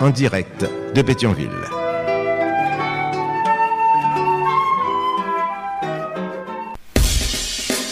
en 0.00 0.10
direct 0.10 0.64
de 0.94 1.02
Pétionville. 1.02 1.50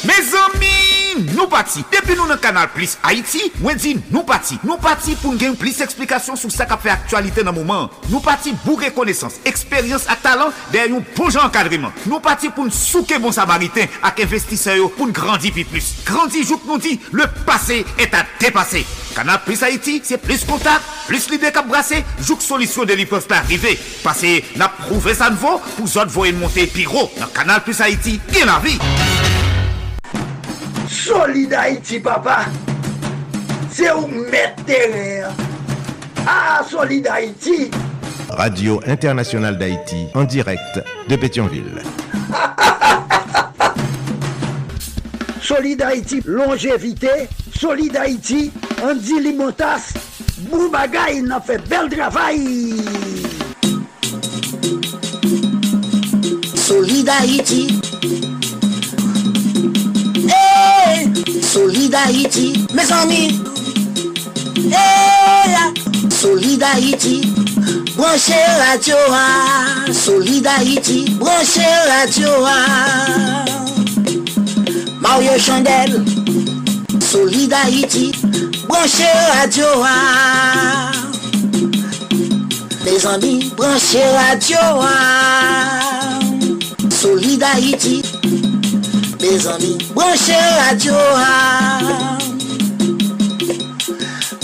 Mes 0.05 0.13
amis, 0.13 1.33
nous 1.35 1.47
partis. 1.47 1.85
Depuis 1.91 2.17
nous 2.17 2.27
dans 2.27 2.37
Canal 2.37 2.69
Plus 2.75 2.99
Haïti, 3.03 3.53
moi 3.61 3.75
dit 3.75 3.99
nous 4.11 4.23
partis. 4.23 4.59
Nous 4.65 4.77
partis 4.77 5.15
pour 5.15 5.35
gagner 5.37 5.57
plus 5.57 5.77
d'explications 5.79 6.37
sur 6.37 6.51
ce 6.51 6.63
qui 6.63 6.79
fait 6.83 6.91
actualité 6.91 7.43
dans 7.43 7.53
le 7.53 7.59
moment. 7.59 7.91
Nous 8.11 8.21
partis 8.21 8.53
pour 8.65 8.81
reconnaissance, 8.81 9.35
expérience 9.45 10.05
et 10.05 10.23
talent 10.23 10.51
derrière 10.73 10.97
un 10.97 11.03
bon 11.17 11.37
encadrement. 11.39 11.93
Nous 12.07 12.21
partis 12.21 12.51
pour 12.51 12.65
nous 12.65 12.71
souquer 12.71 13.19
bon 13.19 13.33
samaritain 13.33 13.87
avec 14.03 14.27
investisseurs 14.27 14.91
pour 14.91 15.07
nous 15.07 15.13
grandir 15.13 15.53
plus. 15.53 15.95
Grandir, 16.05 16.45
jour 16.45 16.61
nous 16.67 16.79
dit, 16.79 17.01
le 17.13 17.25
passé 17.47 17.85
est 17.99 18.13
à 18.15 18.25
dépasser. 18.41 18.85
Canal 19.15 19.41
Plus 19.45 19.63
Haïti, 19.63 20.01
c'est 20.05 20.19
plus 20.19 20.45
contact, 20.45 20.83
plus 21.07 21.31
l'idée 21.31 21.53
qu'à 21.53 21.63
brasser, 21.63 22.05
joue 22.21 22.39
solution 22.41 22.85
de 22.85 22.95
l'hypothèse 22.95 23.37
arriver. 23.37 23.79
Parce 24.03 24.23
n'a 24.57 24.69
prouvé 24.69 25.15
ça 25.15 25.31
nouveau 25.31 25.61
pour 25.77 25.85
autres 25.85 26.11
voyer 26.11 26.33
monter 26.33 26.67
pyro 26.67 27.11
dans 27.21 27.27
Canal 27.27 27.63
Plus 27.63 27.81
Haïti, 27.81 28.21
bien 28.31 28.47
la 28.47 28.59
vie. 28.59 28.79
Solid 30.89 31.53
Haïti, 31.53 32.01
papa. 32.01 32.47
C'est 33.71 33.93
où 33.93 34.07
mettre. 34.07 34.63
Ah, 36.27 36.63
Solid 36.69 37.07
Haïti. 37.07 37.71
Radio 38.31 38.81
Internationale 38.87 39.59
d'Haïti 39.59 40.09
en 40.15 40.25
direct 40.25 40.81
de 41.09 41.17
Pétionville. 41.17 41.83
Solid 45.45 45.83
Haïti, 45.83 46.23
longévité. 46.25 47.29
Solid 47.61 47.95
Haïti, 47.95 48.51
Andy 48.83 49.21
Limotas. 49.21 49.93
Boubagaï, 50.51 51.19
il 51.19 51.31
a 51.31 51.39
fait 51.39 51.61
bel 51.69 51.91
travail. 51.91 52.77
Solid 56.55 57.09
Haïti. 57.11 57.79
Hey, 60.27 61.13
Haïti, 61.95 62.67
mes 62.73 62.93
amis. 62.93 63.43
Hey, 64.73 66.11
Solid 66.11 66.63
Haïti, 66.63 67.35
branchez 67.99 68.33
radio, 68.71 68.97
ah. 69.11 69.93
Solid 69.93 70.47
Haïti, 70.47 71.19
radio. 71.21 72.29
ah. 72.47 73.64
Mario 75.05 75.39
Chandel, 75.39 76.03
Solidarity, 76.99 78.11
branche 78.67 79.05
radio 79.35 79.83
a. 79.83 80.93
Mes 82.85 83.05
amis, 83.05 83.51
branche 83.51 84.01
radio 84.15 84.81
a. 84.81 86.19
Solidarity, 86.91 88.03
mes 89.21 89.47
amis, 89.47 89.77
branche 89.95 90.39
radio 90.59 90.95
a. 90.97 92.19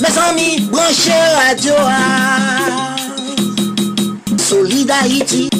Mes 0.03 0.19
amis, 0.19 0.61
branche 0.69 1.17
radio 1.37 1.75
a. 1.79 2.97
Solidarity. 4.37 5.60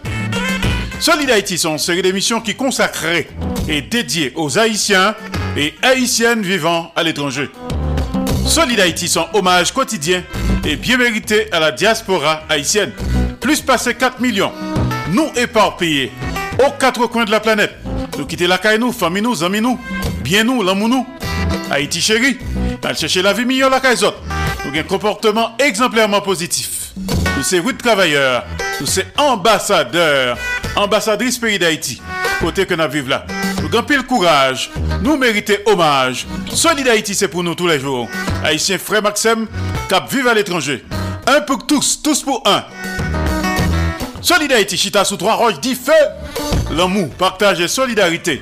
Solid 1.01 1.31
Haïti 1.31 1.57
sont 1.57 1.71
une 1.71 1.77
série 1.79 2.03
d'émissions 2.03 2.41
qui 2.41 2.53
consacrées 2.53 3.27
et 3.67 3.81
dédiées 3.81 4.33
aux 4.35 4.59
Haïtiens 4.59 5.15
et 5.57 5.73
Haïtiennes 5.81 6.43
vivant 6.43 6.91
à 6.95 7.01
l'étranger. 7.01 7.49
Solid 8.45 8.79
Haïti 8.79 9.07
sont 9.07 9.25
hommage 9.33 9.73
quotidien 9.73 10.21
et 10.63 10.75
bien 10.75 10.97
mérité 10.97 11.51
à 11.51 11.59
la 11.59 11.71
diaspora 11.71 12.43
haïtienne. 12.49 12.91
Plus 13.39 13.61
passé 13.61 13.95
4 13.95 14.21
millions, 14.21 14.51
nous 15.09 15.27
éparpillés 15.35 16.11
aux 16.63 16.69
quatre 16.79 17.07
coins 17.07 17.25
de 17.25 17.31
la 17.31 17.39
planète. 17.39 17.73
Nous 18.19 18.27
quitter 18.27 18.45
la 18.45 18.59
caille 18.59 18.77
nous, 18.77 18.91
famille 18.91 19.23
nous, 19.23 19.43
amis 19.43 19.59
nous, 19.59 19.79
bien 20.23 20.43
nous, 20.43 20.61
l'amour 20.61 20.87
nous. 20.87 21.07
Haïti 21.71 21.99
chéri, 21.99 22.37
allons 22.83 22.95
chercher 22.95 23.23
la 23.23 23.33
vie 23.33 23.45
meilleure 23.45 23.71
la 23.71 23.79
caille. 23.79 23.97
Nous 24.65 24.79
un 24.79 24.83
comportement 24.83 25.57
exemplairement 25.57 26.21
positif. 26.21 26.93
Nous 27.37 27.41
sommes 27.41 27.65
rude 27.65 27.79
travailleurs, 27.79 28.45
nous 28.79 28.85
sommes 28.85 29.05
ambassadeurs, 29.17 30.37
ambassadrices 30.75 31.37
pays 31.37 31.59
d'Haïti, 31.59 32.01
côté 32.39 32.65
que 32.65 32.73
nous 32.73 32.89
vivons 32.89 33.09
là. 33.09 33.25
Nous 33.61 33.77
avons 33.77 33.85
pile 33.85 34.03
courage, 34.03 34.71
nous 35.01 35.17
méritons 35.17 35.53
hommage. 35.65 36.25
Solid 36.51 36.87
Haïti, 36.87 37.15
c'est 37.15 37.27
pour 37.27 37.43
nous 37.43 37.55
tous 37.55 37.67
les 37.67 37.79
jours. 37.79 38.07
Haïtiens 38.43 38.77
frère 38.77 39.01
Maxime, 39.01 39.47
cap 39.87 40.11
vive 40.11 40.27
à 40.27 40.33
l'étranger. 40.33 40.83
Un 41.27 41.41
pour 41.41 41.65
tous, 41.65 42.01
tous 42.01 42.23
pour 42.23 42.43
un. 42.45 42.63
Solid 44.21 44.51
Haïti, 44.51 44.77
chita 44.77 45.05
sous 45.05 45.17
trois 45.17 45.35
roches, 45.35 45.59
dit 45.59 45.75
feu. 45.75 45.91
L'amour, 46.71 47.09
partage 47.11 47.59
et 47.59 47.67
solidarité, 47.67 48.41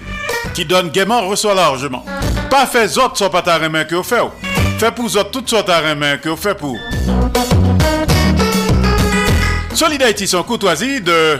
qui 0.53 0.65
donne 0.65 0.89
gaiement, 0.89 1.27
reçoit 1.27 1.55
largement. 1.55 2.05
Pas 2.49 2.65
fait 2.65 2.97
autres 2.97 3.17
soit 3.17 3.29
pas 3.29 3.41
ta 3.41 3.59
main 3.69 3.83
que 3.83 3.95
vous 3.95 4.03
faites. 4.03 4.23
Fait 4.79 4.91
pour 4.91 5.05
autres 5.05 5.31
toutes 5.31 5.49
sortes 5.49 5.67
ta 5.67 5.95
main 5.95 6.17
que 6.17 6.29
vous 6.29 6.37
faites 6.37 6.57
pour. 6.57 6.77
Solid 9.73 10.01
Haïti, 10.01 10.27
son 10.27 10.43
courtoisie 10.43 11.01
de 11.01 11.39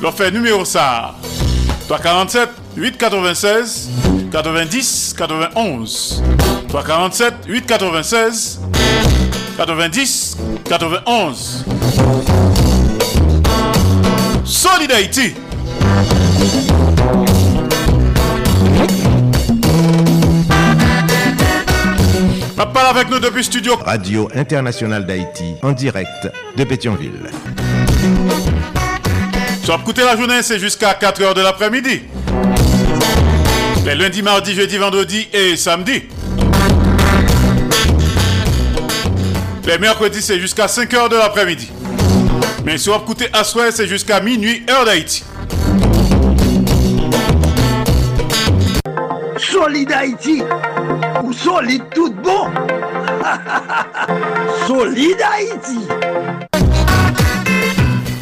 Leur 0.00 0.14
fait 0.14 0.30
numéro 0.30 0.64
ça 0.64 1.14
347 1.88 2.48
896 2.76 3.90
90 4.30 5.14
91 5.16 6.22
347 6.68 7.34
896 7.46 8.60
90 9.56 10.36
91. 10.64 11.64
Solid 14.44 14.92
Haïti. 14.92 15.34
Parle 22.78 22.96
avec 22.96 23.10
nous 23.10 23.18
depuis 23.18 23.42
studio. 23.42 23.74
Radio 23.84 24.28
Internationale 24.36 25.04
d'Haïti, 25.04 25.56
en 25.62 25.72
direct 25.72 26.30
de 26.56 26.62
Pétionville. 26.62 27.28
Sur 29.68 29.78
écouter 29.78 30.02
la 30.02 30.16
journée, 30.16 30.42
c'est 30.42 30.58
jusqu'à 30.58 30.94
4h 30.94 31.34
de 31.34 31.42
l'après-midi. 31.42 32.00
Les 33.84 33.94
lundis, 33.94 34.22
mardis, 34.22 34.54
jeudi, 34.54 34.78
vendredi 34.78 35.28
et 35.30 35.58
samedi. 35.58 36.04
Les 39.66 39.76
mercredis, 39.76 40.22
c'est 40.22 40.40
jusqu'à 40.40 40.64
5h 40.64 41.10
de 41.10 41.16
l'après-midi. 41.16 41.70
Mais 42.64 42.78
sur 42.78 42.96
écouter 42.96 43.28
à 43.34 43.44
soir, 43.44 43.66
c'est 43.70 43.86
jusqu'à 43.86 44.20
minuit, 44.20 44.64
heure 44.70 44.86
d'Haïti. 44.86 45.22
Solid 49.36 49.92
Haïti 49.92 50.42
ou 51.22 51.32
solide 51.34 51.82
tout 51.94 52.14
bon 52.24 52.46
Solid 54.66 55.18
Haïti 55.20 56.47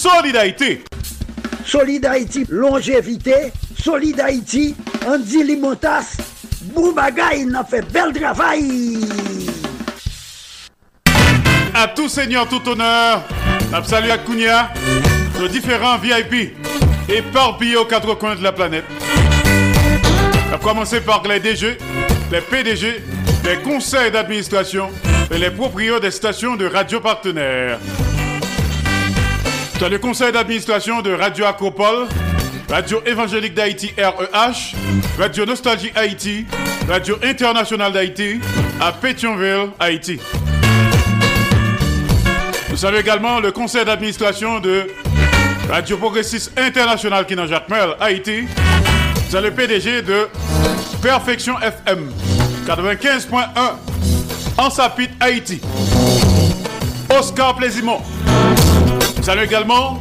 Solid 0.00 0.34
Haïti 0.34 0.78
Solid 1.62 2.06
Haïti, 2.06 2.46
longévité. 2.48 3.52
Solid 3.78 4.18
Haïti, 4.18 4.74
Andy 5.06 5.44
Limotas. 5.44 6.16
Boubagaï, 6.72 7.42
il 7.42 7.54
a 7.54 7.62
fait 7.62 7.82
bel 7.82 8.10
travail. 8.14 8.96
À 11.74 11.88
tout 11.88 12.08
seigneur, 12.08 12.48
tout 12.48 12.66
honneur 12.66 13.22
Salut 13.84 14.10
à 14.10 14.16
Kounia 14.16 14.70
Nos 15.38 15.48
différents 15.48 15.98
VIP 15.98 16.56
Éparpillés 17.06 17.76
aux 17.76 17.84
quatre 17.84 18.14
coins 18.14 18.36
de 18.36 18.42
la 18.42 18.52
planète 18.52 18.84
à 20.50 20.56
commencer 20.56 21.00
par 21.02 21.22
les 21.28 21.38
DG, 21.38 21.78
les 22.32 22.40
PDG, 22.40 23.02
les 23.44 23.56
conseils 23.62 24.10
d'administration 24.10 24.88
et 25.30 25.38
les 25.38 25.50
propriétaires 25.50 26.00
des 26.00 26.10
stations 26.10 26.56
de 26.56 26.66
radio 26.66 27.00
partenaires. 27.00 27.78
As 29.82 29.88
le 29.88 29.98
conseil 29.98 30.30
d'administration 30.30 31.00
de 31.00 31.10
Radio 31.10 31.46
Acropole, 31.46 32.06
Radio 32.68 33.00
Évangélique 33.06 33.54
d'Haïti 33.54 33.92
REH, 33.96 34.76
Radio 35.18 35.46
Nostalgie 35.46 35.90
Haïti, 35.94 36.44
Radio 36.86 37.16
Internationale 37.22 37.90
d'Haïti 37.90 38.40
à 38.78 38.92
Pétionville, 38.92 39.70
Haïti. 39.78 40.20
Vous 42.68 42.76
savez 42.76 42.98
également 42.98 43.40
le 43.40 43.52
conseil 43.52 43.86
d'administration 43.86 44.60
de 44.60 44.86
Radio 45.70 45.96
Progressiste 45.96 46.52
International 46.58 47.24
qui 47.24 47.32
est 47.32 47.36
dans 47.36 47.46
Jacques 47.46 47.70
Merle, 47.70 47.96
Haïti. 48.00 48.42
Vous 49.30 49.36
avez 49.36 49.48
le 49.48 49.54
PDG 49.54 50.02
de 50.02 50.28
Perfection 51.00 51.54
FM 51.58 52.10
95.1 52.66 53.38
en 54.58 54.68
Sapit, 54.68 55.08
Haïti. 55.20 55.58
Oscar 57.18 57.56
Plaisimont. 57.56 58.00
Vous 59.20 59.28
avez 59.28 59.44
également 59.44 60.00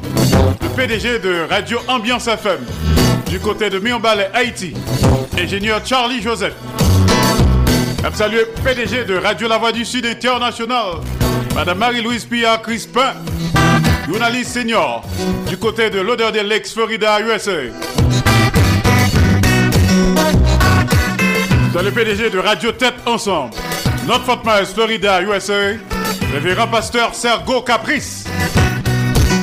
le 0.62 0.68
PDG 0.78 1.20
de 1.20 1.46
Radio 1.50 1.78
Ambiance 1.90 2.28
FM 2.28 2.60
du 3.30 3.38
côté 3.38 3.70
de 3.70 3.78
Mionbalais, 3.78 4.30
Haïti. 4.34 4.74
Ingénieur 5.38 5.86
Charlie 5.86 6.22
Joseph. 6.22 6.54
Salut 8.14 8.46
PDG 8.64 9.04
de 9.04 9.18
Radio 9.18 9.50
La 9.50 9.58
Voix 9.58 9.74
du 9.74 9.84
Sud 9.84 10.06
International. 10.06 11.02
Madame 11.54 11.80
Marie-Louise 11.80 12.24
Pillard 12.24 12.62
Crispin. 12.62 13.14
Journaliste 14.08 14.54
senior 14.54 15.04
du 15.50 15.58
côté 15.58 15.90
de 15.90 16.00
l'odeur 16.00 16.32
des 16.32 16.42
Lakes, 16.42 16.68
Florida, 16.68 17.20
USA. 17.20 17.52
Dans 21.74 21.82
le 21.82 21.92
PDG 21.92 22.30
de 22.30 22.40
Radio 22.40 22.72
Tête 22.72 22.96
Ensemble, 23.06 23.54
Notre 24.08 24.24
Fort 24.24 24.44
Myers, 24.46 24.66
Florida, 24.74 25.22
USA, 25.22 25.74
révérend 26.32 26.68
pasteur 26.68 27.14
Sergo 27.14 27.62
Caprice 27.62 28.24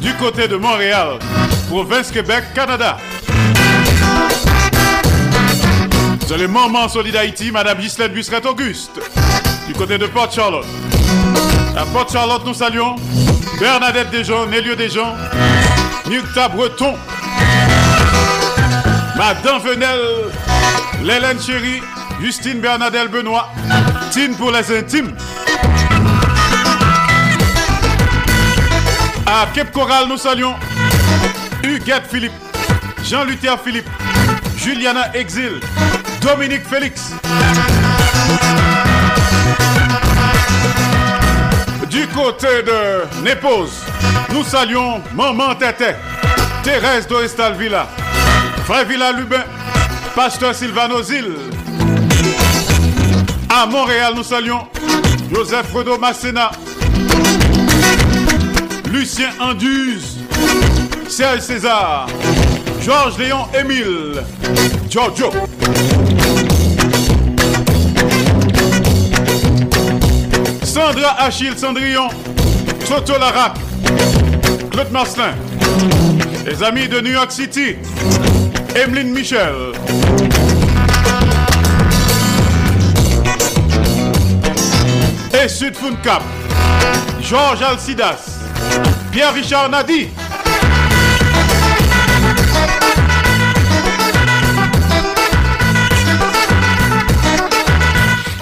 du 0.00 0.14
côté 0.14 0.48
de 0.48 0.56
Montréal, 0.56 1.18
province 1.68 2.10
Québec, 2.10 2.44
Canada. 2.54 2.98
Vous 6.20 6.32
allez 6.32 6.46
Maman 6.46 6.88
Solid 6.88 7.16
Haïti, 7.16 7.50
Madame 7.50 7.78
Ghislaine 7.78 8.12
Busseret 8.12 8.46
Auguste, 8.46 9.00
du 9.66 9.74
côté 9.74 9.98
de 9.98 10.06
Port 10.06 10.30
Charlotte. 10.30 10.66
À 11.76 11.84
Port 11.86 12.08
Charlotte, 12.10 12.42
nous 12.44 12.54
saluons 12.54 12.96
Bernadette 13.58 14.10
Desjons, 14.10 14.46
Nélio 14.46 14.74
Desjons, 14.74 15.14
Nukta 16.08 16.48
Breton, 16.48 16.94
Madame 19.16 19.58
Venel, 19.60 20.00
Lélène 21.02 21.40
Chéri, 21.40 21.82
Justine 22.20 22.60
Bernadette 22.60 23.10
Benoît, 23.10 23.48
Tine 24.10 24.34
pour 24.36 24.50
les 24.50 24.76
intimes. 24.76 25.14
À 29.30 29.46
Cape 29.52 29.72
Coral, 29.72 30.08
nous 30.08 30.16
saluons 30.16 30.54
Huguette 31.62 32.06
Philippe, 32.10 32.32
Jean-Luther 33.04 33.60
Philippe, 33.62 33.88
Juliana 34.56 35.14
Exil, 35.14 35.60
Dominique 36.22 36.66
Félix. 36.66 37.12
Du 41.90 42.06
côté 42.06 42.62
de 42.62 43.22
Népose, 43.22 43.82
nous 44.32 44.44
saluons 44.44 45.02
Maman 45.14 45.54
Tété, 45.56 45.90
Thérèse 46.62 47.06
Doristal 47.06 47.52
Villa, 47.52 47.86
Frère 48.64 48.86
Villa 48.86 49.12
Lubin, 49.12 49.44
Pasteur 50.14 50.54
Sylvano 50.54 51.02
Zil. 51.02 51.34
À 53.50 53.66
Montréal, 53.66 54.14
nous 54.16 54.22
saluons 54.22 54.66
Joseph 55.30 55.66
Fredo 55.70 55.98
Massena, 55.98 56.50
Lucien 58.92 59.28
Anduze, 59.38 60.18
Serge 61.08 61.40
César, 61.40 62.06
Georges 62.80 63.18
Léon 63.18 63.46
Émile, 63.58 64.22
Giorgio. 64.88 65.30
Sandra 70.62 71.16
Achille 71.18 71.56
Cendrillon, 71.56 72.08
Toto 72.86 73.18
Larac, 73.18 73.56
Claude 74.70 74.90
Marcelin, 74.90 75.34
les 76.46 76.62
amis 76.62 76.88
de 76.88 77.00
New 77.00 77.12
York 77.12 77.30
City, 77.30 77.76
Emeline 78.74 79.10
Michel. 79.10 79.72
Et 85.44 85.48
Sud 85.48 85.74
Cap, 86.02 86.22
Georges 87.20 87.62
Alcidas, 87.62 88.37
Pierre-Richard 89.12 89.68
Nadi. 89.70 90.08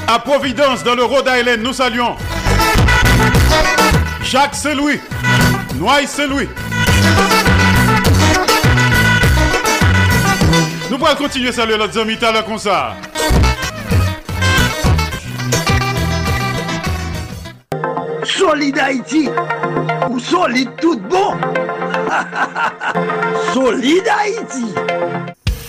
À 0.09 0.19
Providence, 0.21 0.85
dans 0.85 0.95
le 0.95 1.05
Rhode 1.05 1.29
Island, 1.29 1.61
nous 1.63 1.73
saluons 1.73 2.17
Jacques 4.23 4.55
Saint-Louis, 4.55 5.01
Noailles 5.77 6.07
Saint-Louis. 6.07 6.49
Nous 10.91 10.99
pourrons 10.99 11.17
continuer 11.17 11.49
à 11.49 11.53
saluer 11.53 11.77
notre 11.77 12.01
ami 12.01 12.17
comme 12.47 12.59
ça. 12.59 12.97
Solid 18.47 18.79
Haïti. 18.79 19.29
Ou 20.09 20.21
solide 20.21 20.71
tout 20.81 21.01
bon. 21.11 21.35
Solid 23.53 24.05
Haïti 24.07 24.73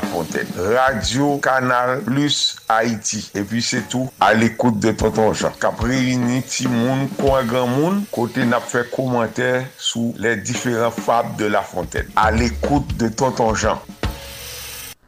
fontaine. 0.00 0.46
Radio 0.56 1.38
Canal 1.38 2.02
Plus 2.02 2.56
Haïti. 2.68 3.30
Et 3.34 3.42
puis 3.42 3.62
c'est 3.62 3.88
tout 3.88 4.10
à 4.20 4.34
l'écoute 4.34 4.78
de 4.78 4.90
Tonton 4.92 5.32
Jean. 5.32 5.50
Cap 5.60 5.80
réuni 5.80 6.42
Timoun, 6.42 7.08
quoi 7.18 7.42
grand 7.44 7.66
monde, 7.66 8.02
côté 8.10 8.44
n'a 8.44 8.60
fait 8.60 8.90
commentaire 8.90 9.64
sous 9.76 10.14
les 10.18 10.36
différents 10.36 10.90
fables 10.90 11.36
de 11.36 11.46
la 11.46 11.62
fontaine. 11.62 12.06
À 12.16 12.30
l'écoute 12.30 12.96
de 12.96 13.08
Tonton 13.08 13.54
Jean. 13.54 13.80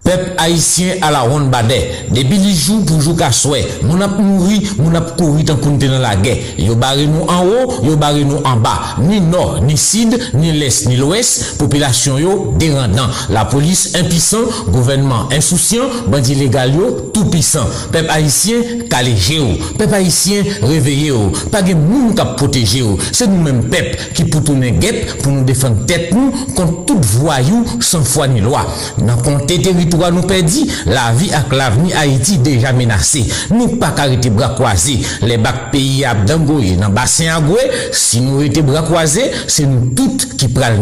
Peuple 0.07 0.35
haïtien 0.39 0.95
à 1.03 1.11
la 1.11 1.23
ronde 1.23 1.51
badet. 1.51 1.91
Depuis 2.13 2.39
les 2.39 2.55
jours 2.55 2.85
pour 2.87 3.01
jouer 3.01 3.17
qu'à 3.17 3.33
souhait. 3.33 3.67
Mon 3.83 4.01
ap 4.01 4.17
mouri, 4.21 4.63
mon 4.79 4.95
ap 4.95 5.17
couru 5.19 5.45
tant 5.45 5.57
qu'on 5.57 5.73
dans 5.73 5.99
la 5.99 6.15
guerre. 6.15 6.37
Yo 6.57 6.77
barré 6.77 7.09
nous 7.09 7.25
en 7.29 7.45
haut, 7.45 7.85
yo 7.85 7.97
barré 7.97 8.25
nous 8.25 8.37
en 8.45 8.57
bas. 8.57 8.95
Ni 9.01 9.21
nord, 9.21 9.63
ni 9.63 9.77
sud, 9.77 10.17
ni 10.35 10.53
l'est, 10.53 10.87
ni 10.87 10.95
l'ouest. 10.95 11.59
Population 11.59 12.19
yo. 12.19 12.55
La 13.31 13.47
police 13.47 13.97
impuissant, 13.97 14.45
gouvernement 14.69 15.29
insouciant, 15.33 15.87
bandit 16.07 16.37
légal 16.37 16.73
tout 17.13 17.25
puissant. 17.25 17.67
Peuple 17.91 18.09
haïtien 18.09 18.59
calégé 18.89 19.39
yo. 19.39 19.47
Peuple 19.77 19.95
haïtien 19.95 20.45
réveillé 20.63 21.09
yo. 21.09 21.33
Pas 21.51 21.63
de 21.63 21.75
moun 21.75 22.15
qui 22.15 22.23
protéger 22.37 22.79
yo. 22.79 22.97
C'est 23.11 23.27
nous-mêmes 23.27 23.65
peuple 23.65 23.97
qui 24.15 24.23
pour 24.23 24.45
tourner 24.45 24.71
guette 24.71 25.21
pour 25.21 25.33
nous 25.33 25.43
défendre 25.43 25.85
tête 25.85 26.15
nous 26.15 26.31
contre 26.55 26.85
toute 26.85 27.05
voyou 27.05 27.65
sans 27.81 28.05
foi 28.05 28.29
ni 28.29 28.41
loi. 28.41 28.65
Nous 30.11 30.23
perdit, 30.23 30.71
la 30.87 31.13
vie 31.13 31.33
avec 31.33 31.53
l'avenir 31.53 31.97
Haïti 31.99 32.39
déjà 32.39 32.73
menacée. 32.73 33.27
Nous 33.51 33.69
pas 33.77 33.95
arrêter 33.97 34.31
bras 34.31 34.51
croisés. 34.51 35.01
Les 35.23 35.39
bacs 35.39 35.71
pays 35.73 36.05
à 36.05 36.15
Dangoye, 36.15 36.77
dans 36.77 36.91
bassin 36.91 37.37
à 37.37 37.43
si 37.93 38.21
nous 38.21 38.43
étions 38.43 38.63
bras 38.63 38.83
croisés, 38.83 39.31
c'est 39.47 39.67
nous 39.67 39.91
toutes 39.95 40.37
qui 40.37 40.49
pral. 40.49 40.77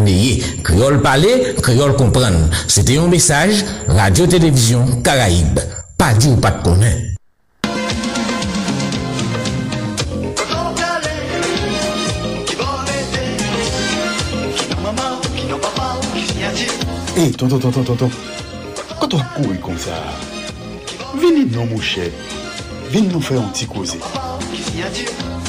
Créole 0.63 1.01
parler, 1.01 1.55
créole 1.61 1.95
comprendre. 1.95 2.49
C'était 2.67 2.97
un 2.97 3.07
message, 3.07 3.63
Radio-Télévision 3.87 4.85
Caraïbe. 5.03 5.59
Pas 5.97 6.13
dit 6.13 6.29
ou 6.29 6.35
pas 6.35 6.51
de 6.51 6.63
connaître. 6.63 7.15
Kwa 18.99 19.07
to 19.07 19.17
ak 19.17 19.33
kouri 19.35 19.57
kon 19.59 19.77
sa? 19.77 19.95
Vini 21.19 21.43
nou 21.51 21.65
mouche, 21.67 22.07
vini 22.91 23.09
nou 23.11 23.19
fè 23.23 23.35
an 23.39 23.51
ti 23.55 23.67
koze. 23.67 23.99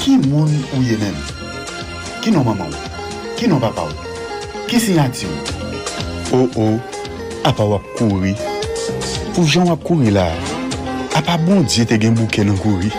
Ki 0.01 0.17
moun 0.25 0.51
ou 0.75 0.83
ye 0.83 0.97
men? 0.99 1.15
Ki 2.25 2.35
nou 2.35 2.43
maman 2.47 2.73
ou? 2.73 2.91
Ki 3.39 3.47
nou 3.51 3.63
papa 3.63 3.87
ou? 3.87 4.13
Ki 4.67 4.81
si 4.83 4.99
ati 4.99 5.31
ou? 5.31 5.55
Oh, 6.35 6.43
oh, 6.43 6.49
bon 6.59 6.59
ou 6.59 6.67
ou, 6.67 6.81
apa 7.47 7.69
wap 7.71 7.87
kouri. 8.01 8.35
Pou 9.37 9.47
jan 9.47 9.71
wap 9.71 9.87
kouri 9.87 10.11
la, 10.15 10.27
apa 11.15 11.39
bon 11.47 11.63
diye 11.63 11.87
te 11.87 12.01
gen 12.03 12.19
bouke 12.19 12.43
nan 12.47 12.59
kouri. 12.63 12.91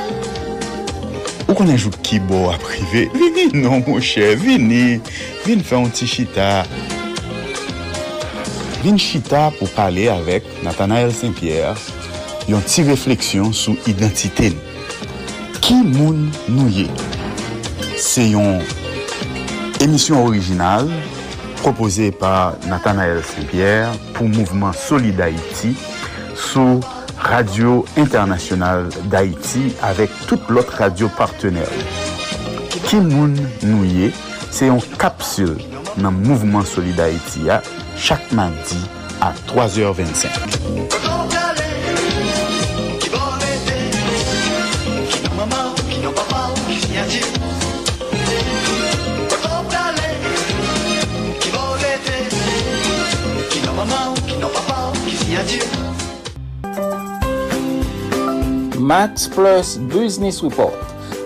Ou 1.48 1.56
konen 1.56 1.75
jout 1.75 2.00
ki 2.08 2.22
bo 2.27 2.48
aprive, 2.54 3.10
vini 3.16 3.50
nou 3.60 3.84
mouche, 3.84 4.32
vini, 4.39 5.01
vini 5.44 5.68
fè 5.68 5.75
an 5.80 5.92
ti 5.92 6.08
chita. 6.08 6.63
vin 8.88 8.96
chita 8.96 9.50
pou 9.58 9.67
pale 9.75 10.06
avek 10.08 10.46
Nathanael 10.63 11.10
Saint-Pierre 11.12 11.75
yon 12.48 12.63
ti 12.63 12.86
refleksyon 12.88 13.51
sou 13.51 13.75
identite 13.89 14.53
li. 14.53 14.60
Ki 15.60 15.75
moun 15.82 16.29
nou 16.48 16.72
ye? 16.72 16.86
Se 18.00 18.24
yon 18.29 18.62
emisyon 19.84 20.24
orijinal 20.24 20.88
propose 21.60 22.13
par 22.22 22.56
Nathanael 22.72 23.20
Saint-Pierre 23.27 23.91
pou 24.15 24.32
Mouvement 24.32 24.72
Solid 24.72 25.20
Haïti 25.20 25.74
sou 26.38 26.79
Radio 27.20 27.82
Internasyonal 28.00 28.88
d'Haïti 29.12 29.74
avek 29.84 30.13
tout 30.29 30.48
lot 30.53 30.70
radio 30.79 31.12
partenèr. 31.17 31.67
Ki 32.88 33.01
moun 33.03 33.36
nou 33.65 33.84
ye? 33.84 34.13
Se 34.48 34.72
yon 34.72 34.79
kapsul 34.96 35.58
nan 36.00 36.15
Mouvement 36.24 36.63
Solid 36.63 37.03
Haïti 37.03 37.50
ya 37.50 37.60
chak 37.98 38.32
mandi 38.32 38.77
a 39.22 39.34
3h25. 39.48 40.30
Max 58.80 59.27
Plus 59.27 59.77
Business 59.80 60.39
Report, 60.42 60.72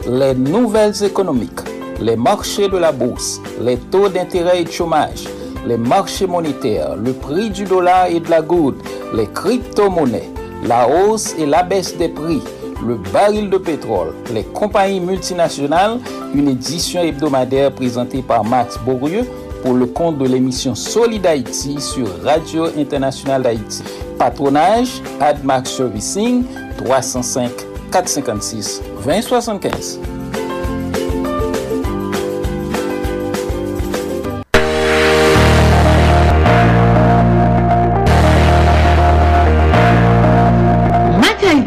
les 0.08 0.34
nouvelles 0.34 1.04
économiques, 1.04 1.52
les 2.00 2.16
marchés 2.16 2.68
de 2.68 2.78
la 2.78 2.92
bourse, 2.92 3.40
les 3.60 3.78
taux 3.78 4.10
d'intérêt 4.10 4.62
et 4.62 4.64
de 4.64 4.72
chômage, 4.72 5.26
les 5.66 5.78
marchés 5.78 6.28
monétaires, 6.28 6.96
le 6.96 7.14
prix 7.14 7.50
du 7.50 7.64
dollar 7.64 8.08
et 8.08 8.20
de 8.20 8.30
la 8.30 8.42
goutte, 8.42 8.82
les 9.14 9.28
crypto-monnaies, 9.28 10.30
la 10.66 10.88
hausse 10.88 11.36
et 11.38 11.46
la 11.46 11.64
baisse 11.64 11.98
des 11.98 12.10
prix, 12.10 12.42
le 12.86 12.96
baril 13.14 13.50
de 13.50 13.58
pétrole, 13.58 14.14
les 14.34 14.44
compagnies 14.44 15.00
multinationales, 15.00 16.00
une 16.34 16.48
édition 16.48 17.02
hebdomadaire 17.02 17.72
présentée 17.72 18.22
par 18.22 18.44
Max 18.44 18.78
Bourrieux 18.80 19.26
pour 19.64 19.74
le 19.76 19.86
compte 19.86 20.18
de 20.18 20.26
l'émission 20.26 20.74
Solid 20.74 21.26
Haïti 21.26 21.80
sur 21.80 22.08
Radio 22.24 22.66
Internationale 22.78 23.44
d'Haïti. 23.44 23.84
Patronage, 24.18 25.02
AdMax 25.20 25.72
Servicing, 25.72 26.44
305 26.78 27.52
456 27.92 28.82
2075. 29.06 30.00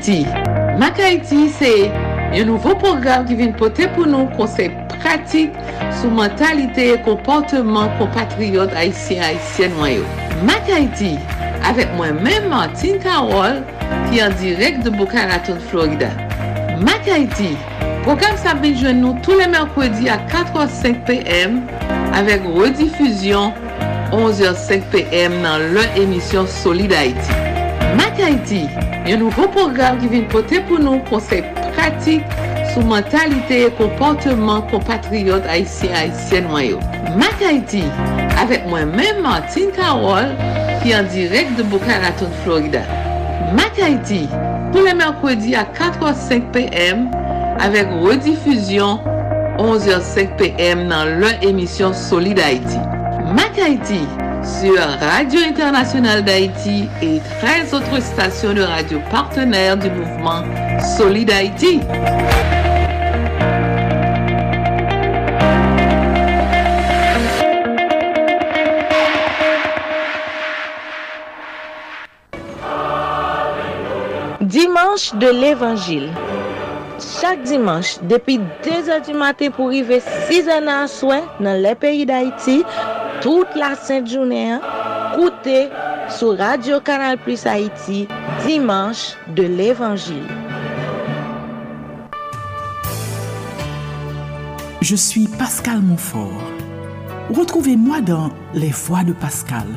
Mac 0.04 0.16
Haiti. 0.16 0.26
Mac 0.78 0.98
Haiti, 0.98 1.48
c'est 1.48 1.90
un 2.34 2.44
nouveau 2.44 2.74
programme 2.74 3.24
qui 3.24 3.36
vient 3.36 3.52
porter 3.52 3.88
pour 3.88 4.06
nous 4.06 4.26
conseils 4.36 4.70
pratiques 5.00 5.52
sur 5.98 6.10
mentalité 6.10 6.92
et 6.92 7.00
comportement 7.00 7.88
compatriotes 7.98 8.72
haïtiens 8.74 9.22
haïtiennes 9.22 9.74
noyaux. 9.78 10.04
Mac 10.44 10.68
Haiti, 10.68 11.16
avec 11.66 11.88
moi-même 11.94 12.50
Martine 12.50 12.98
Carole, 12.98 13.62
qui 14.10 14.18
est 14.18 14.24
en 14.24 14.30
direct 14.30 14.84
de 14.84 14.90
Boca 14.90 15.26
Raton, 15.26 15.56
Florida. 15.70 16.08
Mac 16.80 17.06
Haiti, 17.06 17.56
programme 18.02 18.36
ça 18.36 18.52
vient 18.60 18.92
nous 18.92 19.16
tous 19.22 19.38
les 19.38 19.46
mercredis 19.46 20.10
à 20.10 20.18
4h05 20.18 21.04
p.m. 21.04 21.62
avec 22.12 22.42
rediffusion 22.44 23.54
11h05 24.12 24.82
p.m. 24.90 25.32
dans 25.42 25.58
leur 25.72 25.96
émission 25.96 26.46
Solid 26.46 26.92
Haïti. 26.92 27.30
Mac 27.96 28.18
Haiti, 28.18 28.68
yon 29.04 29.20
nouvo 29.20 29.46
program 29.52 30.00
ki 30.00 30.08
vin 30.12 30.26
pote 30.32 30.62
pou 30.68 30.80
nou 30.80 31.02
konsey 31.10 31.44
pratik 31.76 32.24
sou 32.74 32.82
mentalite 32.88 33.60
e 33.66 33.70
komporteman 33.78 34.64
kompatriot 34.70 35.44
Haitien-Haitien 35.46 36.48
wanyo. 36.50 36.80
Mak 37.20 37.42
Haiti, 37.44 37.84
avek 38.42 38.64
mwen 38.66 38.90
men 38.96 39.20
Martin 39.22 39.70
Karol, 39.76 40.32
ki 40.82 40.96
an 40.96 41.06
direk 41.12 41.52
de 41.58 41.66
Boca 41.70 42.00
Raton, 42.02 42.32
Florida. 42.42 42.82
Mak 43.54 43.78
Haiti, 43.78 44.24
pou 44.72 44.82
le 44.82 44.96
merkwedi 44.98 45.54
a 45.54 45.62
4h05 45.76 46.50
pm, 46.56 47.06
avek 47.62 47.92
redifuzyon 48.02 49.04
11h05 49.62 50.34
pm 50.40 50.88
nan 50.90 51.20
lè 51.22 51.36
emisyon 51.46 51.94
Solid 51.94 52.42
Haiti. 52.42 52.80
Mak 53.36 53.60
Haiti, 53.60 54.02
sur 54.44 54.78
Radio 55.00 55.40
Internationale 55.40 56.22
d'Haïti 56.22 56.86
et 57.00 57.20
13 57.40 57.74
autres 57.74 58.02
stations 58.02 58.52
de 58.52 58.60
radio 58.60 59.00
partenaires 59.10 59.76
du 59.76 59.88
mouvement 59.90 60.42
Solid 60.98 61.30
Haïti. 61.30 61.80
Dimanche 74.40 75.14
de 75.14 75.28
l'Évangile. 75.28 76.10
Chaque 77.20 77.42
dimanche, 77.42 77.96
depuis 78.02 78.38
2 78.38 78.90
heures 78.90 79.00
du 79.00 79.14
matin 79.14 79.50
pour 79.50 79.66
arriver 79.66 80.00
6 80.28 80.48
heures 80.48 80.62
dans 80.62 80.86
soin 80.86 81.22
dans 81.40 81.60
les 81.60 81.74
pays 81.74 82.06
d'Haïti, 82.06 82.64
toute 83.24 83.56
la 83.56 83.74
sainte 83.74 84.06
journée, 84.06 84.58
écoutez 85.14 85.70
sur 86.10 86.36
Radio 86.36 86.78
Canal 86.78 87.16
Plus 87.16 87.46
Haïti, 87.46 88.06
dimanche 88.46 89.16
de 89.34 89.44
l'Évangile. 89.44 90.28
Je 94.82 94.94
suis 94.94 95.26
Pascal 95.26 95.80
Montfort. 95.80 96.42
Retrouvez-moi 97.30 98.02
dans 98.02 98.28
Les 98.52 98.68
Voix 98.68 99.04
de 99.04 99.14
Pascal, 99.14 99.68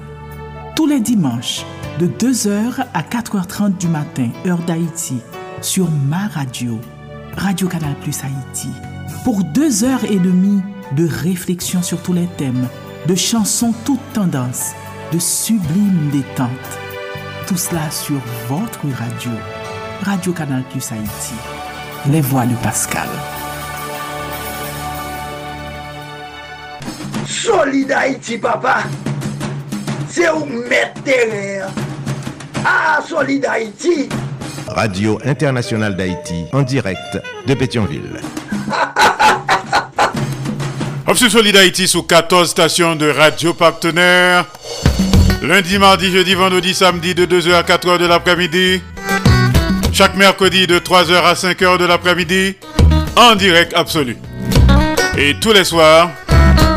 tous 0.75 0.85
les 0.85 0.99
dimanches, 0.99 1.63
de 1.99 2.07
2h 2.07 2.83
à 2.93 3.01
4h30 3.01 3.77
du 3.77 3.87
matin, 3.87 4.27
heure 4.45 4.59
d'Haïti, 4.67 5.21
sur 5.61 5.89
ma 5.89 6.27
radio, 6.27 6.77
Radio 7.37 7.69
Canal 7.69 7.95
Plus 8.01 8.17
Haïti, 8.25 8.67
pour 9.23 9.41
deux 9.45 9.85
heures 9.85 10.03
et 10.03 10.19
demie 10.19 10.61
de 10.97 11.07
réflexion 11.07 11.81
sur 11.81 12.01
tous 12.01 12.11
les 12.11 12.27
thèmes, 12.37 12.67
de 13.07 13.15
chansons 13.15 13.73
toutes 13.85 14.13
tendances, 14.13 14.73
de 15.13 15.19
sublimes 15.19 16.09
détentes. 16.11 16.49
Tout 17.47 17.55
cela 17.55 17.89
sur 17.89 18.19
votre 18.49 18.81
radio, 18.99 19.31
Radio 20.03 20.33
Canal 20.33 20.63
Plus 20.69 20.91
Haïti, 20.91 21.33
Les 22.11 22.19
Voix 22.19 22.45
de 22.45 22.55
Pascal. 22.55 23.07
Solid 27.25 27.89
Haïti, 27.93 28.37
papa. 28.37 28.79
C'est 30.09 30.29
où 30.29 30.45
mettre. 30.45 31.01
Ah, 32.65 32.99
Solid 33.07 33.45
Haïti. 33.45 34.09
Radio 34.67 35.17
Internationale 35.23 35.95
d'Haïti, 35.95 36.43
en 36.51 36.61
direct 36.63 37.17
de 37.47 37.53
Pétionville. 37.53 38.19
Option 41.09 41.29
Solid 41.29 41.55
Haïti 41.55 41.87
sous 41.87 42.03
14 42.03 42.49
stations 42.49 42.97
de 42.97 43.09
radio 43.09 43.53
partenaires. 43.53 44.43
Lundi, 45.41 45.77
mardi, 45.77 46.11
jeudi, 46.11 46.33
vendredi, 46.33 46.73
samedi 46.73 47.15
de 47.15 47.25
2h 47.25 47.53
à 47.53 47.63
4h 47.63 47.97
de 47.97 48.05
l'après-midi. 48.05 48.81
Chaque 49.93 50.17
mercredi 50.17 50.67
de 50.67 50.79
3h 50.79 51.15
à 51.23 51.33
5h 51.33 51.77
de 51.77 51.85
l'après-midi. 51.85 52.57
En 53.15 53.35
direct 53.35 53.73
absolu. 53.73 54.17
Et 55.17 55.35
tous 55.39 55.53
les 55.53 55.63
soirs 55.63 56.09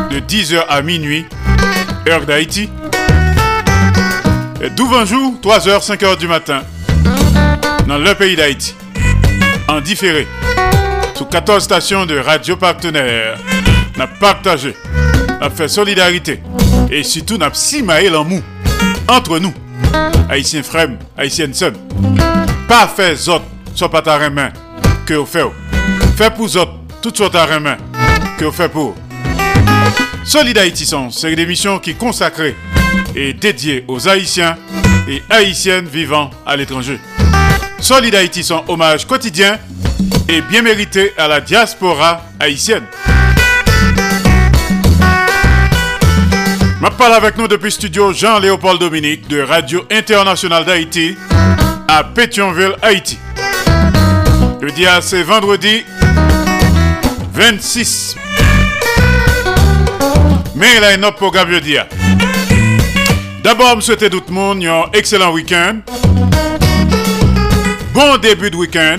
de 0.09 0.19
10h 0.21 0.65
à 0.69 0.81
minuit, 0.81 1.25
heure 2.07 2.25
d'Haïti. 2.25 2.69
Et 4.61 4.69
jour 5.05 5.33
3h, 5.43 5.85
5h 5.85 6.17
du 6.17 6.29
matin. 6.29 6.61
Dans 7.85 7.97
le 7.97 8.15
pays 8.15 8.37
d'Haïti. 8.37 8.75
En 9.67 9.81
différé. 9.81 10.25
Sous 11.15 11.25
14 11.25 11.61
stations 11.61 12.05
de 12.05 12.17
radio 12.17 12.55
partenaires. 12.55 13.37
N'a 14.01 14.07
partagé. 14.07 14.75
N'a 15.39 15.51
fait 15.51 15.67
solidarité. 15.67 16.41
Et 16.89 17.03
surtout 17.03 17.37
n'a 17.37 17.51
si 17.53 17.83
en 17.83 18.23
mou. 18.23 18.41
Entre 19.07 19.37
nous. 19.37 19.53
Haïtiens 20.27 20.63
frères, 20.63 20.89
haïtiennes 21.15 21.53
sœurs. 21.53 21.73
Pas 22.67 22.87
fait 22.87 23.13
autres, 23.29 23.45
soit 23.75 23.91
pas 23.91 24.01
ta 24.01 24.27
main. 24.31 24.49
Que 25.05 25.13
vous 25.13 25.27
faites. 25.27 25.45
Fait 26.17 26.33
pour 26.33 26.45
autres, 26.45 26.79
tout 26.99 27.13
soit 27.13 27.29
ta 27.29 27.59
main. 27.59 27.77
Que 28.39 28.45
vous 28.45 28.51
faites 28.51 28.71
pour. 28.71 28.95
Solid 30.23 30.57
Haïti 30.57 30.89
c'est 31.11 31.31
une 31.31 31.39
émission 31.39 31.77
qui 31.77 31.91
est 31.91 31.93
consacrée 31.93 32.55
et 33.15 33.33
dédiée 33.33 33.85
aux 33.87 34.07
Haïtiens 34.07 34.57
et 35.07 35.21
Haïtiennes 35.29 35.85
vivant 35.85 36.31
à 36.43 36.55
l'étranger. 36.55 36.99
Solid 37.79 38.15
Haïti 38.15 38.49
hommage 38.67 39.05
quotidien 39.05 39.59
et 40.27 40.41
bien 40.41 40.63
mérité 40.63 41.13
à 41.19 41.27
la 41.27 41.39
diaspora 41.39 42.23
haïtienne. 42.39 42.85
Je 46.83 46.87
parle 46.97 47.13
avec 47.13 47.37
nous 47.37 47.47
depuis 47.47 47.71
studio 47.71 48.11
Jean-Léopold 48.11 48.79
Dominique 48.79 49.27
de 49.27 49.41
Radio 49.41 49.83
Internationale 49.91 50.65
d'Haïti 50.65 51.15
à 51.87 52.03
Pétionville, 52.03 52.75
Haïti. 52.81 53.19
Le 54.59 54.71
dia 54.71 54.99
c'est 55.01 55.23
vendredi 55.23 55.85
26 57.33 58.15
mais 60.55 60.67
il 60.77 60.83
a 60.83 60.87
un 60.89 61.03
autre 61.03 61.17
programme 61.17 61.51
jeudi. 61.51 61.75
D'abord, 63.43 63.79
je 63.79 63.85
souhaite 63.85 64.09
tout 64.09 64.23
le 64.27 64.33
monde 64.33 64.63
un 64.63 64.85
excellent 64.93 65.31
week-end. 65.33 65.79
Bon 67.93 68.17
début 68.17 68.51
de 68.51 68.55
week-end. 68.55 68.97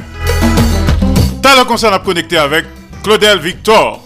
T'as 1.42 1.56
le 1.56 1.64
concert 1.64 1.92
à 1.92 1.98
connecter 1.98 2.38
avec 2.38 2.64
Claudel 3.02 3.38
Victor 3.38 4.04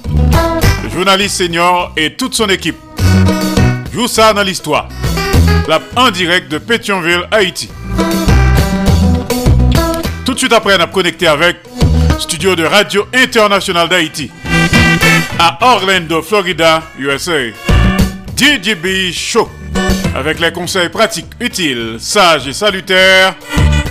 journaliste 0.92 1.36
senior 1.36 1.92
et 1.96 2.14
toute 2.14 2.34
son 2.34 2.48
équipe. 2.48 2.76
Joue 3.96 4.08
ça 4.08 4.34
dans 4.34 4.42
l'histoire. 4.42 4.90
La 5.66 5.80
en 5.96 6.10
direct 6.10 6.50
de 6.50 6.58
Pétionville, 6.58 7.26
Haïti. 7.30 7.70
Tout 10.22 10.34
de 10.34 10.38
suite 10.38 10.52
après, 10.52 10.76
on 10.76 10.82
a 10.82 10.86
connecté 10.86 11.26
avec 11.26 11.60
studio 12.18 12.54
de 12.54 12.64
Radio 12.64 13.06
International 13.14 13.88
d'Haïti 13.88 14.30
à 15.38 15.56
Orlando, 15.62 16.20
Florida, 16.20 16.82
USA. 16.98 17.38
DJB 18.36 19.14
Show 19.14 19.48
avec 20.14 20.40
les 20.40 20.52
conseils 20.52 20.90
pratiques 20.90 21.32
utiles, 21.40 21.96
sages 21.98 22.46
et 22.48 22.52
salutaires, 22.52 23.34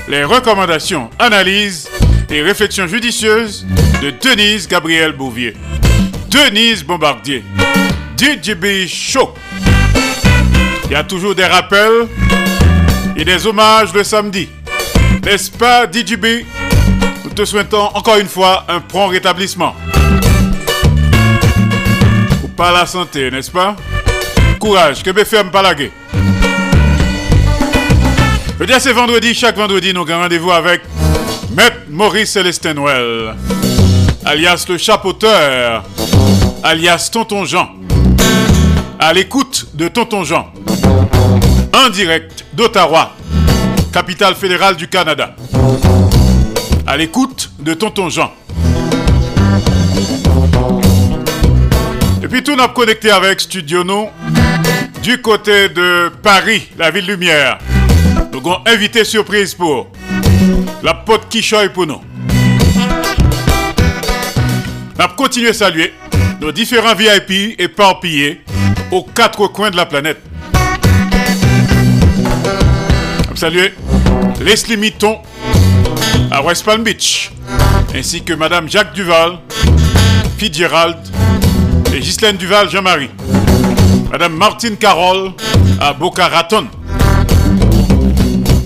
les 0.08 0.24
recommandations, 0.24 1.10
analyses 1.18 1.90
et 2.30 2.44
réflexions 2.44 2.86
judicieuses 2.86 3.66
de 4.04 4.12
Denise 4.12 4.68
Gabriel 4.68 5.14
Bouvier. 5.14 5.56
Denise 6.30 6.84
Bombardier. 6.84 7.44
DJB 8.16 8.88
Show. 8.88 9.34
Il 10.86 10.92
y 10.92 10.96
a 10.96 11.04
toujours 11.04 11.34
des 11.34 11.46
rappels 11.46 12.08
et 13.16 13.26
des 13.26 13.48
hommages 13.48 13.94
le 13.94 14.04
samedi. 14.04 14.50
N'est-ce 15.24 15.50
pas, 15.50 15.88
DJB 15.88 16.46
Nous 17.24 17.32
te 17.32 17.44
souhaitons 17.44 17.90
encore 17.94 18.18
une 18.18 18.28
fois 18.28 18.66
un 18.68 18.80
prompt 18.80 19.08
rétablissement. 19.08 19.76
Ou 22.44 22.48
pas 22.50 22.72
la 22.72 22.86
santé, 22.86 23.32
n'est-ce 23.32 23.50
pas? 23.50 23.76
Courage, 24.60 25.02
que 25.02 25.24
ferme 25.24 25.50
pas 25.50 25.62
la 25.64 25.74
gueule. 25.74 25.92
Je 28.60 28.64
dis 28.64 28.74
c'est 28.80 28.94
vendredi, 28.94 29.34
chaque 29.34 29.58
vendredi, 29.58 29.94
nous 29.94 30.04
avons 30.04 30.22
rendez-vous 30.22 30.52
avec 30.52 30.82
Maître 31.56 31.78
Maurice 31.90 32.32
Célestin 32.32 32.76
Well, 32.78 33.36
alias 34.24 34.66
le 34.70 34.78
chapeauteur, 34.78 35.84
alias 36.64 37.10
Tonton 37.12 37.44
Jean. 37.44 37.70
À 39.00 39.14
l'écoute 39.14 39.68
de 39.74 39.88
Tonton 39.90 40.24
Jean, 40.24 40.52
en 41.74 41.90
direct 41.90 42.46
d'Ottawa, 42.54 43.16
capitale 43.92 44.36
fédérale 44.36 44.76
du 44.76 44.88
Canada. 44.88 45.36
À 46.88 46.98
l'écoute 46.98 47.52
de 47.60 47.74
Tonton 47.74 48.10
Jean. 48.10 48.32
Et 52.24 52.28
puis 52.28 52.44
tout 52.44 52.56
n'a 52.56 52.68
connecté 52.70 53.12
avec 53.12 53.42
Studio 53.42 53.84
No 53.84 54.10
du 55.04 55.22
côté 55.22 55.70
de 55.70 56.12
Paris, 56.24 56.68
la 56.78 56.90
ville 56.90 57.06
lumière. 57.06 57.60
Nous 58.34 58.40
avons 58.40 58.58
invité 58.66 59.04
surprise 59.04 59.54
pour 59.54 59.88
la 60.82 60.96
pote 60.96 61.30
qui 61.30 61.48
pour 61.74 61.86
nous. 61.86 62.02
Nous 64.98 65.04
avons 65.04 65.16
continué 65.16 65.50
à 65.50 65.54
saluer 65.54 65.94
nos 66.42 66.52
différents 66.52 66.96
VIP 66.96 67.60
éparpillés 67.60 68.42
aux 68.92 69.04
quatre 69.04 69.48
coins 69.48 69.70
de 69.70 69.78
la 69.78 69.86
planète. 69.86 70.22
Saluer 73.36 73.74
Leslie 74.40 74.78
Mitton 74.78 75.20
à 76.32 76.42
West 76.42 76.64
Palm 76.64 76.84
Beach, 76.84 77.32
ainsi 77.94 78.24
que 78.24 78.34
Madame 78.34 78.70
Jacques 78.70 78.94
Duval, 78.94 79.40
Fitzgerald 80.38 80.98
et 81.94 82.00
Ghislaine 82.00 82.38
Duval 82.38 82.70
Jean-Marie. 82.70 83.10
Madame 84.12 84.36
Martine 84.36 84.78
Carole 84.78 85.32
à 85.80 85.94
Boca 85.94 86.28
Raton. 86.28 86.68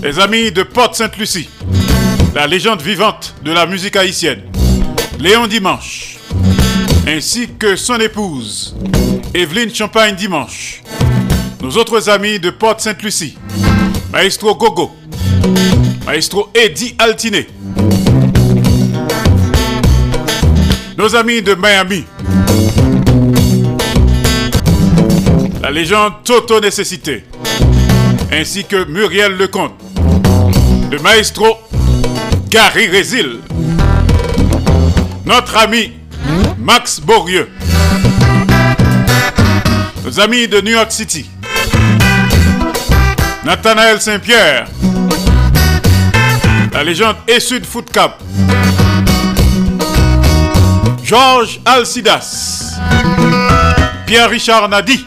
Les 0.02 0.18
amis 0.18 0.52
de 0.52 0.62
Porte 0.62 0.94
Sainte-Lucie, 0.94 1.48
la 2.34 2.46
légende 2.46 2.80
vivante 2.80 3.34
de 3.44 3.52
la 3.52 3.66
musique 3.66 3.96
haïtienne, 3.96 4.42
Léon 5.18 5.46
Dimanche, 5.46 6.16
ainsi 7.06 7.48
que 7.58 7.76
son 7.76 7.98
épouse, 7.98 8.76
Evelyne 9.34 9.74
Champagne 9.74 10.14
Dimanche. 10.14 10.82
Nos 11.60 11.76
autres 11.76 12.08
amis 12.08 12.38
de 12.38 12.50
Porte 12.50 12.80
Sainte-Lucie, 12.80 13.36
Maestro 14.12 14.54
Gogo, 14.56 14.90
Maestro 16.04 16.50
Eddie 16.52 16.96
Altiné. 16.98 17.46
Nos 20.96 21.14
amis 21.14 21.42
de 21.42 21.54
Miami, 21.54 22.04
la 25.62 25.70
légende 25.70 26.14
Toto 26.24 26.60
Nécessité, 26.60 27.24
ainsi 28.32 28.64
que 28.64 28.84
Muriel 28.84 29.36
Lecomte, 29.36 29.80
le 30.90 30.98
maestro 30.98 31.58
Gary 32.50 32.88
Résil, 32.88 33.38
notre 35.24 35.56
ami 35.56 35.92
Max 36.58 37.00
Borieux, 37.00 37.48
nos 40.04 40.18
amis 40.18 40.48
de 40.48 40.60
New 40.60 40.72
York 40.72 40.90
City, 40.90 41.30
Nathanaël 43.44 44.00
Saint-Pierre, 44.00 44.66
la 46.72 46.84
légende 46.84 47.16
Essud 47.26 47.64
Foot 47.64 47.90
Cup, 47.90 48.12
Georges 51.02 51.60
Alcidas, 51.64 52.78
Pierre-Richard 54.06 54.68
Nadi, 54.68 55.06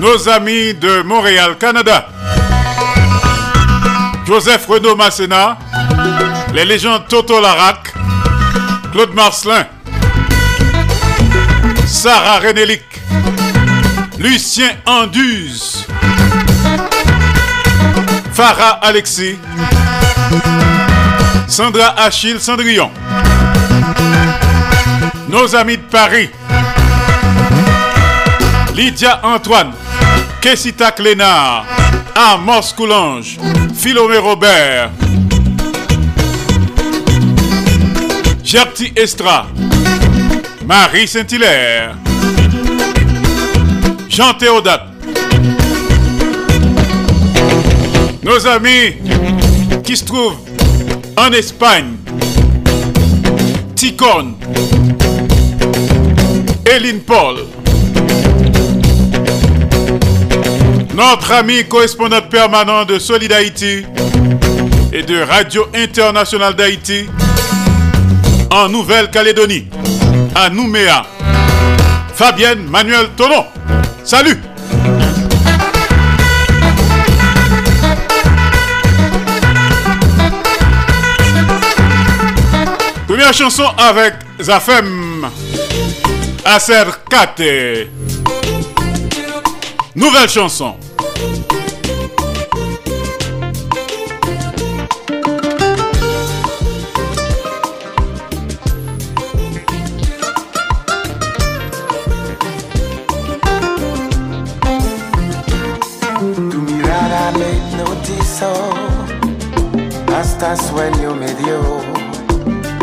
nos 0.00 0.28
amis 0.28 0.74
de 0.74 1.02
Montréal, 1.02 1.56
Canada, 1.58 2.08
Joseph 4.26 4.66
Renaud 4.66 4.96
Masséna, 4.96 5.56
les 6.52 6.64
légendes 6.64 7.06
Toto 7.08 7.40
Larac, 7.40 7.94
Claude 8.92 9.14
Marcelin, 9.14 9.66
Sarah 11.86 12.38
Renélic, 12.40 12.82
Lucien 14.18 14.70
Anduze, 14.84 15.87
Farah 18.38 18.78
Alexis, 18.82 19.36
Sandra 21.48 21.88
Achille 21.96 22.38
Cendrillon, 22.38 22.88
nos 25.28 25.56
amis 25.56 25.78
de 25.78 25.82
Paris, 25.82 26.30
Lydia 28.76 29.18
Antoine, 29.24 29.72
Kessita 30.40 30.92
Clénard, 30.92 31.66
Amos 32.14 32.72
Coulange, 32.76 33.40
Philomé 33.74 34.18
Robert, 34.18 34.92
Gerti 38.44 38.92
Estra, 38.94 39.48
Marie 40.64 41.08
Saint-Hilaire, 41.08 41.96
Jean 44.08 44.32
Théodate, 44.34 44.97
nos 48.28 48.46
amis 48.46 48.94
qui 49.82 49.96
se 49.96 50.04
trouvent 50.04 50.36
en 51.16 51.32
Espagne, 51.32 51.96
Ticone, 53.74 54.34
Eline 56.66 57.00
Paul, 57.00 57.36
notre 60.94 61.32
ami 61.32 61.64
correspondant 61.64 62.20
permanent 62.20 62.84
de 62.84 62.98
Solid 62.98 63.32
Haïti 63.32 63.86
et 64.92 65.02
de 65.02 65.22
Radio 65.22 65.66
Internationale 65.74 66.54
d'Haïti 66.54 67.06
en 68.50 68.68
Nouvelle-Calédonie, 68.68 69.68
à 70.34 70.50
Nouméa, 70.50 71.06
Fabienne 72.14 72.64
Manuel 72.68 73.08
Tonon. 73.16 73.46
Salut 74.04 74.38
Première 83.28 83.50
chanson 83.50 83.66
avec 83.76 84.14
Zafem 84.40 85.28
Acercate. 86.46 87.42
Nouvelle 89.94 90.30
chanson. 90.30 90.76
Tu 106.50 106.56
mirada 106.56 107.32
me 107.32 107.52
hipnotizó 107.58 108.54
hasta 110.18 110.56
sueño 110.56 111.14
me 111.14 111.26
dio. 111.34 111.97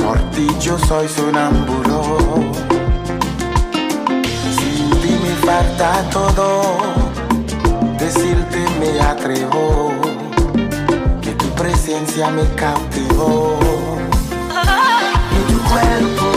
Por 0.06 0.20
ti 0.30 0.48
yo 0.60 0.78
soy 0.78 1.08
sonámbulo. 1.08 2.18
Sin 4.58 4.90
ti 5.02 5.18
me 5.24 5.34
falta 5.44 6.08
todo. 6.12 6.78
Decirte 7.98 8.60
me 8.80 9.00
atrevo 9.02 9.92
que 11.22 11.32
tu 11.32 11.48
presencia 11.56 12.30
me 12.30 12.44
cautivó. 12.54 13.58
Y 15.38 15.52
tu 15.52 15.60
cuerpo 15.70 16.35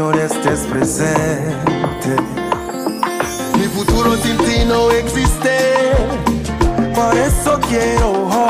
oraciones 0.00 0.32
estés 0.32 0.60
presente. 0.66 2.16
Mi 3.56 3.64
futuro 3.64 4.16
sin 4.16 4.36
ti 4.38 4.64
no 4.66 4.90
existe, 4.90 5.94
por 6.94 7.16
eso 7.16 7.58
quiero 7.68 8.45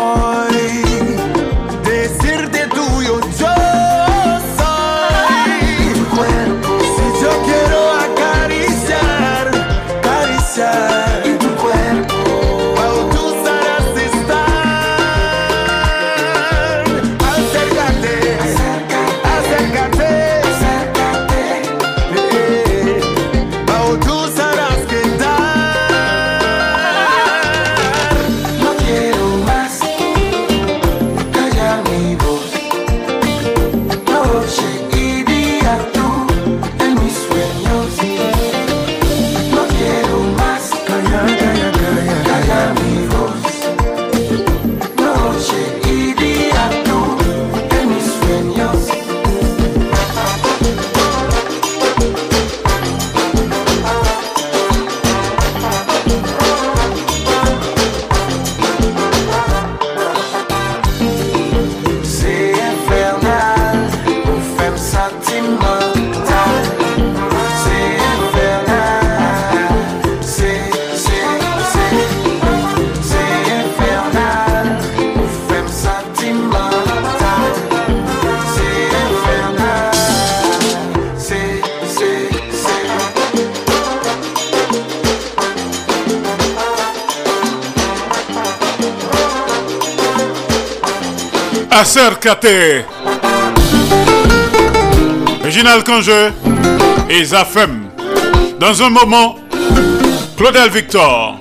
Acércate. 92.29 92.85
Réginal 95.45 95.85
et 97.09 97.25
Zafem. 97.25 97.89
Dans 98.59 98.83
un 98.83 98.91
moment, 98.91 99.37
Claudel 100.37 100.71
Victor 100.71 101.39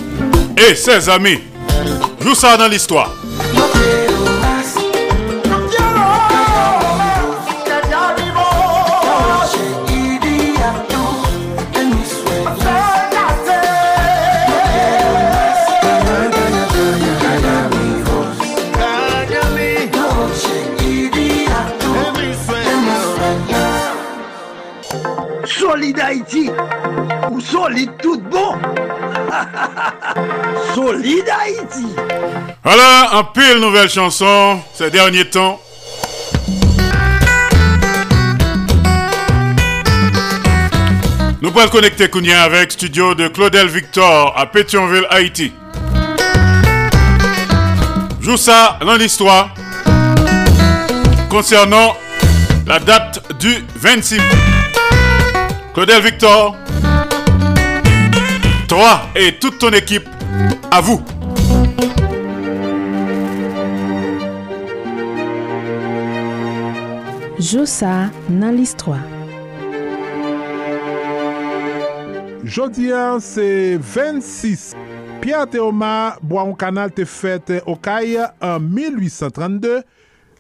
et 0.56 0.76
ses 0.76 1.10
amis 1.10 1.40
jouent 2.22 2.36
ça 2.36 2.56
dans 2.58 2.68
l'histoire. 2.68 3.12
Tout 27.84 28.20
bon 28.20 28.56
Solide 30.76 31.30
Haïti 31.30 31.88
Voilà, 32.64 33.18
un 33.18 33.24
pile 33.24 33.60
nouvelle 33.60 33.90
chanson 33.90 34.60
ces 34.74 34.90
derniers 34.90 35.26
temps. 35.26 35.60
Nous 41.42 41.52
pouvons 41.52 41.68
connecter 41.68 42.10
Kounia 42.10 42.44
avec 42.44 42.72
studio 42.72 43.14
de 43.14 43.28
Claudel 43.28 43.68
Victor 43.68 44.34
à 44.36 44.46
Pétionville, 44.46 45.06
Haïti. 45.10 45.52
Joue 48.22 48.38
ça 48.38 48.80
dans 48.84 48.96
l'histoire 48.96 49.54
concernant 51.30 51.96
la 52.66 52.80
date 52.80 53.22
du 53.40 53.54
26 53.76 54.20
Claudel 55.76 56.02
Victor, 56.02 56.56
toi 58.76 59.04
et 59.16 59.32
toute 59.40 59.58
ton 59.58 59.70
équipe, 59.70 60.04
à 60.70 60.82
vous. 60.82 61.02
Josa 67.40 68.10
nan 68.28 68.58
listwa. 68.58 68.98
Jodi 72.44 72.92
an 72.92 73.22
se 73.22 73.78
26. 73.78 74.74
Pierre 75.22 75.48
Théoma 75.50 76.18
Bois 76.22 76.54
Canal 76.60 76.92
te 76.92 77.06
fet 77.06 77.64
Okay 77.66 78.18
an 78.42 78.60
1832. 78.60 79.84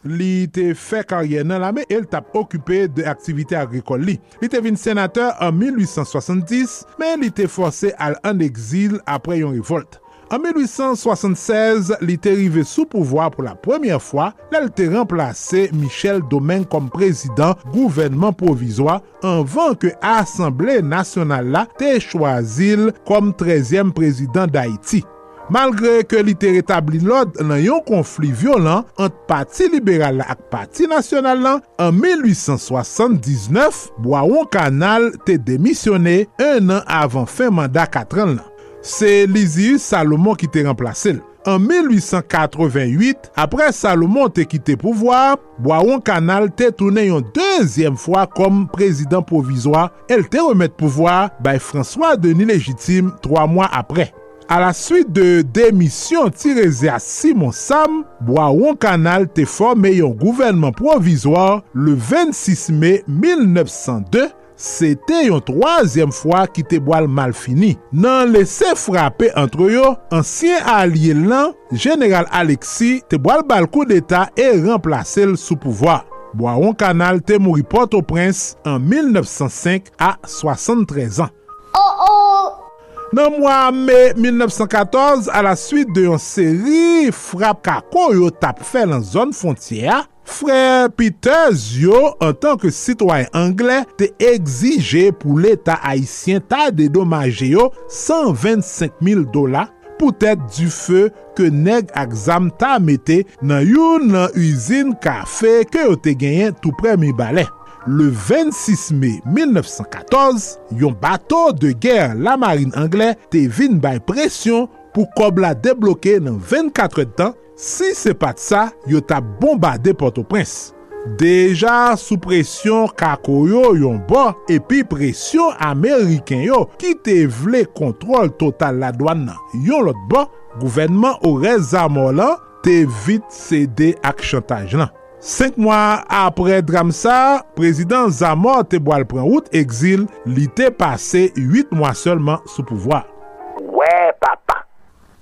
li 0.05 0.45
te 0.53 0.69
fè 0.77 1.03
karye 1.07 1.43
nan 1.47 1.63
la 1.65 1.73
me, 1.75 1.85
el 1.91 2.05
tap 2.09 2.33
okupè 2.37 2.85
de 2.95 3.05
aktivite 3.09 3.57
agrikol 3.59 4.05
li. 4.05 4.19
Li 4.41 4.49
te 4.51 4.61
vin 4.63 4.79
senateur 4.79 5.35
an 5.43 5.57
1870, 5.59 6.81
men 7.01 7.21
li 7.25 7.33
te 7.33 7.49
force 7.51 7.93
al 8.01 8.17
an 8.25 8.43
exil 8.45 8.99
apre 9.09 9.41
yon 9.41 9.55
revolt. 9.57 9.99
An 10.33 10.41
1876, 10.41 11.91
li 12.01 12.15
te 12.17 12.33
rive 12.33 12.63
sou 12.65 12.87
pouvoi 12.89 13.27
pou 13.33 13.45
la 13.45 13.53
premiye 13.61 13.99
fwa, 14.01 14.31
lal 14.53 14.71
te 14.73 14.87
remplase 14.89 15.67
Michel 15.77 16.23
Domen 16.31 16.65
kom 16.71 16.89
prezident 16.93 17.61
gouvenman 17.69 18.33
provizwa 18.39 18.99
anvan 19.25 19.77
ke 19.77 19.93
Assemblée 20.01 20.81
Nationale 20.81 21.53
la 21.53 21.67
te 21.77 21.93
chwazil 22.01 22.89
kom 23.05 23.35
13e 23.37 23.93
prezident 23.93 24.49
d'Haïti. 24.49 25.05
Malgre 25.53 25.99
ke 26.09 26.23
li 26.25 26.33
te 26.41 26.49
retabli 26.55 26.97
lod 27.05 27.35
nan 27.45 27.59
yon 27.61 27.83
konflik 27.85 28.33
violent 28.39 28.87
ant 29.01 29.13
pati 29.29 29.67
liberal 29.69 30.17
la 30.17 30.31
ak 30.33 30.47
pati 30.49 30.87
nasyonal 30.89 31.43
lan, 31.43 31.61
an 31.77 31.93
1879, 31.99 33.91
Boaon 34.01 34.49
Kanal 34.49 35.11
te 35.27 35.37
demisyone 35.37 36.23
un 36.41 36.73
an 36.79 36.81
avan 36.89 37.29
fin 37.29 37.53
mandat 37.53 37.93
4 37.93 38.25
an 38.25 38.35
lan. 38.39 38.49
Se 38.81 39.25
Lizius 39.29 39.85
Salomon 39.85 40.37
ki 40.39 40.49
te 40.49 40.65
remplase 40.65 41.13
l. 41.13 41.21
An 41.45 41.61
1888, 41.61 43.29
apre 43.37 43.69
Salomon 43.77 44.33
te 44.33 44.47
kite 44.49 44.79
pouvoi, 44.81 45.37
Boaon 45.61 46.01
Kanal 46.01 46.49
te 46.57 46.71
toune 46.73 47.05
yon 47.05 47.29
dezyem 47.37 48.01
fwa 48.01 48.25
kom 48.33 48.65
prezident 48.73 49.21
provizwa, 49.29 49.91
el 50.09 50.25
te 50.25 50.41
remet 50.41 50.73
pouvoi 50.81 51.27
bay 51.45 51.61
François 51.61 52.17
Denis 52.17 52.49
Legitime 52.49 53.13
3 53.21 53.45
mwa 53.53 53.69
apre. 53.77 54.09
A 54.47 54.59
la 54.61 54.73
suite 54.77 55.09
de 55.09 55.41
demisyon 55.55 56.29
tireze 56.29 56.89
a 56.91 56.99
Simon 57.01 57.49
Sam, 57.55 58.03
Boaron 58.21 58.75
Kanal 58.77 59.25
te 59.33 59.41
forme 59.49 59.89
yon 59.89 60.13
gouvernement 60.13 60.75
provisoar 60.75 61.63
le 61.73 61.95
26 61.97 62.69
mai 62.77 62.99
1902, 63.07 64.27
se 64.55 64.91
te 65.09 65.23
yon 65.25 65.41
troasyem 65.47 66.13
fwa 66.13 66.43
ki 66.53 66.61
te 66.69 66.77
boal 66.77 67.09
mal 67.09 67.33
fini. 67.33 67.73
Nan 67.89 68.29
lese 68.35 68.75
frape 68.77 69.31
antre 69.33 69.71
yo, 69.73 69.95
ansyen 70.13 70.61
alye 70.75 71.15
lan, 71.17 71.55
General 71.73 72.29
Alexis 72.29 73.01
te 73.09 73.17
boal 73.17 73.41
bal 73.49 73.65
kou 73.65 73.89
d'Etat 73.89 74.37
e 74.37 74.51
remplase 74.67 75.25
l 75.25 75.33
sou 75.41 75.57
pouvoi. 75.57 76.03
Boaron 76.35 76.77
Kanal 76.77 77.23
te 77.25 77.39
mouri 77.41 77.65
Port-au-Prince 77.65 78.59
an 78.67 78.77
1905 78.85 79.89
a 79.97 80.13
73 80.29 81.23
an. 81.25 81.33
Oh 81.73 82.05
oh! 82.05 82.64
Nan 83.13 83.37
mwa 83.37 83.59
me 83.75 83.99
1914, 84.17 85.29
a 85.29 85.43
la 85.45 85.53
suite 85.59 85.93
de 85.93 86.07
yon 86.07 86.21
seri 86.21 87.13
frap 87.13 87.61
kako 87.65 88.09
yo 88.17 88.31
tap 88.33 88.63
fe 88.65 88.87
lan 88.89 89.03
zon 89.05 89.35
fontyer, 89.35 90.07
Frè 90.25 90.89
Peter 90.97 91.51
Zio, 91.53 92.15
an 92.23 92.33
tanke 92.41 92.71
sitwoyen 92.73 93.29
Anglè, 93.37 93.83
te 93.99 94.09
egzije 94.25 95.11
pou 95.21 95.37
l'Etat 95.37 95.83
Haitien 95.85 96.41
ta 96.41 96.71
dedomaje 96.73 97.51
yo 97.51 97.69
125.000 97.93 99.27
dola 99.33 99.67
pou 99.99 100.11
tèt 100.11 100.41
du 100.57 100.67
fè 100.73 101.05
ke 101.37 101.51
neg 101.53 101.93
ak 101.95 102.15
zam 102.25 102.49
ta 102.59 102.75
mette 102.81 103.21
nan 103.45 103.63
yon 103.69 104.09
nan 104.15 104.33
usine 104.33 104.97
kafe 105.03 105.61
ke 105.69 105.85
yo 105.85 105.95
te 105.95 106.15
genyen 106.17 106.57
tout 106.57 106.75
premi 106.81 107.13
balè. 107.15 107.45
le 107.87 108.09
26 108.09 108.91
mai 108.97 109.21
1914, 109.25 110.59
yon 110.79 110.95
bato 111.01 111.51
de 111.53 111.73
ger 111.81 112.15
la 112.17 112.35
marine 112.39 112.73
anglè 112.79 113.13
te 113.33 113.45
vin 113.47 113.79
bay 113.81 113.99
presyon 114.03 114.69
pou 114.95 115.09
kob 115.17 115.41
la 115.43 115.53
deblokè 115.57 116.17
nan 116.23 116.39
24 116.39 117.05
tan 117.17 117.35
si 117.59 117.93
se 117.97 118.15
pat 118.17 118.41
sa 118.41 118.69
yo 118.89 119.01
ta 119.01 119.21
bombade 119.21 119.93
Port-au-Prince. 119.97 120.73
Deja 121.19 121.93
sou 122.01 122.17
presyon 122.17 122.89
kako 122.97 123.43
yo 123.45 123.75
yon 123.77 123.99
bo 124.09 124.31
epi 124.49 124.81
presyon 124.89 125.53
Ameriken 125.61 126.41
yo 126.47 126.63
ki 126.81 126.95
te 127.05 127.19
vle 127.29 127.61
kontrol 127.77 128.31
total 128.39 128.81
la 128.81 128.89
douan 128.95 129.27
nan 129.27 129.61
yon 129.67 129.85
lot 129.85 130.01
bo, 130.09 130.25
gouvenman 130.57 131.19
ou 131.21 131.37
rezamo 131.43 132.09
lan 132.15 132.39
te 132.65 132.81
vit 133.05 133.25
sede 133.29 133.93
ak 134.01 134.25
chantaj 134.25 134.73
nan. 134.81 134.89
Senk 135.25 135.55
mwa 135.57 136.03
apre 136.13 136.59
Dramsa, 136.61 137.41
prezident 137.57 138.13
Zamor 138.13 138.59
te 138.69 138.77
boal 138.77 139.07
pran 139.09 139.25
wout 139.25 139.47
exil 139.57 140.03
li 140.29 140.45
te 140.53 140.67
pase 140.69 141.31
8 141.33 141.73
mwa 141.73 141.95
selman 141.97 142.43
sou 142.45 142.61
pouvoi. 142.69 143.01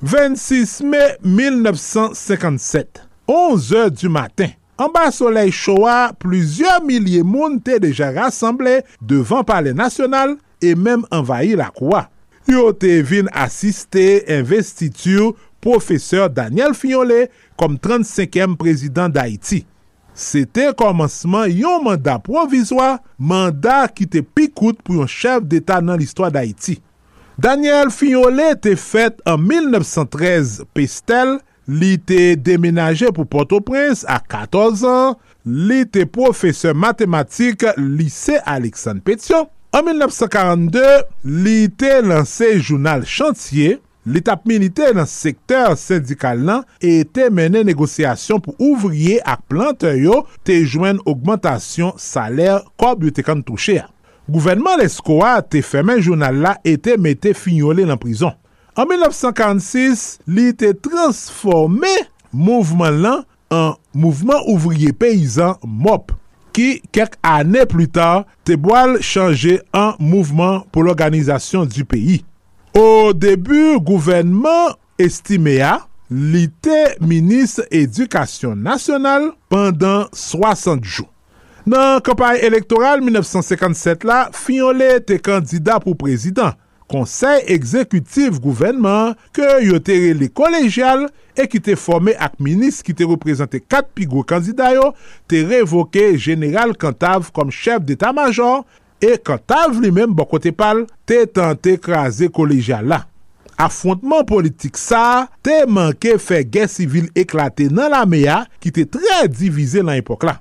26 0.03 0.81
mai 0.91 1.13
1957, 1.23 2.99
11 3.31 3.87
du 3.95 4.11
matin, 4.11 4.51
an 4.75 4.91
ba 4.91 5.07
solei 5.15 5.55
choua, 5.55 6.11
plusieurs 6.19 6.83
milliers 6.83 7.23
moun 7.23 7.61
te 7.63 7.79
deja 7.79 8.11
rassemble 8.11 8.81
devan 8.99 9.47
pale 9.47 9.71
nasyonal 9.71 10.35
e 10.59 10.75
mem 10.75 11.07
envahi 11.15 11.55
la 11.55 11.71
koua. 11.71 12.09
Yo 12.51 12.73
te 12.75 12.99
vin 13.07 13.31
asiste 13.31 14.25
investitur 14.27 15.37
professeur 15.63 16.27
Daniel 16.27 16.75
Fiolet 16.75 17.31
kom 17.55 17.79
35e 17.79 18.57
prezident 18.59 19.07
d'Haïti. 19.07 19.63
Se 20.13 20.43
te 20.45 20.69
komanseman 20.78 21.49
yon 21.49 21.84
mandat 21.88 22.21
provizwa, 22.26 22.99
mandat 23.17 23.95
ki 23.97 24.06
te 24.10 24.21
pikout 24.21 24.78
pou 24.86 25.02
yon 25.02 25.10
chef 25.10 25.45
d'Etat 25.49 25.82
nan 25.86 25.97
l'histoire 25.97 26.32
d'Haïti. 26.34 26.78
Daniel 27.41 27.89
Fignolet 27.89 28.60
te 28.62 28.76
fet 28.78 29.17
an 29.26 29.41
1913 29.41 30.62
pestel, 30.78 31.39
li 31.65 31.95
te 31.97 32.36
demenaje 32.38 33.10
pou 33.15 33.26
Port-au-Prince 33.30 34.06
a 34.06 34.19
14 34.21 34.84
an, 34.86 35.17
li 35.43 35.82
te 35.89 36.06
profeseur 36.06 36.78
matematik 36.78 37.65
lise 37.80 38.38
Alexandre 38.45 39.02
Petion. 39.08 39.49
An 39.73 39.88
1942, 39.88 40.84
li 41.26 41.65
te 41.73 41.95
lanse 42.06 42.52
jounal 42.60 43.08
Chantier, 43.10 43.80
L'etap 44.03 44.41
milite 44.49 44.89
nan 44.97 45.07
sektor 45.07 45.77
syndikal 45.79 46.41
nan 46.43 46.65
ete 46.83 47.29
mene 47.31 47.61
negosyasyon 47.63 48.41
pou 48.43 48.57
ouvriye 48.59 49.21
ak 49.23 49.45
plante 49.47 49.93
yo 49.95 50.25
te 50.43 50.57
jwen 50.59 50.99
augmentation 51.05 51.93
saler 52.01 52.59
kob 52.75 53.05
yo 53.07 53.13
te 53.15 53.23
kan 53.23 53.39
touche 53.47 53.77
a. 53.79 53.87
Gouvenman 54.27 54.79
leskoa 54.79 55.37
te 55.47 55.61
femen 55.63 56.01
jounal 56.03 56.41
la 56.43 56.57
ete 56.67 56.97
mete 56.99 57.31
finyole 57.35 57.87
nan 57.87 57.99
prison. 57.99 58.35
An 58.75 58.89
1946, 58.89 60.03
li 60.27 60.49
te 60.57 60.73
transforme 60.83 61.91
mouvman 62.33 62.99
lan 63.03 63.23
an 63.53 63.77
mouvman 63.95 64.43
ouvriye 64.51 64.91
peyizan 64.99 65.55
MOP 65.63 66.11
ki 66.55 66.81
kek 66.91 67.15
ane 67.23 67.63
plu 67.71 67.87
tar 67.87 68.25
te 68.43 68.59
boal 68.59 68.99
chanje 68.99 69.61
an 69.71 69.95
mouvman 70.01 70.63
pou 70.71 70.83
l'organizasyon 70.83 71.71
du 71.71 71.87
peyi. 71.87 72.19
Au 72.73 73.13
debu, 73.13 73.77
gouvenman 73.86 74.73
estime 74.97 75.59
a 75.62 75.75
li 76.09 76.47
te 76.65 76.95
Minis 77.05 77.59
Edukasyon 77.69 78.63
Nasyonal 78.65 79.27
pandan 79.53 80.07
60 80.17 80.81
jou. 80.81 81.05
Nan 81.69 82.01
kampanye 82.01 82.41
elektoral 82.47 83.03
1957 83.05 84.07
la, 84.09 84.23
Fionle 84.33 84.97
te 85.05 85.19
kandida 85.21 85.77
pou 85.83 85.93
prezident, 85.99 86.57
konsey 86.89 87.45
ekzekutif 87.53 88.41
gouvenman 88.41 89.13
ke 89.38 89.45
yo 89.67 89.77
tere 89.77 90.15
li 90.17 90.31
kolejyal 90.33 91.05
e 91.38 91.45
ki 91.45 91.62
te 91.69 91.77
forme 91.77 92.17
ak 92.17 92.39
minis 92.41 92.81
ki 92.81 92.97
te 92.97 93.05
reprezente 93.05 93.62
kat 93.62 93.93
pigou 93.93 94.25
kandida 94.25 94.73
yo, 94.73 94.95
te 95.29 95.45
revoke 95.45 96.15
General 96.17 96.73
Kantav 96.73 97.29
kom 97.38 97.53
chef 97.53 97.86
d'Etat-Major 97.86 98.65
E 99.03 99.17
kantav 99.19 99.75
li 99.83 99.89
menm 99.91 100.13
bo 100.15 100.23
kote 100.29 100.53
pal, 100.55 100.85
te 101.03 101.25
tante 101.27 101.75
kraze 101.81 102.29
koleja 102.31 102.79
la. 102.85 103.01
Affontman 103.59 104.23
politik 104.27 104.79
sa, 104.79 105.27
te 105.43 105.63
manke 105.69 106.15
fe 106.21 106.39
gen 106.47 106.69
sivil 106.71 107.09
eklate 107.19 107.67
nan 107.67 107.91
la 107.93 108.03
meya 108.09 108.43
ki 108.63 108.71
te 108.73 108.85
tre 108.95 109.25
divize 109.27 109.83
nan 109.83 109.99
epok 109.99 110.23
la. 110.29 110.37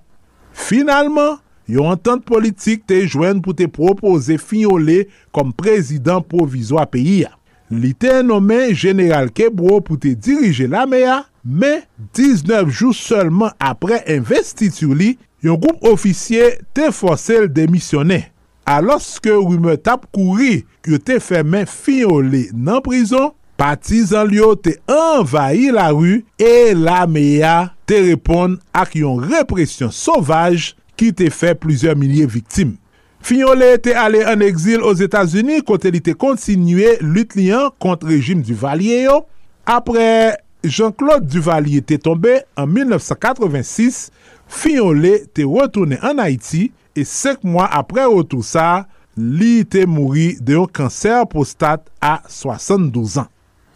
Finalman, 0.55 1.40
yon 1.66 1.90
entente 1.96 2.29
politik 2.29 2.87
te 2.87 3.01
jwen 3.03 3.42
pou 3.42 3.57
te 3.57 3.66
propose 3.66 4.38
Finyole 4.38 5.07
kom 5.35 5.51
prezident 5.57 6.25
provizo 6.29 6.79
a 6.79 6.87
peyi 6.87 7.22
ya. 7.25 7.35
Li 7.72 7.94
te 7.96 8.20
nomen 8.27 8.77
General 8.77 9.31
Kebro 9.33 9.81
pou 9.83 9.98
te 9.98 10.12
dirije 10.14 10.68
la 10.70 10.85
meya, 10.87 11.22
men 11.42 11.83
19 12.14 12.70
jou 12.70 12.94
seulement 12.94 13.51
apre 13.59 14.03
investitu 14.12 14.92
li, 14.94 15.16
yon 15.42 15.59
goup 15.59 15.88
ofisye 15.90 16.61
te 16.77 16.92
fosel 16.94 17.48
demisyone. 17.51 18.32
aloske 18.68 19.33
wime 19.35 19.77
tap 19.81 20.05
kouri 20.14 20.62
yo 20.88 20.98
te 21.03 21.18
fe 21.22 21.42
men 21.46 21.66
finyole 21.70 22.48
nan 22.53 22.83
prizon, 22.85 23.33
patizan 23.61 24.29
li 24.31 24.40
yo 24.40 24.53
te 24.59 24.77
envayi 24.90 25.70
la 25.75 25.90
ru 25.94 26.20
e 26.40 26.55
la 26.79 27.05
meya 27.11 27.72
te 27.88 28.01
repon 28.11 28.59
ak 28.75 28.96
yon 28.98 29.25
represyon 29.33 29.92
sovaj 29.94 30.72
ki 30.98 31.11
te 31.16 31.29
fe 31.33 31.55
plizye 31.59 31.94
milye 31.98 32.29
viktim. 32.31 32.77
Finyole 33.22 33.77
te 33.82 33.95
ale 33.95 34.24
an 34.26 34.43
exil 34.43 34.82
os 34.82 35.01
Etats-Unis 35.05 35.62
kote 35.66 35.93
li 35.95 36.01
te 36.03 36.14
kontinue 36.18 36.97
lut 37.05 37.37
liyan 37.39 37.70
kont 37.82 38.03
rejim 38.07 38.43
Duvalier 38.43 39.07
yo. 39.07 39.20
Apre 39.62 40.34
Jean-Claude 40.66 41.28
Duvalier 41.30 41.84
te 41.87 42.01
tombe 42.03 42.41
en 42.59 42.66
1986, 42.66 44.09
Finyole 44.53 45.20
te 45.32 45.47
retourne 45.47 46.01
an 46.03 46.18
Haiti 46.22 46.72
e 46.99 47.05
sek 47.09 47.45
mwa 47.47 47.68
apre 47.72 48.05
wotou 48.11 48.45
sa, 48.47 48.84
li 49.16 49.62
te 49.68 49.84
mouri 49.88 50.32
de 50.40 50.57
yon 50.57 50.70
kanser 50.72 51.24
prostat 51.30 51.84
a 52.03 52.18
72 52.30 53.20
an. 53.22 53.28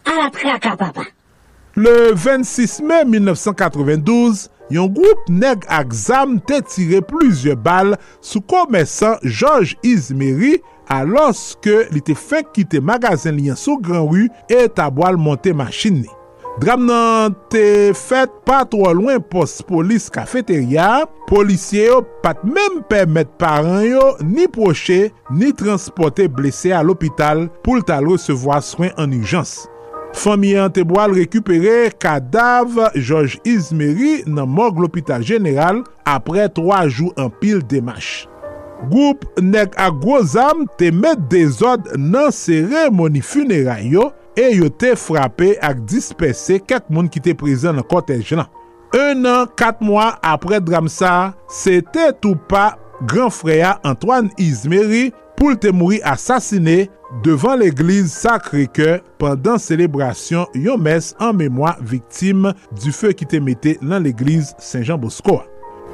Al 0.07 0.25
apre 0.27 0.51
akapapa. 0.53 1.05
Le 1.77 2.13
26 2.17 2.79
mai 2.89 3.03
1992, 3.05 4.47
yon 4.73 4.89
group 4.91 5.27
neg 5.29 5.63
ak 5.71 5.93
zam 5.95 6.39
te 6.49 6.59
tire 6.65 7.03
plizye 7.05 7.53
bal 7.53 7.95
sou 8.17 8.41
komesan 8.49 9.21
George 9.23 9.77
Izmeri 9.85 10.57
aloske 10.91 11.85
li 11.93 12.01
te 12.03 12.15
fek 12.17 12.53
kite 12.55 12.81
magazen 12.83 13.37
liyan 13.37 13.59
sou 13.59 13.77
gran 13.83 14.07
ru 14.09 14.27
e 14.51 14.65
tabwal 14.73 15.19
monte 15.21 15.53
machin 15.55 16.01
ni. 16.01 16.16
Dram 16.57 16.87
nan 16.89 17.35
te 17.53 17.91
fet 17.93 18.31
pa 18.47 18.63
tro 18.65 18.89
lwen 18.97 19.21
pos 19.29 19.59
polis 19.69 20.07
kafeterya, 20.09 21.03
polisye 21.29 21.83
yo 21.85 21.99
pat 22.23 22.39
menm 22.47 22.79
permet 22.89 23.29
paran 23.37 23.83
yo 23.85 24.05
ni 24.25 24.47
proche 24.49 25.11
ni 25.29 25.51
transporte 25.53 26.25
blese 26.33 26.73
al 26.73 26.89
opital 26.89 27.45
pou 27.61 27.77
l'tal 27.77 28.09
resevoa 28.09 28.57
swen 28.65 28.89
an 28.97 29.13
ujans. 29.13 29.67
Fami 30.17 30.55
an 30.57 30.73
te 30.73 30.81
boal 30.87 31.13
rekupere 31.19 31.91
kadav 32.01 32.73
George 32.95 33.37
Izmeri 33.45 34.23
nan 34.25 34.49
morg 34.49 34.81
l'opital 34.81 35.21
general 35.21 35.83
apre 36.09 36.49
3 36.57 36.87
jou 36.89 37.13
an 37.21 37.29
pil 37.37 37.61
demache. 37.69 38.25
Goup 38.89 39.25
nek 39.41 39.77
a 39.81 39.91
gozam 39.93 40.65
te 40.81 40.89
met 40.93 41.21
dezod 41.29 41.85
nan 41.97 42.33
seremoni 42.33 43.21
funeray 43.25 43.91
yo, 43.93 44.09
e 44.37 44.51
yo 44.53 44.69
te 44.69 44.93
frape 44.99 45.55
ak 45.65 45.81
dispese 45.89 46.59
ket 46.63 46.87
moun 46.93 47.09
ki 47.11 47.23
te 47.25 47.33
prezen 47.37 47.77
nan 47.77 47.87
kotej 47.89 48.35
nan. 48.37 48.47
Un 48.95 49.25
an, 49.27 49.49
kat 49.59 49.81
mwa 49.83 50.13
apre 50.25 50.61
Dramsa, 50.63 51.33
se 51.51 51.81
te 51.93 52.11
tou 52.21 52.39
pa 52.49 52.77
gran 53.09 53.33
freya 53.33 53.75
Antoine 53.85 54.31
Izmeri 54.41 55.09
pou 55.37 55.57
te 55.59 55.73
mouri 55.75 55.99
asasine 56.07 56.87
devan 57.23 57.59
l'Eglise 57.61 58.13
Sacré-Cœur 58.13 59.01
pandan 59.21 59.59
celebrasyon 59.61 60.55
yon 60.57 60.81
mes 60.81 61.13
an 61.23 61.35
memwa 61.37 61.75
viktim 61.81 62.49
du 62.77 62.93
fe 62.95 63.13
ki 63.17 63.27
te 63.29 63.41
mette 63.43 63.77
nan 63.81 64.05
l'Eglise 64.05 64.55
Saint-Jean-Bosco. 64.59 65.41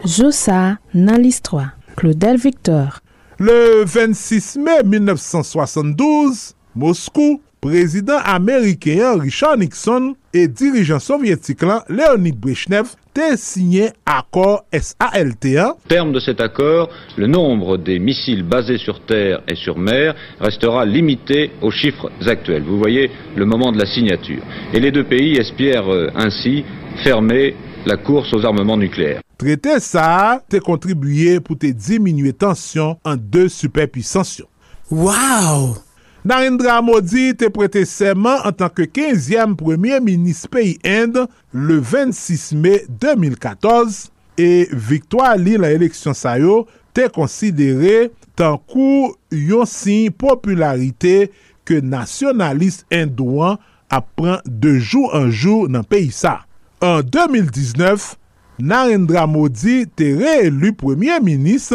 Joussa 0.04 0.78
nan 0.94 1.22
l'histoire. 1.22 1.78
Claudel 1.96 2.38
Victor 2.38 3.00
Le 3.40 3.84
26 3.86 4.58
mai 4.58 4.84
1972, 4.84 6.56
Moscou 6.76 7.42
Prezident 7.64 8.20
Amerikeyan 8.26 9.22
Richard 9.22 9.58
Nixon 9.58 10.16
e 10.34 10.48
dirijan 10.52 11.00
sovyetik 11.00 11.62
lan 11.64 11.86
Leonid 11.88 12.36
Brezhnev 12.36 12.90
te 13.16 13.38
signé 13.40 13.94
akor 14.04 14.66
SALT1 14.74 15.78
terme 15.88 16.12
de 16.12 16.20
cet 16.20 16.42
accord, 16.42 16.90
le 17.16 17.28
nombre 17.28 17.78
des 17.78 18.00
missiles 18.00 18.44
basés 18.44 18.78
sur 18.78 19.00
terre 19.06 19.40
et 19.48 19.56
sur 19.56 19.78
mer 19.78 20.14
restera 20.42 20.84
limité 20.84 21.52
aux 21.62 21.72
chiffres 21.72 22.12
actuels. 22.28 22.64
Vous 22.64 22.78
voyez 22.78 23.10
le 23.38 23.46
moment 23.46 23.72
de 23.72 23.80
la 23.80 23.86
signature. 23.86 24.44
Et 24.74 24.82
les 24.82 24.92
deux 24.92 25.06
pays 25.06 25.38
espèrent 25.38 25.90
euh, 25.90 26.10
ainsi 26.16 26.66
fermer 27.02 27.56
la 27.86 27.96
course 27.96 28.34
aux 28.34 28.44
armements 28.44 28.78
nucléaires. 28.78 29.22
Trete 29.40 29.80
sa 29.80 30.44
te 30.52 30.60
kontribuye 30.60 31.40
pou 31.40 31.56
te 31.56 31.72
diminue 31.72 32.36
tansyon 32.36 33.00
an 33.08 33.16
de 33.16 33.48
superpuissance 33.48 34.44
yo. 34.44 34.52
Wow! 34.92 35.78
Narendra 36.24 36.78
Modi 36.80 37.34
te 37.36 37.50
prete 37.52 37.82
seman 37.84 38.46
an 38.48 38.54
tanke 38.56 38.86
15e 38.88 39.58
premier 39.60 40.00
minis 40.00 40.46
peyi 40.48 40.78
Inde 40.88 41.26
le 41.52 41.82
26 41.84 42.46
me 42.64 42.78
2014 42.88 44.06
e 44.40 44.48
viktwa 44.72 45.34
li 45.36 45.58
la 45.60 45.74
eleksyon 45.76 46.16
sa 46.16 46.38
yo 46.40 46.62
te 46.96 47.10
konsidere 47.12 48.08
tankou 48.40 49.12
yon 49.36 49.68
sin 49.68 50.16
popularite 50.16 51.28
ke 51.68 51.82
nasyonalist 51.84 52.88
Indouan 52.88 53.60
apren 53.92 54.40
de 54.48 54.78
jou 54.78 55.12
an 55.12 55.28
jou 55.28 55.68
nan 55.68 55.84
peyi 55.84 56.08
sa. 56.16 56.38
An 56.80 57.04
2019, 57.04 58.14
Narendra 58.64 59.26
Modi 59.28 59.82
te 59.92 60.14
reelu 60.24 60.72
premier 60.80 61.20
minis 61.20 61.68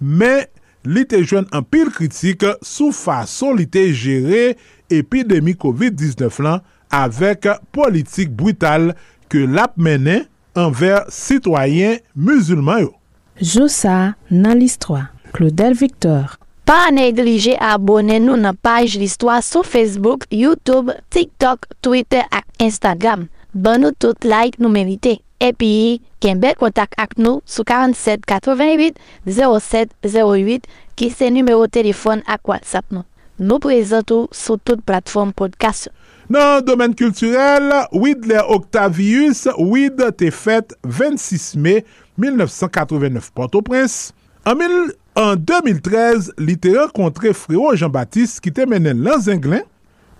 men 0.00 0.48
li 0.84 1.04
te 1.08 1.20
jwen 1.22 1.48
an 1.56 1.64
pil 1.66 1.90
kritik 1.94 2.46
sou 2.64 2.94
fason 2.96 3.58
li 3.58 3.66
te 3.68 3.86
jere 3.90 4.56
epidemi 4.92 5.54
COVID-19 5.58 6.44
lan 6.46 6.64
avek 6.94 7.48
politik 7.74 8.32
brutal 8.36 8.92
ke 9.30 9.46
lap 9.46 9.76
menen 9.78 10.26
anver 10.58 11.06
sitwayen 11.14 12.00
musulman 12.14 12.86
yo. 12.86 12.92
Josa 13.40 14.14
nan 14.28 14.58
listwa. 14.60 15.08
Claudel 15.32 15.76
Victor. 15.78 16.36
Pa 16.66 16.90
neglije 16.94 17.56
abone 17.56 18.18
nou 18.22 18.38
nan 18.38 18.56
page 18.62 18.98
listwa 19.00 19.40
sou 19.42 19.66
Facebook, 19.66 20.26
Youtube, 20.30 20.94
TikTok, 21.10 21.66
Twitter 21.82 22.26
ak 22.30 22.46
Instagram. 22.62 23.28
ban 23.52 23.82
nou 23.82 23.96
tout 23.96 24.26
like 24.26 24.60
nou 24.62 24.72
merite. 24.72 25.18
Epi, 25.40 26.00
ken 26.20 26.40
bel 26.42 26.56
kontak 26.60 26.92
ak 27.00 27.16
nou 27.16 27.40
sou 27.48 27.64
47 27.64 28.26
88 28.28 28.98
07 29.24 29.94
08 30.04 30.68
ki 31.00 31.08
se 31.14 31.30
numero 31.32 31.64
telefon 31.72 32.20
ak 32.28 32.44
WhatsApp 32.50 32.92
nou. 32.92 33.06
Nou 33.40 33.56
prezentou 33.62 34.28
sou 34.36 34.60
tout 34.60 34.82
platform 34.84 35.32
podcast. 35.32 35.88
Nan 36.30 36.60
domen 36.62 36.92
kulturel, 36.94 37.72
Widler 37.90 38.44
Octavius, 38.54 39.46
Wid 39.58 39.98
te 40.20 40.28
fet 40.30 40.76
26 40.84 41.56
me 41.58 41.80
1989 42.20 43.32
Port-au-Prince. 43.34 44.12
An, 44.46 44.60
mil, 44.60 44.92
an 45.18 45.40
2013, 45.40 46.30
li 46.38 46.54
te 46.60 46.76
renkontre 46.76 47.32
Freo 47.34 47.72
Jean-Baptiste 47.74 48.44
ki 48.44 48.52
te 48.54 48.68
menen 48.70 49.02
lan 49.02 49.18
Zenglen, 49.24 49.64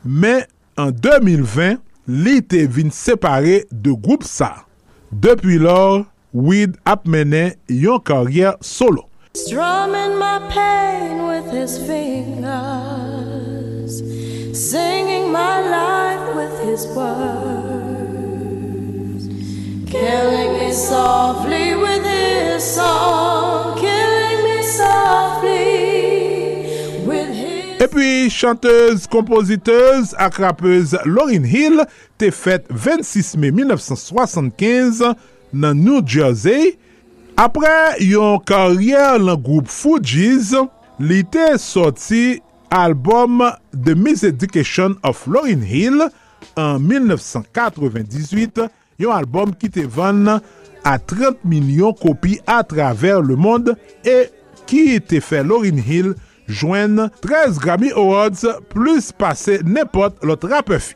men 0.03 0.43
an 0.81 0.91
2020, 0.97 1.79
li 2.11 2.41
te 2.43 2.67
vin 2.67 2.91
separe 2.95 3.63
de 3.71 3.95
group 3.95 4.27
sa. 4.27 4.67
Depi 5.11 5.59
lor, 5.63 6.11
Ouid 6.31 6.77
ap 6.87 7.07
menen 7.11 7.57
yon 7.67 7.99
karyer 8.07 8.55
solo. 8.63 9.09
Strumming 9.35 10.17
my 10.17 10.39
pain 10.47 11.27
with 11.27 11.51
his 11.51 11.77
fingers, 11.79 12.47
singing 14.55 15.33
my 15.33 15.59
life 15.61 16.37
with 16.37 16.61
his 16.63 16.87
words, 16.95 17.27
killing 19.91 20.53
me 20.61 20.71
softly 20.73 21.75
with 21.75 22.05
his 22.07 22.63
song, 22.63 23.77
E 27.81 27.87
pi, 27.89 28.29
chanteuse, 28.29 29.09
kompoziteuse 29.09 30.13
ak 30.21 30.37
rapeuse 30.43 30.99
Lauryn 31.09 31.47
Hill 31.49 31.81
te 32.21 32.29
fet 32.29 32.67
26 32.69 33.39
me 33.41 33.49
1975 33.57 35.01
nan 35.57 35.81
New 35.81 36.03
Jersey. 36.05 36.75
Apre 37.41 37.73
yon 38.05 38.37
karyer 38.45 39.17
lan 39.25 39.41
group 39.41 39.73
Fugees, 39.73 40.53
li 41.01 41.23
te 41.25 41.55
soti 41.57 42.43
album 42.69 43.41
The 43.73 43.97
Miseducation 43.97 44.99
of 45.01 45.25
Lauryn 45.25 45.65
Hill 45.65 46.05
an 46.61 46.85
1998, 46.85 48.67
yon 49.01 49.17
album 49.17 49.57
ki 49.57 49.73
te 49.73 49.89
van 49.89 50.27
a 50.29 50.99
30 51.01 51.49
milyon 51.49 51.97
kopi 51.97 52.43
a 52.45 52.61
traver 52.61 53.25
le 53.25 53.41
mond 53.41 53.73
e 54.05 54.27
ki 54.69 55.01
te 55.01 55.25
fe 55.25 55.41
Lauryn 55.41 55.81
Hill 55.81 56.13
jwen 56.51 56.99
13 57.23 57.61
Grammy 57.63 57.93
Awards 57.95 58.45
plus 58.69 59.13
pase 59.13 59.61
nepot 59.65 60.19
lot 60.27 60.45
rapef 60.51 60.95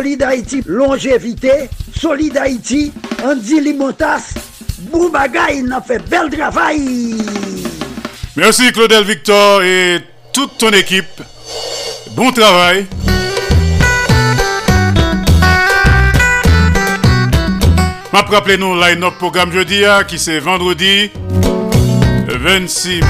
Solid 0.00 0.22
Haïti, 0.22 0.62
longévité. 0.64 1.68
Solid 1.94 2.34
Haïti, 2.34 2.90
Andy 3.22 3.60
Limotas. 3.60 4.32
Boubagaï, 4.90 5.62
n'a 5.62 5.82
fait 5.82 5.98
bel 6.08 6.30
travail. 6.30 7.18
Merci 8.34 8.72
Claudel 8.72 9.04
Victor 9.04 9.62
et 9.62 9.98
toute 10.32 10.56
ton 10.56 10.70
équipe. 10.70 11.20
Bon 12.16 12.32
travail. 12.32 12.86
M'a 18.10 18.22
rappelé 18.22 18.56
nous 18.56 18.80
line-up 18.80 19.18
programme 19.18 19.52
jeudi 19.52 19.84
hein, 19.84 20.04
qui 20.04 20.18
c'est 20.18 20.38
vendredi 20.38 21.10
26. 22.26 23.02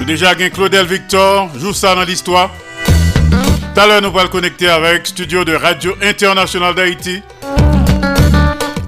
Nous 0.00 0.04
déjà 0.04 0.34
gagné 0.34 0.50
Claudel 0.50 0.84
Victor, 0.84 1.48
joue 1.56 1.72
ça 1.72 1.94
dans 1.94 2.02
l'histoire. 2.02 2.50
Tout 3.74 3.80
à 3.80 3.86
l'heure 3.86 4.02
nous 4.02 4.08
allons 4.08 4.22
le 4.22 4.28
connecter 4.28 4.68
avec 4.68 5.06
studio 5.06 5.44
de 5.44 5.54
Radio 5.54 5.94
International 6.02 6.74
d'Haïti 6.74 7.22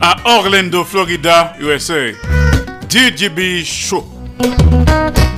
à 0.00 0.16
Orlando, 0.24 0.84
Florida, 0.84 1.54
USA. 1.60 2.12
DJB 2.88 3.64
Show. 3.64 4.04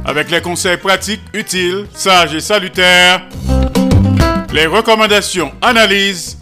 Avec 0.05 0.31
les 0.31 0.41
conseils 0.41 0.79
pratiques, 0.79 1.21
utiles, 1.35 1.87
sages 1.95 2.35
et 2.35 2.41
salutaires, 2.41 3.23
les 4.53 4.67
recommandations, 4.67 5.53
analyses 5.61 6.39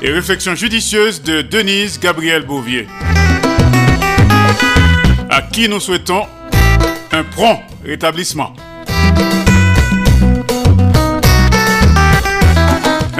et 0.00 0.10
réflexions 0.10 0.54
judicieuses 0.54 1.22
de 1.22 1.42
Denise 1.42 1.98
Gabriel 1.98 2.44
Bouvier. 2.44 2.86
À 5.30 5.42
qui 5.42 5.68
nous 5.68 5.80
souhaitons 5.80 6.26
un 7.10 7.24
prompt 7.24 7.60
rétablissement. 7.84 8.54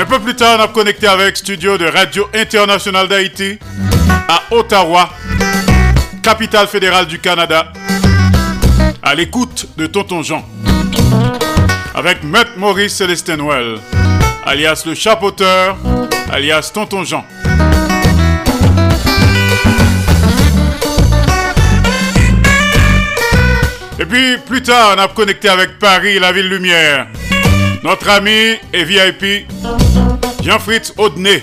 Un 0.05 0.07
peu 0.07 0.21
plus 0.21 0.37
tard, 0.37 0.59
on 0.61 0.65
a 0.65 0.69
connecté 0.69 1.07
avec 1.07 1.35
studio 1.35 1.79
de 1.79 1.87
Radio 1.87 2.29
Internationale 2.35 3.09
d'Haïti 3.09 3.59
à 4.29 4.43
Ottawa, 4.51 5.09
capitale 6.23 6.67
fédérale 6.67 7.07
du 7.07 7.19
Canada, 7.19 7.73
à 9.03 9.15
l'écoute 9.15 9.67
de 9.79 9.87
Tonton 9.87 10.23
Jean. 10.23 10.47
Avec 11.95 12.23
Maître 12.23 12.51
Maurice 12.59 12.97
Célestin 12.97 13.39
Well, 13.39 13.79
alias 14.45 14.83
le 14.85 14.95
chapeauteur, 14.95 15.79
alias 16.31 16.71
Tonton 16.75 17.03
Jean. 17.05 17.25
Et 23.99 24.05
puis 24.05 24.37
plus 24.45 24.63
tard, 24.63 24.97
on 24.99 25.01
a 25.01 25.09
connecté 25.09 25.49
avec 25.49 25.79
Paris, 25.79 26.19
la 26.19 26.31
ville 26.31 26.51
lumière. 26.51 27.07
Notre 27.83 28.11
ami 28.11 28.59
et 28.73 28.85
VIP, 28.85 29.47
Jean-Fritz 30.45 30.93
Audenay. 30.99 31.43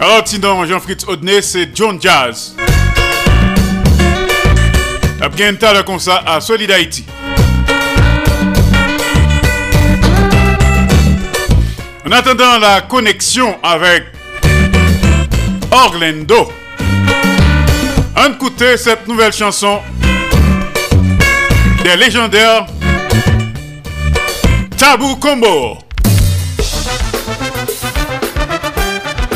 Alors 0.00 0.22
sinon, 0.24 0.64
Jean-Fritz 0.64 1.04
Audenay, 1.06 1.42
c'est 1.42 1.68
John 1.74 2.00
Jazz. 2.00 2.56
Bien 5.36 5.54
talent 5.54 5.82
comme 5.82 5.98
ça 5.98 6.22
à 6.26 6.40
Solid 6.40 6.70
Haïti. 6.70 7.04
En 12.06 12.10
attendant 12.10 12.58
la 12.58 12.80
connexion 12.80 13.58
avec 13.62 14.04
Orlando, 15.70 16.50
on 18.16 18.32
écouter 18.32 18.78
cette 18.78 19.06
nouvelle 19.06 19.34
chanson 19.34 19.80
des 21.84 21.96
légendaires 21.96 22.66
Tabou 24.76 25.16
Combo. 25.16 25.78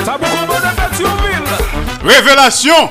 Tabou 0.04 0.24
Combo 0.24 0.54
de. 0.54 2.08
Révélation. 2.08 2.90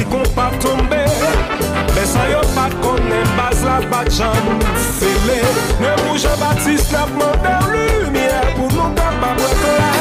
Si 0.00 0.06
kon 0.06 0.22
pa 0.34 0.48
tombe 0.62 1.04
Besa 1.94 2.24
yo 2.32 2.40
pat 2.54 2.72
konen 2.80 3.28
Baz 3.36 3.60
la 3.68 3.80
bat 3.92 4.08
jan 4.08 4.48
Fele. 4.96 5.40
Ne 5.82 5.92
mouche 6.04 6.32
batis 6.40 6.88
Nap 6.92 7.12
mante 7.20 7.56
lumiye 7.68 8.40
Pou 8.56 8.72
nou 8.72 8.94
kapab 8.96 9.44
Wete 9.44 9.74
la 9.76 9.99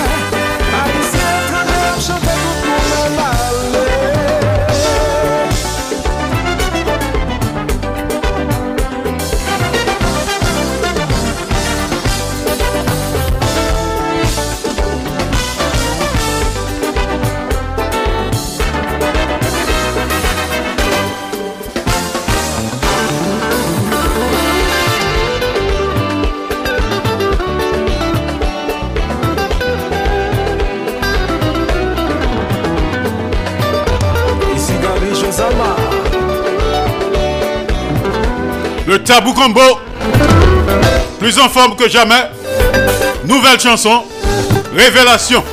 Le 38.90 38.98
Tabou 39.04 39.34
Combo, 39.36 39.62
plus 41.20 41.38
en 41.38 41.48
forme 41.48 41.76
que 41.76 41.88
jamais. 41.88 42.32
Nouvelle 43.24 43.60
chanson, 43.60 44.04
Révélation. 44.76 45.44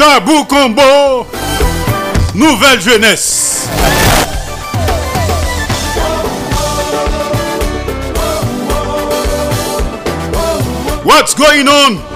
Tabou 0.00 0.46
Combo, 0.46 1.26
Nouvelle 2.32 2.80
Jeunesse. 2.80 3.68
What's 11.04 11.34
going 11.34 11.68
on? 11.68 12.09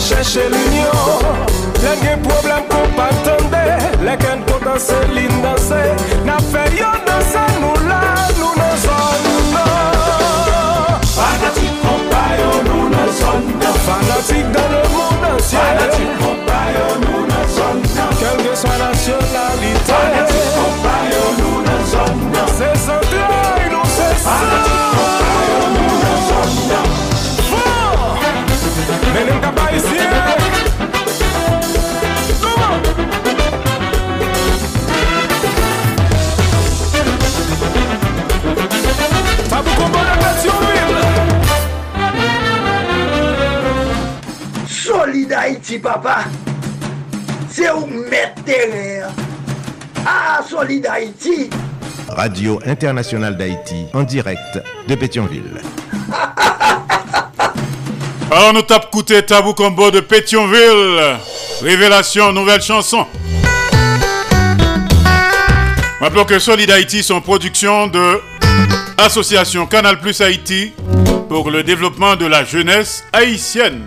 chèche 0.00 0.48
l'union. 0.48 1.60
Lè 1.80 1.94
gen 2.02 2.20
problem 2.20 2.64
kon 2.68 2.90
pa 2.96 3.06
tende 3.24 3.62
Lè 4.04 4.14
gen 4.20 4.42
kon 4.48 4.60
danse 4.64 4.98
lin 5.14 5.32
danse 5.44 5.78
Na 6.26 6.36
fè 6.50 6.64
yo 6.76 6.90
danse 7.06 7.44
nou 7.62 7.86
la 7.88 8.00
nou 8.36 8.50
nan 8.58 8.74
zon 8.82 9.28
nan 9.54 11.06
Fanatik 11.14 11.78
kon 11.84 12.04
pa 12.10 12.24
yo 12.36 12.50
nou 12.68 12.90
nan 12.92 13.08
zon 13.20 13.48
nan 13.62 13.78
Fanatik 13.86 14.50
dan 14.56 14.74
le 14.74 14.82
moun 14.92 15.24
ansye 15.30 15.62
Fanatik 15.62 16.12
kon 16.20 16.44
pa 16.50 16.60
yo 16.76 16.90
nou 17.06 17.24
nan 17.30 17.48
zon 17.56 17.80
nan 17.96 18.12
Kelke 18.20 18.52
swa 18.64 18.76
nasyonalite 18.82 19.88
Fanatik 19.94 20.52
kon 20.58 20.76
pa 20.84 20.98
yo 21.14 21.24
nou 21.40 21.64
nan 21.70 21.88
zon 21.94 22.28
nan 22.36 22.52
Se 22.60 22.74
zan 22.84 23.08
klo 23.08 23.32
y 23.64 23.72
nou 23.72 23.88
se 23.96 24.12
san 24.26 24.28
Fanatik 24.28 24.68
kon 24.68 24.68
pa 24.68 24.68
yo 24.68 24.68
nou 24.68 24.84
nan 24.84 24.98
zon 25.00 25.08
nan 25.08 25.19
Solid 44.66 45.32
Haïti, 45.32 45.78
papa. 45.78 46.24
C'est 47.48 47.70
où 47.70 47.86
mettre. 47.86 48.30
Ah, 50.06 50.40
Solid 50.48 50.86
Haïti. 50.86 51.50
Radio 52.08 52.60
Internationale 52.66 53.36
d'Haïti, 53.36 53.86
en 53.92 54.02
direct 54.02 54.60
de 54.88 54.94
Pétionville. 54.94 55.60
Alors 58.40 58.54
nous 58.54 58.62
tape 58.62 58.90
coûté 58.90 59.20
Tabou 59.22 59.52
Combo 59.52 59.90
de 59.90 60.00
Pétionville. 60.00 61.18
Révélation, 61.60 62.32
nouvelle 62.32 62.62
chanson. 62.62 63.06
Rappelons 66.00 66.24
que 66.24 66.38
Solid 66.38 66.70
Haïti 66.70 67.02
sont 67.02 67.20
production 67.20 67.86
de 67.88 68.18
Association 68.96 69.66
Canal 69.66 70.00
Plus 70.00 70.22
Haïti 70.22 70.72
pour 71.28 71.50
le 71.50 71.62
développement 71.62 72.16
de 72.16 72.24
la 72.24 72.42
jeunesse 72.42 73.04
haïtienne. 73.12 73.82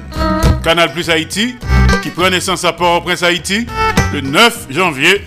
Canal 0.64 0.94
Plus 0.94 1.10
Haïti 1.10 1.56
qui 2.04 2.12
prend 2.12 2.30
naissance 2.30 2.64
à 2.64 2.74
Port-au-Prince 2.74 3.24
Haïti 3.24 3.66
le 4.14 4.22
9 4.22 4.68
janvier 4.70 5.26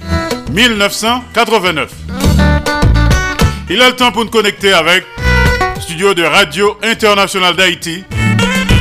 1989. 0.53 1.91
Il 3.71 3.83
a 3.83 3.89
le 3.89 3.97
temps 3.97 4.13
pour 4.13 4.25
nous 4.25 4.31
connecter 4.31 4.73
avec 4.73 5.05
studio 5.81 6.15
de 6.15 6.23
Radio 6.23 6.79
Internationale 6.85 7.57
d'Haïti 7.57 8.05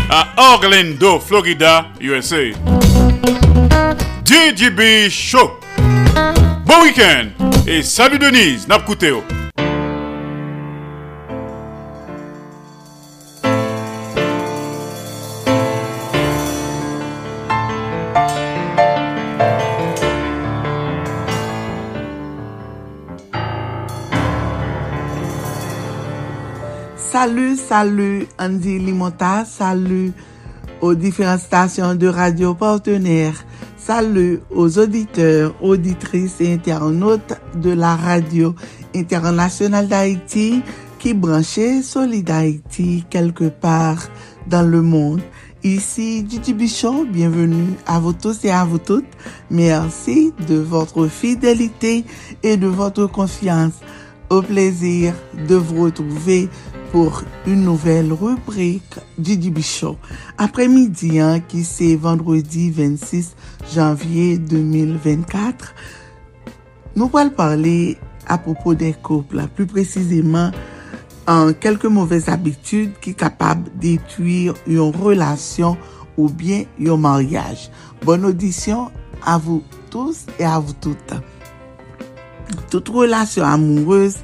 à 0.10 0.54
Orlando, 0.54 1.20
Florida, 1.20 1.88
USA. 2.00 2.52
DJB 4.24 5.10
Show. 5.10 5.60
Bon 6.66 6.82
week-end 6.84 7.28
et 7.68 7.82
salut 7.84 8.20
Denise, 8.20 8.68
Napkouteo. 8.68 9.24
Salut, 27.26 27.58
salut 27.58 28.28
Andy 28.38 28.78
Limota, 28.78 29.46
salut 29.46 30.14
aux 30.80 30.94
différentes 30.94 31.40
stations 31.40 31.96
de 31.96 32.06
radio 32.06 32.54
partenaires, 32.54 33.44
salut 33.76 34.42
aux 34.52 34.78
auditeurs, 34.78 35.56
auditrices 35.60 36.40
et 36.40 36.54
internautes 36.54 37.34
de 37.56 37.72
la 37.72 37.96
radio 37.96 38.54
internationale 38.96 39.88
d'Haïti 39.88 40.62
qui 41.00 41.16
branchait 41.16 41.82
Solid 41.82 42.32
quelque 43.10 43.50
part 43.50 44.08
dans 44.46 44.62
le 44.62 44.84
monde. 44.84 45.22
Ici 45.64 46.28
Gigi 46.30 46.54
Bichon, 46.54 47.06
bienvenue 47.06 47.74
à 47.88 48.00
vous 48.00 48.14
tous 48.14 48.46
et 48.46 48.52
à 48.52 48.66
vous 48.66 48.78
toutes. 48.78 49.04
Merci 49.50 50.32
de 50.48 50.58
votre 50.58 51.08
fidélité 51.08 52.06
et 52.44 52.56
de 52.56 52.68
votre 52.68 53.08
confiance. 53.08 53.74
Au 54.30 54.42
plaisir 54.42 55.14
de 55.48 55.56
vous 55.56 55.84
retrouver 55.84 56.50
pour 56.96 57.24
une 57.46 57.66
nouvelle 57.66 58.14
rubrique 58.14 59.00
Didi 59.18 59.52
Bichot. 59.52 59.98
Après-midi, 60.38 61.20
hein, 61.20 61.42
qui 61.42 61.66
c'est 61.66 61.98
vendredi 61.98 62.72
26 62.72 63.36
janvier 63.74 64.38
2024, 64.38 65.76
nous 66.96 67.12
allons 67.14 67.32
parler 67.32 67.98
à 68.28 68.38
propos 68.38 68.76
des 68.76 68.94
couples, 68.94 69.46
plus 69.54 69.66
précisément 69.66 70.52
en 71.28 71.52
quelques 71.52 71.84
mauvaises 71.84 72.30
habitudes 72.30 72.94
qui 73.02 73.14
capables 73.14 73.66
de 73.76 73.98
détruire 73.98 74.54
une 74.66 74.80
relation 74.80 75.76
ou 76.16 76.30
bien 76.30 76.64
un 76.80 76.96
mariage. 76.96 77.72
Bonne 78.06 78.24
audition 78.24 78.90
à 79.26 79.38
vous 79.38 79.64
tous 79.92 80.28
et 80.40 80.46
à 80.46 80.60
vous 80.60 80.74
toutes. 80.80 81.14
Toute 82.70 82.88
relation 82.88 83.44
amoureuse 83.44 84.16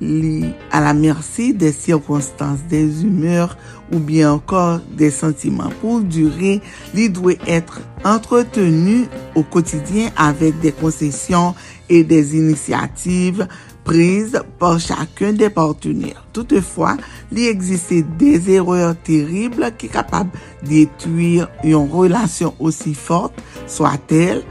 li 0.00 0.52
a 0.74 0.80
la 0.84 0.94
mersi 0.94 1.52
de 1.56 1.70
sirkonstans, 1.74 2.60
de 2.70 2.82
humeur 3.02 3.56
ou 3.92 3.98
bien 3.98 4.32
ankor 4.34 4.82
de 4.98 5.10
sentiman. 5.14 5.72
Pou 5.82 6.02
dure, 6.04 6.58
li 6.94 7.08
dwe 7.12 7.38
etre 7.48 7.82
entretenu 8.06 9.06
ou 9.34 9.46
kotidyen 9.52 10.12
avek 10.20 10.60
de 10.64 10.74
konsesyon 10.78 11.56
e 11.88 12.02
de 12.06 12.20
inisiativ 12.38 13.42
prise 13.88 14.42
por 14.60 14.76
chakun 14.84 15.38
de 15.40 15.48
partenir. 15.48 16.20
Toutefois, 16.36 17.00
li 17.32 17.48
egziste 17.48 18.02
de 18.20 18.34
erreur 18.58 18.92
terrible 19.06 19.72
ki 19.80 19.88
kapab 19.94 20.30
detuir 20.68 21.48
yon 21.64 21.88
relasyon 21.94 22.54
osi 22.60 22.92
forte, 22.92 23.40
soa 23.64 23.96
tel, 24.10 24.44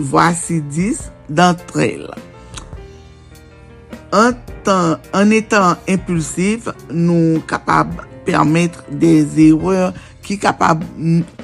vwasi 0.00 0.62
dis 0.72 1.10
dantre 1.28 1.90
el. 1.92 2.31
An, 4.12 4.34
tan, 4.60 4.98
an 5.16 5.30
etan 5.32 5.78
impulsif, 5.88 6.66
nou 6.92 7.40
kapab 7.48 7.88
permettre 8.26 8.84
des 9.00 9.24
erreurs 9.40 9.96
ki 10.20 10.36
kapab 10.36 10.84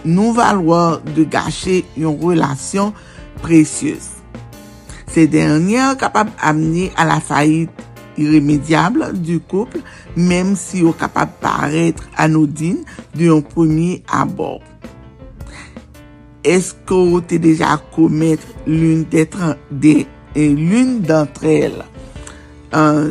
nou 0.04 0.34
valwa 0.36 1.00
de 1.16 1.24
gache 1.32 1.80
yon 1.96 2.20
relasyon 2.20 2.92
precyeuse. 3.40 4.20
Se 5.08 5.24
denyer 5.32 5.96
kapab 5.96 6.28
amene 6.44 6.90
a 6.92 7.08
la 7.08 7.16
fayit 7.24 7.72
irremediable 8.20 9.14
du 9.16 9.40
kouple, 9.40 9.80
mem 10.12 10.52
si 10.52 10.84
yo 10.84 10.92
kapab 10.92 11.32
paretre 11.40 12.04
anodine 12.20 12.84
de 13.16 13.30
yon 13.30 13.40
premye 13.48 14.02
abor. 14.12 14.60
Esko 16.44 17.22
te 17.24 17.40
deja 17.40 17.80
komet 17.96 18.44
l'un 18.68 19.08
d'entre 19.08 19.56
el? 21.64 21.80
euh, 22.74 23.10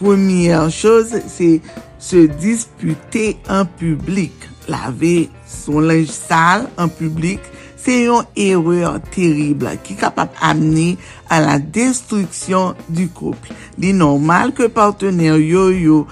première 0.00 0.70
chose, 0.70 1.14
c'est 1.26 1.60
se 1.98 2.26
disputer 2.26 3.36
en 3.48 3.64
public. 3.64 4.32
Laver 4.68 5.30
son 5.46 5.80
linge 5.80 6.08
sale 6.08 6.68
en 6.76 6.88
public, 6.88 7.40
c'est 7.76 8.04
une 8.04 8.22
erreur 8.36 9.00
terrible 9.00 9.70
qui 9.82 9.94
est 9.94 9.96
capable 9.96 10.32
d'amener 10.42 10.98
à 11.30 11.40
la 11.40 11.58
destruction 11.58 12.74
du 12.90 13.08
couple. 13.08 13.48
Il 13.78 13.86
est 13.86 13.92
normal 13.94 14.52
que 14.52 14.66
partenaire 14.66 15.38
yo 15.38 15.70
yo, 15.70 16.06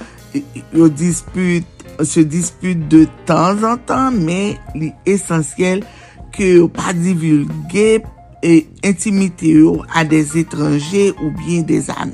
yo 0.73 0.89
dispute, 0.89 1.67
se 2.03 2.21
dispute 2.21 2.89
de 2.89 3.07
temps 3.27 3.63
en 3.63 3.77
temps, 3.77 4.11
mais 4.11 4.59
il 4.75 4.85
est 4.85 4.95
essentiel 5.05 5.85
que 6.33 6.43
yo 6.43 6.69
pas 6.69 6.95
divulguer 6.95 8.03
et 8.43 8.67
intimité 8.85 9.51
yo 9.51 9.83
a 9.95 10.05
des 10.05 10.39
étrangers 10.39 11.13
ou 11.23 11.31
bien 11.31 11.63
des 11.63 11.91
amis. 11.91 12.13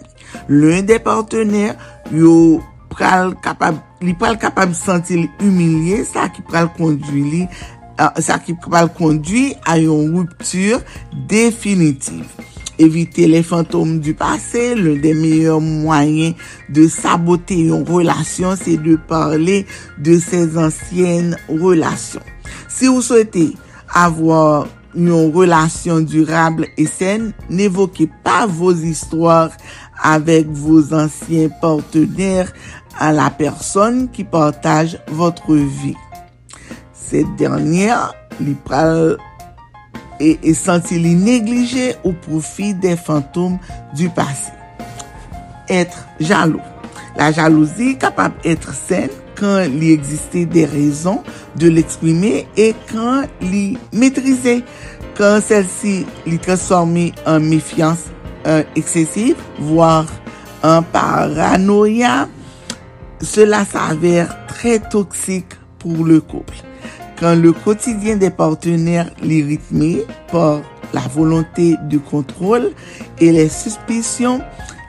L'un 0.49 0.83
des 0.83 0.99
partenaires 0.99 1.77
yo 2.13 2.61
pral 2.93 3.35
kapab, 3.45 3.81
li 4.05 4.15
pral 4.19 4.39
kapab 4.41 4.75
senti 4.77 5.19
li 5.21 5.29
humilié, 5.41 6.03
sa 6.09 6.29
ki 6.33 6.45
pral 6.49 6.71
kondwi 6.77 7.25
li, 7.25 7.43
sa 8.21 8.39
ki 8.43 8.57
pral 8.65 8.91
kondwi 8.97 9.53
a 9.69 9.79
yon 9.81 10.13
rupture 10.17 10.81
définitive. 11.29 12.29
Evite 12.83 13.29
le 13.29 13.43
fantom 13.45 13.99
du 14.01 14.15
pase, 14.17 14.73
l'un 14.75 14.97
de 15.01 15.13
meyèr 15.15 15.61
mwayen 15.61 16.33
de 16.73 16.89
sabote 16.91 17.57
yon 17.69 17.85
relasyon, 17.87 18.57
se 18.57 18.79
de 18.81 18.97
parle 19.09 19.63
de 20.03 20.17
ses 20.19 20.57
ansyen 20.59 21.37
relasyon. 21.49 22.25
Si 22.73 22.89
ou 22.89 23.05
souete 23.05 23.53
avwa 23.93 24.67
une 24.95 25.33
relation 25.33 26.01
durable 26.01 26.67
et 26.77 26.87
saine, 26.87 27.33
n'évoquez 27.49 28.11
pas 28.23 28.47
vos 28.47 28.75
histoires 28.75 29.51
avec 30.03 30.49
vos 30.49 30.93
anciens 30.93 31.49
partenaires 31.49 32.53
à 32.99 33.13
la 33.13 33.31
personne 33.31 34.11
qui 34.11 34.25
partage 34.25 34.99
votre 35.09 35.55
vie. 35.55 35.97
Cette 36.93 37.35
dernière, 37.37 38.15
li 38.41 38.55
pral 38.55 39.17
et, 40.21 40.39
et 40.43 40.55
senti 40.55 40.99
li 40.99 41.15
négligé 41.15 41.95
au 42.05 42.13
profit 42.13 42.75
des 42.75 42.97
fantômes 42.97 43.59
du 43.95 44.09
passé. 44.09 44.53
Être 45.69 46.07
jaloux. 46.21 46.61
La 47.17 47.33
jalousie 47.33 47.99
capable 47.99 48.35
d'être 48.43 48.73
saine 48.75 49.11
quand 49.43 49.61
il 49.65 49.91
existait 49.91 50.45
des 50.45 50.65
raisons 50.65 51.21
de 51.57 51.69
l'exprimer 51.69 52.47
et 52.57 52.77
quand 52.93 53.25
il 53.41 53.77
maîtrisait. 53.93 54.63
Quand 55.19 55.41
celle-ci 55.45 56.07
lui 56.25 56.39
transformée 56.39 57.13
en 57.27 57.41
méfiance 57.41 58.05
excessive, 58.77 59.35
voire 59.59 60.07
en 60.63 60.83
paranoïa, 60.83 62.29
cela 63.21 63.65
s'avère 63.65 64.47
très 64.47 64.79
toxique 64.79 65.55
pour 65.81 66.05
le 66.05 66.21
couple. 66.21 66.55
Quand 67.19 67.35
le 67.35 67.53
quotidien 67.53 68.17
des 68.17 68.31
partenaires 68.31 69.11
est 69.23 69.43
rythmé 69.43 70.05
par 70.31 70.61
la 70.93 71.01
volonté 71.01 71.77
de 71.91 71.99
contrôle 71.99 72.71
et 73.19 73.33
les 73.33 73.49
suspicions, 73.49 74.41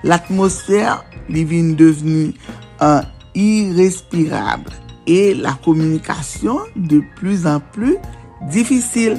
l'atmosphère 0.04 1.04
est 1.28 1.76
devenue 1.76 2.34
euh, 2.82 3.02
irrespirable 3.36 4.72
et 5.08 5.34
la 5.34 5.54
communication 5.64 6.60
de 6.76 7.02
plus 7.18 7.46
en 7.46 7.60
plus 7.60 7.98
difficile. 8.50 9.18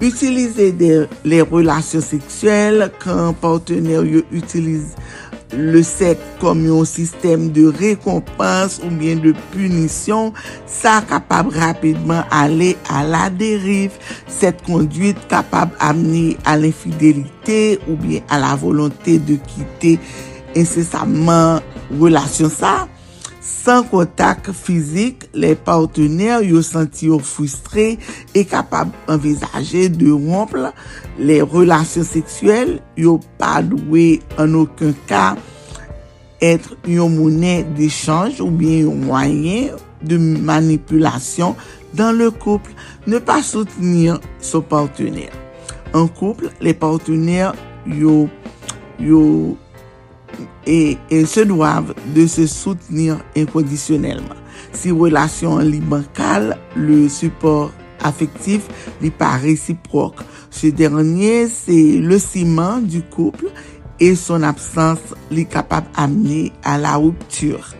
Utiliser 0.00 0.72
des- 0.72 1.06
les 1.24 1.40
relations 1.40 2.00
sexuelles 2.00 2.90
quand 3.02 3.28
un 3.28 3.32
partenaire 3.32 4.02
utilise 4.32 4.94
le 5.56 5.82
sexe 5.84 6.20
comme 6.40 6.66
un 6.66 6.84
système 6.84 7.52
de 7.52 7.66
récompense 7.66 8.80
ou 8.84 8.90
bien 8.90 9.14
de 9.14 9.32
punition, 9.52 10.32
ça 10.66 11.00
capable 11.08 11.56
rapidement 11.56 12.24
aller 12.30 12.76
à 12.90 13.04
la 13.04 13.30
dérive. 13.30 13.92
Cette 14.26 14.62
conduite 14.62 15.16
capable 15.28 15.72
amener 15.78 16.36
à 16.44 16.56
l'infidélité 16.56 17.78
ou 17.88 17.94
bien 17.94 18.20
à 18.28 18.38
la 18.40 18.56
volonté 18.56 19.18
de 19.20 19.36
quitter 19.36 20.00
incessamment 20.56 21.60
relation 22.00 22.48
ça. 22.50 22.88
San 23.44 23.84
kontak 23.90 24.48
fizik, 24.56 25.26
le 25.36 25.52
partener 25.66 26.40
yo 26.48 26.62
senti 26.64 27.10
yo 27.10 27.18
frustre 27.20 27.98
e 28.32 28.44
kapab 28.48 28.94
envizaje 29.12 29.90
de 29.92 30.08
romple 30.08 30.70
le 31.20 31.42
relasyon 31.44 32.06
seksuel 32.08 32.78
yo 32.96 33.18
pa 33.36 33.58
dwe 33.60 34.22
an 34.40 34.56
okun 34.62 34.94
ka 35.10 35.34
etre 36.40 36.78
yon 36.88 37.12
mounen 37.18 37.68
d'echange 37.76 38.40
ou 38.40 38.48
bien 38.48 38.86
yon 38.86 39.04
mwanyen 39.04 39.76
de 40.04 40.16
manipulasyon 40.18 41.52
dan 41.96 42.16
le 42.16 42.30
kouple. 42.30 42.72
Ne 43.06 43.20
pa 43.20 43.42
soutenir 43.44 44.20
so 44.40 44.62
partener. 44.64 45.28
An 45.92 46.08
kouple, 46.08 46.48
le 46.64 46.72
partener 46.72 47.52
yo, 47.84 48.24
yo 48.98 49.20
et, 50.66 50.98
et 51.10 51.26
se 51.26 51.40
doivent 51.40 51.94
de 52.14 52.26
se 52.26 52.46
soutenir 52.46 53.18
inconditionnellement. 53.36 54.40
Si 54.74 54.90
relasyon 54.90 55.62
li 55.62 55.80
bankal, 55.80 56.54
le 56.76 57.08
support 57.08 57.72
affectif 58.04 58.68
li 59.02 59.10
pa 59.10 59.36
réciproque. 59.40 60.22
Ce 60.50 60.66
dernier, 60.66 61.48
c'est 61.48 61.98
le 61.98 62.18
ciment 62.18 62.78
du 62.78 63.02
couple 63.02 63.46
et 64.00 64.14
son 64.14 64.42
absence 64.42 65.14
li 65.30 65.46
capable 65.46 65.88
amener 65.94 66.52
à 66.62 66.78
la 66.78 66.96
rupture. 66.96 67.74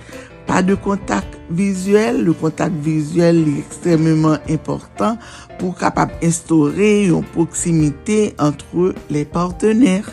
Pas 0.46 0.62
de 0.62 0.74
contact 0.74 1.38
visuel, 1.50 2.22
le 2.22 2.32
contact 2.32 2.74
visuel 2.76 3.44
li 3.44 3.58
extrêmement 3.58 4.36
important 4.50 5.16
pou 5.58 5.72
capable 5.72 6.12
instaurer 6.22 7.06
yon 7.08 7.24
proximité 7.34 8.34
entre 8.38 8.94
les 9.10 9.24
partenaires. 9.24 10.10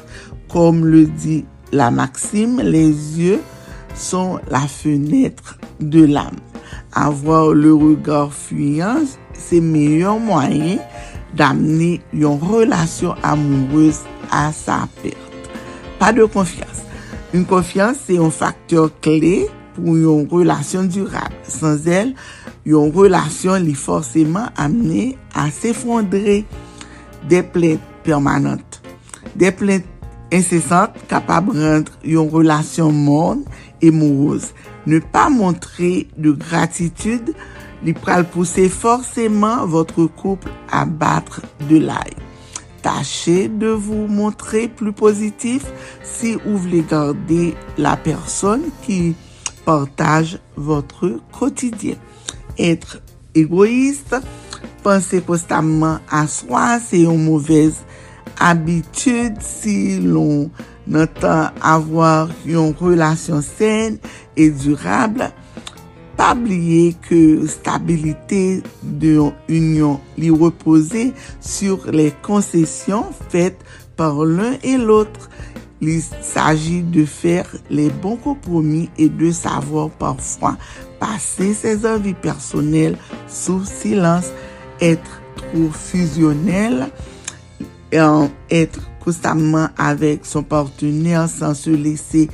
Comme 0.51 0.85
le 0.85 1.05
dit 1.05 1.45
la 1.71 1.91
maxime, 1.91 2.59
les 2.61 2.87
yeux 2.87 3.41
sont 3.95 4.39
la 4.49 4.61
fenêtre 4.61 5.57
de 5.79 6.05
l'âme. 6.05 6.39
Avoir 6.93 7.53
le 7.53 7.73
regard 7.73 8.33
fuyant, 8.33 8.97
c'est 9.33 9.61
meilleur 9.61 10.19
moyen 10.19 10.77
d'amener 11.35 12.01
une 12.13 12.25
relation 12.25 13.15
amoureuse 13.23 13.99
à 14.31 14.51
sa 14.51 14.87
perte. 15.01 15.17
Pas 15.99 16.11
de 16.11 16.25
confiance. 16.25 16.81
Une 17.33 17.45
confiance, 17.45 17.97
c'est 18.05 18.17
un 18.17 18.29
facteur 18.29 18.89
clé 18.99 19.47
pour 19.73 19.95
une 19.95 20.27
relation 20.29 20.83
durable. 20.83 21.35
Sans 21.43 21.87
elle, 21.87 22.13
une 22.65 22.91
relation 22.91 23.55
est 23.55 23.73
forcément 23.73 24.47
amenée 24.57 25.17
à 25.33 25.49
s'effondrer. 25.49 26.45
Des 27.29 27.43
plaintes 27.43 27.79
permanentes. 28.03 28.81
Des 29.35 29.51
plaintes 29.51 29.85
incessantes 30.31 30.91
capables 31.07 31.53
de 31.53 31.61
rendre 31.61 31.91
une 32.03 32.29
relation 32.29 32.91
morne 32.91 33.43
et 33.81 33.91
morose. 33.91 34.53
Ne 34.87 34.99
pas 34.99 35.29
montrer 35.29 36.07
de 36.17 36.31
gratitude, 36.31 37.33
li 37.83 37.93
pral 37.93 38.27
pousser 38.29 38.69
forcément 38.69 39.65
votre 39.65 40.05
couple 40.05 40.49
à 40.71 40.85
battre 40.85 41.41
de 41.69 41.77
l'ail. 41.77 42.13
Tâchez 42.81 43.47
de 43.47 43.67
vous 43.67 44.07
montrer 44.07 44.67
plus 44.67 44.93
positif 44.93 45.65
si 46.03 46.33
vous 46.33 46.57
voulez 46.57 46.83
garder 46.89 47.53
la 47.77 47.95
personne 47.95 48.63
qui 48.83 49.15
partage 49.65 50.39
votre 50.55 51.19
quotidien. 51.31 51.95
Être 52.57 53.01
égoïste, 53.35 54.15
penser 54.83 55.21
constamment 55.21 55.99
à 56.09 56.27
soi, 56.27 56.79
c'est 56.79 57.01
une 57.01 57.23
mauvaise 57.23 57.75
abitud 58.39 59.39
si 59.43 59.99
l'on 59.99 60.49
natan 60.87 61.51
avwar 61.65 62.31
yon 62.47 62.75
relasyon 62.79 63.43
sen 63.45 63.97
e 64.37 64.49
durable, 64.63 65.31
pabliye 66.19 66.91
ke 67.01 67.21
stabilite 67.49 68.61
de 68.81 69.15
yon 69.17 69.33
union 69.49 69.99
li 70.21 70.29
repose 70.29 71.09
sur 71.41 71.87
le 71.89 72.11
konsesyon 72.25 73.09
fet 73.33 73.57
par 73.97 74.23
l'un 74.25 74.57
et 74.63 74.77
l'autre. 74.77 75.29
Il 75.81 75.99
s'agit 76.21 76.83
de 76.83 77.05
faire 77.05 77.47
les 77.71 77.89
bons 77.89 78.15
compromis 78.15 78.91
et 78.99 79.09
de 79.09 79.31
savoir 79.31 79.89
parfois 79.89 80.57
passer 80.99 81.55
ses 81.55 81.87
envies 81.87 82.13
personnelles 82.13 82.97
sous 83.27 83.65
silence, 83.65 84.29
être 84.79 85.21
trop 85.35 85.71
fusionnel, 85.71 86.91
en 87.99 88.29
etre 88.49 88.83
konstanman 89.03 89.71
avek 89.81 90.25
son 90.27 90.45
partener 90.47 91.27
san 91.31 91.55
se 91.57 91.73
lese 91.75 92.27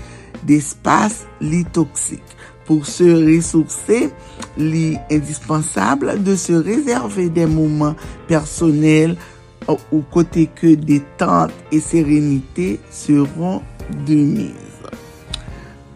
despas 0.47 1.23
li 1.41 1.63
toksik. 1.73 2.23
Pour 2.67 2.85
se 2.85 3.03
ressourcer, 3.03 4.09
il 4.57 4.75
est 4.75 4.99
indispensable 5.09 6.21
de 6.21 6.35
se 6.35 6.51
réserver 6.51 7.29
des 7.29 7.45
moments 7.45 7.95
personnels 8.27 9.15
au 9.67 10.01
côtés 10.11 10.49
que 10.53 10.75
détente 10.75 11.51
et 11.71 11.79
sérénité 11.79 12.79
seront 12.91 13.61
de 14.05 14.15
mise. 14.15 14.51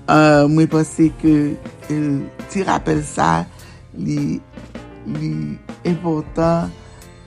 Euh, 0.09 0.47
moi, 0.47 0.63
je 0.63 0.67
pense 0.67 1.01
que 1.21 1.51
euh, 1.91 2.19
tu 2.49 2.63
rappelles 2.63 3.03
ça, 3.03 3.45
l'important 5.85 6.69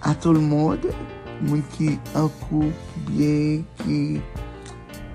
à 0.03 0.15
tout 0.15 0.33
le 0.33 0.41
monde 0.41 0.87
moun 1.43 1.63
ki 1.75 1.95
an 2.17 2.29
kou, 2.45 2.71
biye, 3.09 3.63
ki, 3.83 3.99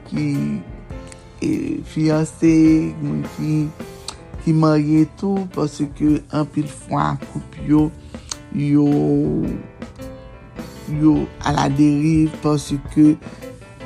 ki 0.09 0.25
e, 1.45 1.49
fiyanse, 1.89 2.51
moun 3.01 3.23
ki, 3.35 3.55
ki 4.43 4.55
marye 4.57 5.05
tou, 5.19 5.47
pwase 5.55 5.87
ke 5.97 6.17
an 6.35 6.47
pil 6.53 6.67
fwa 6.83 7.13
koup 7.29 7.57
yo, 7.69 7.87
yo, 8.55 8.87
yo 10.99 11.15
a 11.45 11.55
la 11.55 11.69
deriv, 11.71 12.35
pwase 12.43 12.79
ke 12.93 13.13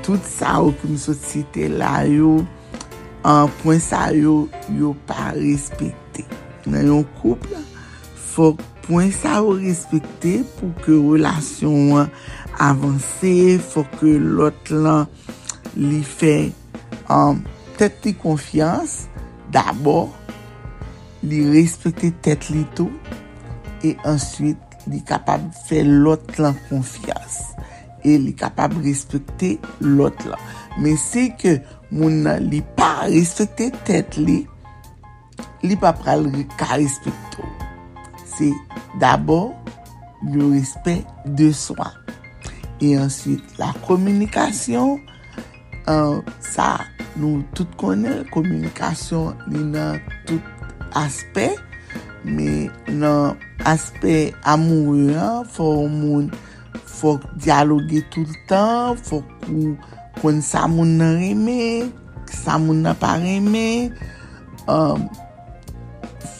tout 0.03 0.21
sa 0.27 0.57
ou 0.63 0.75
koum 0.81 0.97
sosite 0.99 1.69
la 1.71 2.01
yo, 2.09 2.39
an 3.27 3.51
pwen 3.61 3.81
sa 3.83 4.07
yo, 4.15 4.43
yo 4.73 4.95
pa 5.09 5.31
respete. 5.37 6.25
Nan 6.67 6.87
yon 6.89 7.09
koup 7.19 7.43
la, 7.51 7.61
fok 8.33 8.61
pwen 8.83 9.11
sa 9.15 9.37
ou 9.43 9.55
respekte 9.61 10.41
pou 10.57 10.73
ke 10.83 10.95
relasyon 10.95 11.93
an 12.01 12.11
avanse, 12.63 13.31
fò 13.63 13.85
ke 13.95 14.17
lot 14.19 14.71
lan 14.73 15.07
li 15.79 16.01
fe 16.03 16.51
an 17.11 17.39
tet 17.79 18.03
li 18.03 18.13
konfians, 18.19 19.05
d'abor 19.53 20.11
li 21.23 21.41
respekte 21.53 22.11
tet 22.25 22.49
li 22.51 22.65
tou, 22.77 22.91
e 23.83 23.95
answit 24.09 24.77
li 24.91 24.99
kapab 25.07 25.45
fe 25.67 25.83
lot 25.87 26.35
lan 26.43 26.57
konfians, 26.67 27.39
e 28.03 28.17
li 28.19 28.35
kapab 28.35 28.75
respekte 28.83 29.55
lot 29.79 30.27
lan. 30.27 30.39
Men 30.83 30.97
se 30.99 31.29
ke 31.39 31.59
moun 31.93 32.23
nan 32.27 32.49
li 32.51 32.59
pa 32.75 33.07
respekte 33.07 33.71
tet 33.87 34.19
li, 34.19 34.41
li 35.63 35.79
pa 35.79 35.95
pral 35.95 36.27
ka 36.59 36.73
respekte 36.75 37.39
ou. 37.39 37.62
c'est 38.37 38.53
d'abord 38.99 39.53
le 40.23 40.51
respect 40.51 41.03
de 41.25 41.51
soi. 41.51 41.91
Et 42.81 42.97
ensuite, 42.97 43.43
la 43.57 43.71
communication, 43.87 44.99
euh, 45.87 46.21
ça, 46.39 46.79
nous 47.15 47.43
tout 47.53 47.67
connaissons, 47.77 48.25
communication, 48.31 49.35
dans 49.47 49.99
tout 50.25 50.41
aspect, 50.93 51.55
mais 52.25 52.69
dans 52.89 53.35
aspect 53.65 54.33
amoureux, 54.43 55.13
il 55.13 55.49
faut, 55.49 55.89
faut 56.85 57.19
dialoguer 57.35 58.03
tout 58.09 58.25
le 58.25 58.47
temps, 58.47 58.95
il 58.95 59.03
faut 59.03 59.23
qu'on 60.21 60.41
sa 60.41 60.67
moun 60.67 60.97
nan 60.97 61.17
reme, 61.19 61.91
sa 62.29 62.57
moun 62.61 62.83
nan 62.85 62.95
pa 62.95 63.15
reme, 63.19 63.91
euh, 64.69 64.95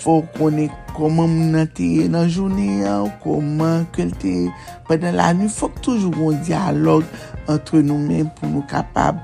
Fò 0.04 0.18
konè 0.36 0.68
koman 0.92 1.30
moun 1.32 1.54
nan 1.56 1.70
teye 1.78 2.10
nan 2.12 2.28
jounè 2.28 2.84
an, 2.90 3.08
koman 3.24 3.86
kel 3.96 4.12
teye 4.20 4.50
padan 4.90 5.16
la 5.16 5.30
nou. 5.38 5.48
Fòk 5.48 5.80
toujou 5.86 6.12
goun 6.12 6.42
diyalog 6.44 7.08
antre 7.48 7.80
nou 7.88 8.02
men 8.04 8.28
pou 8.36 8.52
nou 8.52 8.68
kapab 8.68 9.22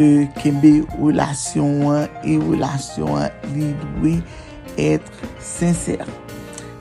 e, 0.00 0.24
kembe 0.40 0.78
relasyon 0.96 1.84
an, 1.92 2.18
e 2.24 2.38
relasyon 2.40 3.26
an 3.26 3.52
li 3.52 3.68
dwe 3.84 4.14
etre 4.80 5.28
sincer. 5.44 6.08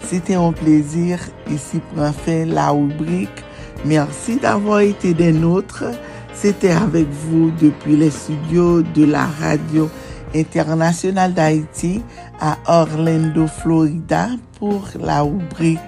Sete 0.08 0.40
an 0.40 0.56
plezir, 0.56 1.20
isi 1.52 1.84
pran 1.92 2.16
fè 2.24 2.42
la 2.48 2.70
rubrik. 2.72 3.44
Mersi 3.88 4.38
d'avon 4.40 4.86
ete 4.94 5.12
den 5.18 5.42
notre. 5.44 5.92
Sete 6.40 6.72
avek 6.72 7.12
vou 7.26 7.52
depi 7.60 8.00
le 8.00 8.08
studio 8.16 8.80
de 8.96 9.12
la 9.12 9.28
radio 9.42 9.90
internasyonal 10.38 11.36
d'Haïti. 11.36 11.98
À 12.42 12.58
Orlando, 12.66 13.48
Florida 13.48 14.30
pour 14.58 14.82
la 15.00 15.22
rubrique 15.22 15.80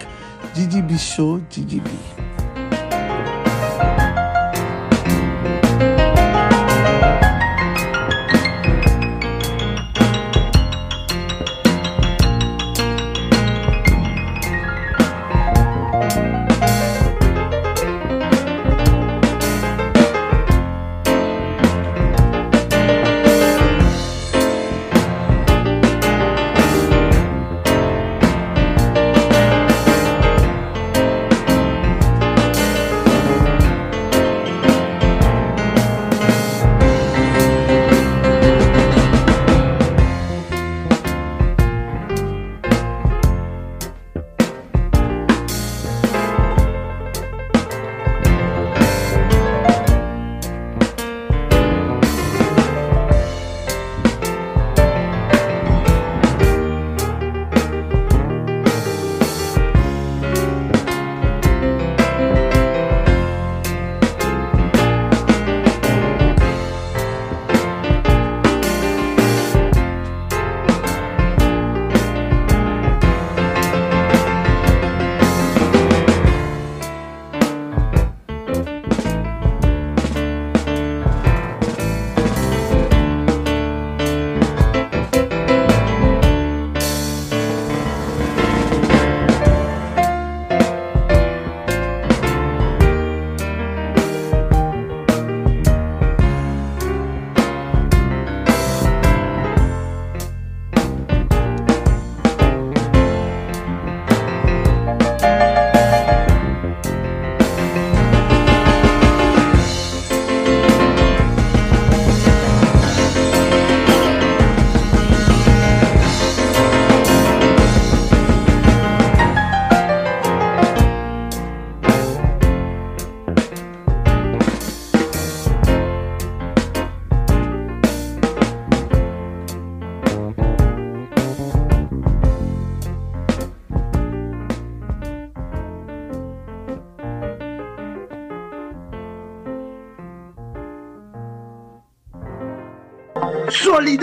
GGB 0.56 0.97
Show 0.97 1.41
GGB. 1.49 1.89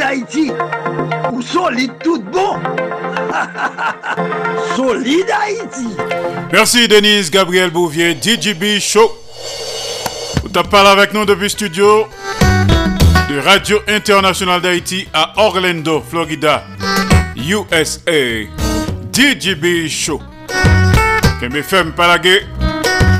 Solid 0.00 0.02
Haïti 0.02 0.50
ou 1.32 1.42
solide 1.42 1.92
tout 2.02 2.22
bon. 2.22 2.56
solide 4.76 5.30
Haïti. 5.30 5.88
Merci 6.50 6.88
Denise 6.88 7.30
Gabriel 7.30 7.70
Bouvier, 7.70 8.14
DJB 8.14 8.80
Show. 8.80 9.12
Vous 10.42 10.62
parlé 10.62 10.88
avec 10.88 11.12
nous 11.12 11.26
depuis 11.26 11.50
studio 11.50 12.06
de 13.28 13.38
Radio 13.40 13.80
Internationale 13.88 14.62
d'Haïti 14.62 15.06
à 15.12 15.34
Orlando, 15.36 16.02
Florida, 16.08 16.64
USA. 17.36 18.46
DJB 19.12 19.86
Show. 19.86 20.20
KMFM 21.40 21.92
Palagué, 21.92 22.46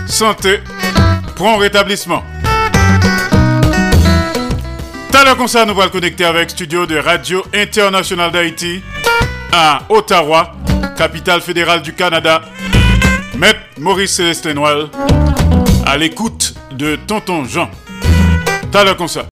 santé, 0.07 0.61
prompt 1.37 1.59
rétablissement. 1.59 2.22
Comme 5.41 5.49
nous 5.66 5.80
allons 5.80 5.88
connecter 5.88 6.26
avec 6.26 6.51
studio 6.51 6.84
de 6.84 6.99
Radio 6.99 7.43
Internationale 7.55 8.30
d'Haïti 8.30 8.82
à 9.51 9.80
Ottawa, 9.88 10.53
capitale 10.99 11.41
fédérale 11.41 11.80
du 11.80 11.95
Canada. 11.95 12.43
Maître 13.38 13.61
Maurice 13.78 14.16
Célestin 14.16 14.53
Noël 14.53 14.88
à 15.86 15.97
l'écoute 15.97 16.53
de 16.72 16.97
Tonton 17.07 17.47
Jean. 17.47 17.70
À 18.74 18.84
l'heure 18.84 18.99
comme 18.99 19.09
ça. 19.09 19.30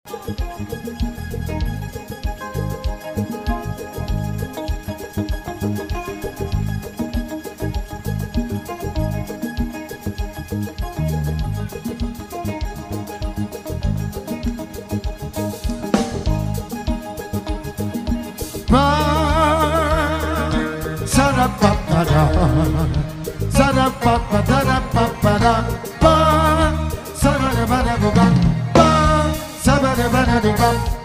Ba 24.03 24.13
ba 24.31 24.39
da 24.47 24.59
da 24.63 24.77
ba 24.93 25.05
ba 25.23 25.33
da 25.43 25.53
ba, 26.01 26.13
sabariba 27.21 27.79
na 27.85 27.95
duba, 28.01 28.25
sabariba 29.65 30.21
na 30.27 30.37
duba. 30.43 30.96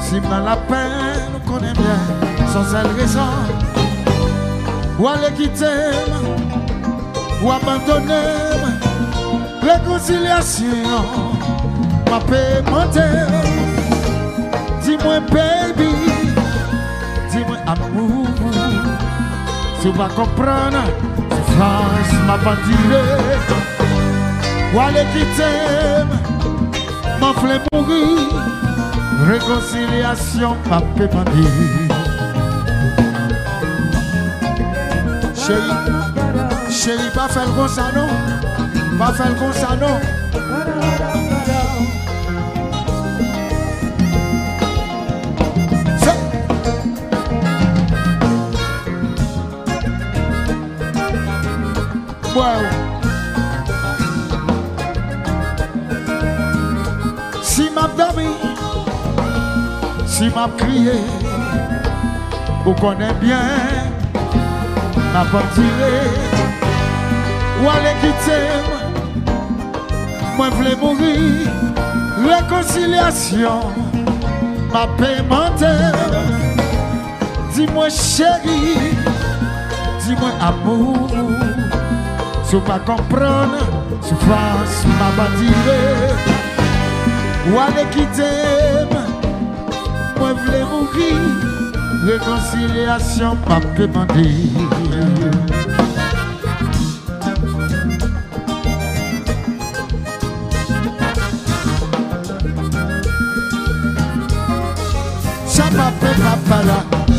Si 0.00 0.20
m'a 0.20 0.40
la 0.40 0.56
peine, 0.56 1.28
nous 1.32 1.52
connaît 1.52 1.74
bien, 1.74 2.00
sans 2.50 2.64
seule 2.64 2.86
raison, 2.98 3.20
ou 4.98 5.08
aller 5.08 5.32
quitter, 5.36 5.90
ou 7.42 7.50
abandonner, 7.50 8.56
réconciliation, 9.62 10.66
m'a 12.10 12.18
paiementer. 12.20 13.26
Dis-moi, 14.82 15.20
baby, 15.30 15.90
dis-moi, 17.30 17.56
amour, 17.66 18.26
si 19.80 19.88
vous 19.88 19.98
va 19.98 20.08
comprendre, 20.08 20.84
souffrance 21.30 22.12
m'a 22.26 22.38
pas. 22.38 22.56
Ou 24.74 24.80
aller 24.80 25.06
quitter, 25.12 26.04
m'en 27.20 27.34
Réconciliation, 29.26 30.56
pas 37.14 37.28
faire 37.28 37.44
comme 37.54 37.68
ça, 37.68 37.90
non. 37.94 38.08
Pas 38.98 39.12
faire 39.12 39.36
comme 39.36 39.52
ça, 39.52 39.76
non. 39.80 40.00
Wow. 52.34 52.71
Si 60.22 60.28
m'a 60.28 60.48
crié, 60.56 60.92
vous 62.64 62.74
connaissez 62.74 63.14
bien, 63.20 63.40
m'a 65.12 65.24
pas 65.24 65.42
ou 67.60 67.68
aller 67.68 67.94
quitter, 68.00 68.46
moi 70.36 70.48
voulais 70.50 70.76
mourir, 70.76 71.48
réconciliation, 72.24 73.60
m'a 74.72 74.86
paimenté, 74.96 75.66
dis-moi 77.54 77.88
chérie, 77.88 78.94
dis-moi 80.06 80.30
amour, 80.40 81.08
si 82.44 82.54
vous 82.54 82.60
pas 82.60 82.78
comprendre, 82.78 83.58
souffrance 84.00 84.84
m'a 84.86 85.10
pas 85.16 85.30
tiré. 85.36 85.82
Ou 87.44 87.58
aller 87.58 87.84
quitter, 87.90 89.01
vle 90.34 90.64
mouri 90.64 91.12
Rekonsilyasyon 92.06 93.36
pa 93.46 93.60
pe 93.76 93.86
mandi 93.86 94.28
Sa 105.46 105.66
pa 105.76 105.88
pe 106.00 106.10
pa 106.22 106.34
pa 106.48 106.58
la 106.68 107.11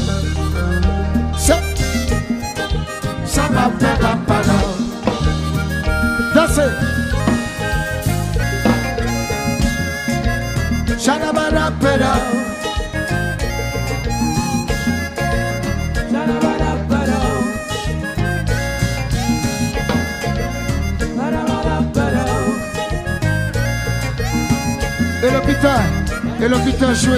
et 26.44 26.48
l'hôpital 26.50 26.94
joué. 26.94 27.18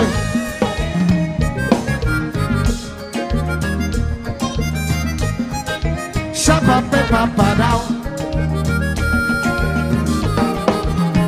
Shabape 6.33 7.09
papa 7.09 7.55
now. 7.57 7.81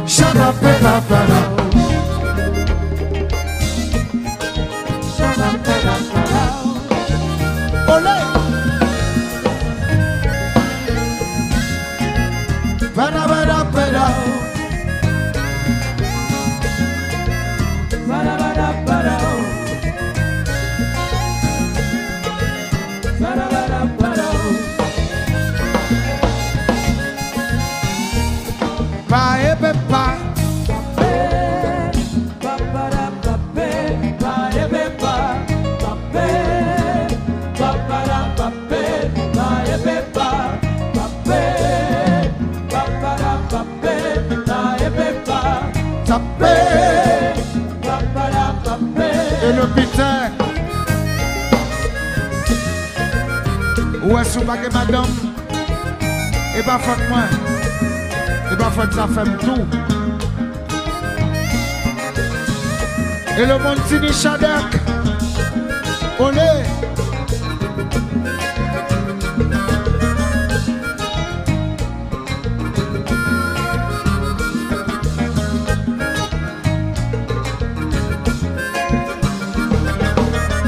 Shabape 0.06 0.74
papa 0.82 1.20
now. 1.30 1.58
Olé! 7.96 8.27
Est-ce 54.38 54.46
que 54.46 54.74
madame? 54.74 55.06
Et 56.56 56.62
pas 56.62 56.78
faute 56.78 57.10
moi. 57.10 57.24
Et 58.52 58.56
pas 58.56 58.70
faute 58.70 58.94
sa 58.94 59.08
femme 59.08 59.36
tout. 59.40 59.66
Et 63.40 63.46
le 63.46 63.58
monde 63.58 63.80
Tini 63.88 64.14
Shadak. 64.14 64.66
Olé. 66.20 66.42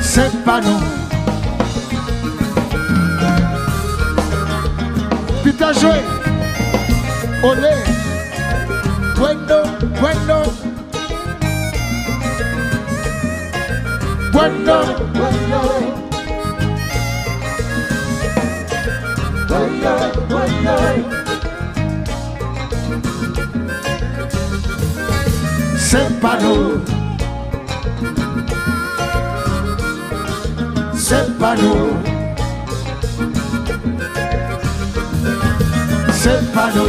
C'est 0.01 0.43
pas 0.43 0.59
nous. 0.59 0.88
bien. 5.77 6.03
Olé. 7.43 7.75
Bueno, 9.17 9.63
bueno. 10.01 10.43
Bueno, 14.31 14.83
bueno. 15.13 15.61
Bueno, 19.47 19.91
bueno. 20.29 20.73
Separou. 30.97 32.08
ce 36.23 36.29
panneau. 36.53 36.83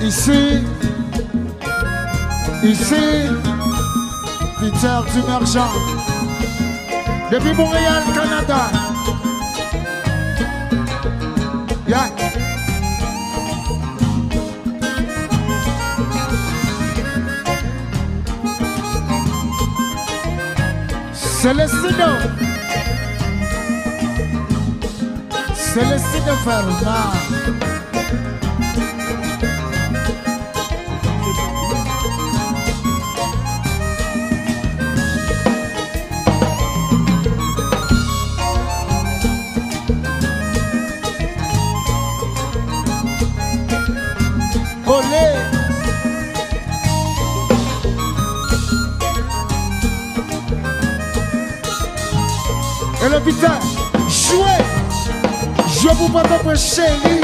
Ici, 0.00 0.62
ici, 2.62 2.94
Peter 4.60 5.00
Dumercan, 5.12 5.70
depuis 7.32 7.52
Montréal, 7.54 8.02
Canada. 8.14 8.83
Celestino. 21.44 22.08
Celestino 25.54 26.36
Fernández. 26.42 27.23
was 56.44 56.60
singing. 56.62 57.23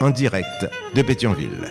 en 0.00 0.10
direct 0.10 0.66
de 0.94 1.02
Pétionville. 1.02 1.68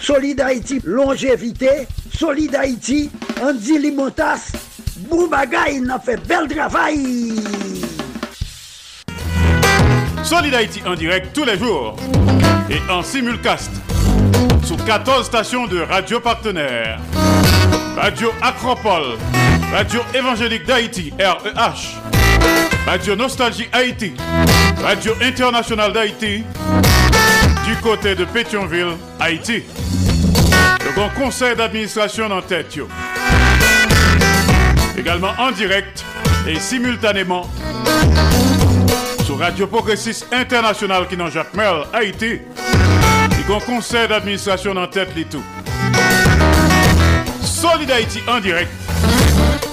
Solid 0.00 0.40
Haïti, 0.40 0.80
longévité. 0.84 1.86
Solid 2.12 2.54
Haïti, 2.54 3.10
Andy 3.42 3.78
Limotas. 3.78 4.52
Boubagaï, 5.08 5.80
n'a 5.80 5.98
fait 5.98 6.16
bel 6.26 6.48
travail. 6.48 7.36
Solid 10.22 10.54
Haïti 10.54 10.80
en 10.86 10.94
direct 10.94 11.34
tous 11.34 11.44
les 11.44 11.58
jours 11.58 11.96
et 12.68 12.90
en 12.90 13.02
simulcast 13.02 13.70
sur 14.64 14.76
14 14.84 15.26
stations 15.26 15.66
de 15.66 15.80
radio 15.80 16.20
partenaires. 16.20 17.00
Radio 17.96 18.30
Acropole, 18.40 19.18
Radio 19.72 20.00
Évangélique 20.12 20.66
d'Haïti, 20.66 21.12
REH, 21.18 21.96
Radio 22.86 23.14
Nostalgie 23.14 23.68
Haïti, 23.72 24.12
Radio 24.82 25.14
Internationale 25.22 25.92
d'Haïti, 25.92 26.44
du 27.64 27.76
côté 27.80 28.16
de 28.16 28.24
Pétionville, 28.24 28.96
Haïti. 29.20 29.62
Le 30.84 30.92
grand 30.94 31.08
conseil 31.10 31.54
d'administration 31.54 32.30
en 32.32 32.42
tête. 32.42 32.78
Également 34.98 35.32
en 35.38 35.52
direct 35.52 36.04
et 36.48 36.58
simultanément 36.58 37.48
sur 39.24 39.38
Radio 39.38 39.68
Progressiste 39.68 40.26
International 40.32 41.06
qui 41.06 41.16
dans 41.16 41.30
Jacques 41.30 41.54
Merle, 41.54 41.86
Haïti. 41.92 42.40
Le 43.38 43.46
grand 43.46 43.60
conseil 43.60 44.08
d'administration 44.08 44.76
en 44.76 44.88
tête. 44.88 45.10
Solid 47.40 47.90
Haïti 47.90 48.20
en 48.26 48.40
direct 48.40 48.70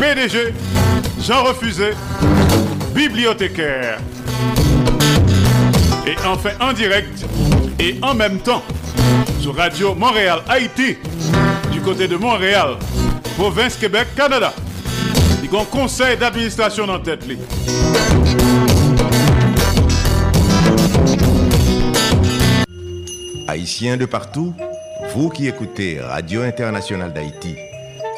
PDG 0.00 0.54
Jean 1.20 1.44
Refusé, 1.44 1.90
bibliothécaire. 2.94 3.98
Et 6.06 6.16
enfin 6.26 6.52
en 6.58 6.72
direct 6.72 7.26
et 7.78 7.98
en 8.00 8.14
même 8.14 8.38
temps 8.38 8.62
sur 9.40 9.54
Radio 9.54 9.94
Montréal 9.94 10.40
Haïti 10.48 10.96
du 11.70 11.82
côté 11.82 12.08
de 12.08 12.16
Montréal, 12.16 12.76
province 13.36 13.76
Québec, 13.76 14.08
Canada. 14.16 14.54
Il 15.42 15.52
y 15.52 15.56
a 15.56 15.60
un 15.60 15.64
conseil 15.66 16.16
d'administration 16.16 16.84
en 16.84 16.98
tête. 16.98 17.26
Haïtiens 23.46 23.98
de 23.98 24.06
partout, 24.06 24.54
vous 25.14 25.28
qui 25.28 25.46
écoutez 25.46 26.00
Radio 26.00 26.40
Internationale 26.40 27.12
d'Haïti, 27.12 27.56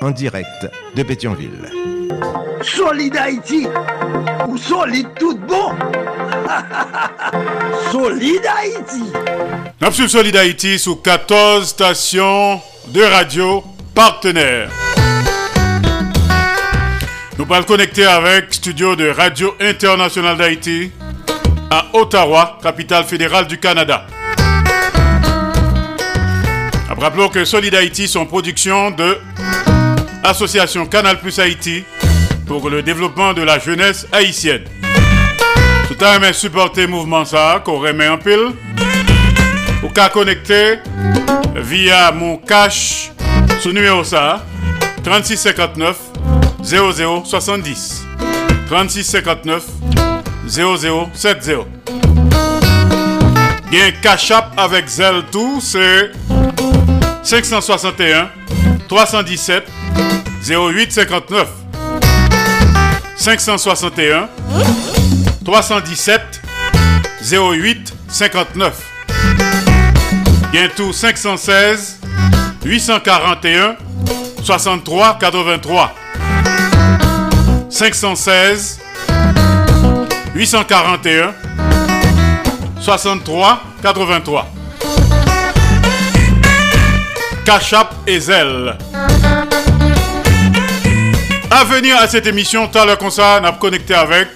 en 0.00 0.10
direct 0.10 0.68
de 0.94 1.02
Pétionville. 1.02 1.70
Solid 2.62 3.16
Haïti, 3.16 3.66
ou 4.48 4.56
solide 4.56 5.08
tout 5.18 5.36
bon. 5.38 5.72
solide 7.92 8.46
Haïti. 8.46 9.12
Napsule 9.80 10.08
Solid 10.08 10.36
Haïti 10.36 10.78
sous 10.78 10.96
14 10.96 11.68
stations 11.68 12.60
de 12.88 13.02
radio 13.02 13.62
partenaires. 13.94 14.70
Nous 17.38 17.46
allons 17.50 17.64
connecter 17.64 18.04
avec 18.04 18.54
studio 18.54 18.96
de 18.96 19.10
Radio 19.10 19.54
Internationale 19.60 20.36
d'Haïti 20.38 20.90
à 21.70 21.86
Ottawa, 21.92 22.58
capitale 22.62 23.04
fédérale 23.04 23.46
du 23.46 23.58
Canada. 23.58 24.06
Rappelons 26.88 27.28
que 27.28 27.44
Solid 27.44 27.74
Haïti 27.74 28.08
sont 28.08 28.24
production 28.24 28.90
de 28.90 29.18
Association 30.26 30.86
Canal 30.86 31.20
Plus 31.20 31.38
Haïti 31.38 31.84
pour 32.46 32.68
le 32.68 32.82
développement 32.82 33.32
de 33.32 33.42
la 33.42 33.60
jeunesse 33.60 34.08
haïtienne. 34.10 34.64
Tout 35.86 36.04
à 36.04 36.16
aimé 36.16 36.32
supporter 36.32 36.88
mouvement 36.88 37.24
ça, 37.24 37.62
qu'on 37.64 37.78
remet 37.78 38.08
en 38.08 38.18
pile. 38.18 38.48
Ou 39.84 39.88
qu'à 39.88 40.08
connecter 40.08 40.78
via 41.54 42.10
mon 42.10 42.38
cash 42.38 43.12
sous 43.60 43.70
numéro 43.72 44.02
ça 44.02 44.44
3659 45.04 45.96
0070 46.64 48.04
3659 48.66 49.62
0070 50.48 51.50
Bien 53.70 53.92
cash 54.02 54.32
up 54.32 54.46
avec 54.56 54.88
Zelle 54.88 55.22
tout 55.30 55.60
c'est 55.60 56.10
561 57.22 58.28
317 58.88 59.85
0859 60.42 61.48
561 63.16 64.28
317 65.44 66.40
08 67.22 67.94
59 68.08 68.72
Bientôt 70.52 70.92
516 70.92 71.98
841 72.64 73.76
63 74.42 75.18
83 75.20 75.94
516 77.70 78.80
841 80.34 81.34
63 82.80 83.60
83 83.82 84.46
Cachap 87.44 87.94
et 88.08 88.18
Zelle. 88.18 88.76
À 91.58 91.64
venir 91.64 91.96
à 91.96 92.06
cette 92.06 92.26
émission, 92.26 92.68
tout 92.68 92.76
à 92.76 92.84
l'heure 92.84 92.98
comme 92.98 93.10
ça, 93.10 93.40
on 93.40 93.44
a 93.46 93.52
connecté 93.52 93.94
avec 93.94 94.28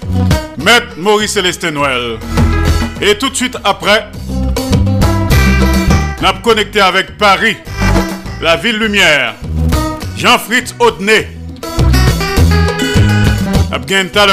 Maître 0.57 0.97
Maurice 0.97 1.33
Célestin 1.33 1.71
Noël. 1.71 2.19
Et 2.99 3.19
tout 3.19 3.29
de 3.29 3.35
suite 3.35 3.59
après, 3.63 4.07
on 4.31 6.25
a 6.25 6.33
connecté 6.43 6.81
avec 6.81 7.19
Paris, 7.19 7.59
la 8.41 8.57
ville 8.57 8.79
lumière, 8.79 9.35
Jean-Fritz 10.17 10.75
Audenay. 10.79 11.29
On 13.71 13.75
a 13.75 13.79
gagné 13.81 14.09
tout 14.09 14.19
à 14.19 14.27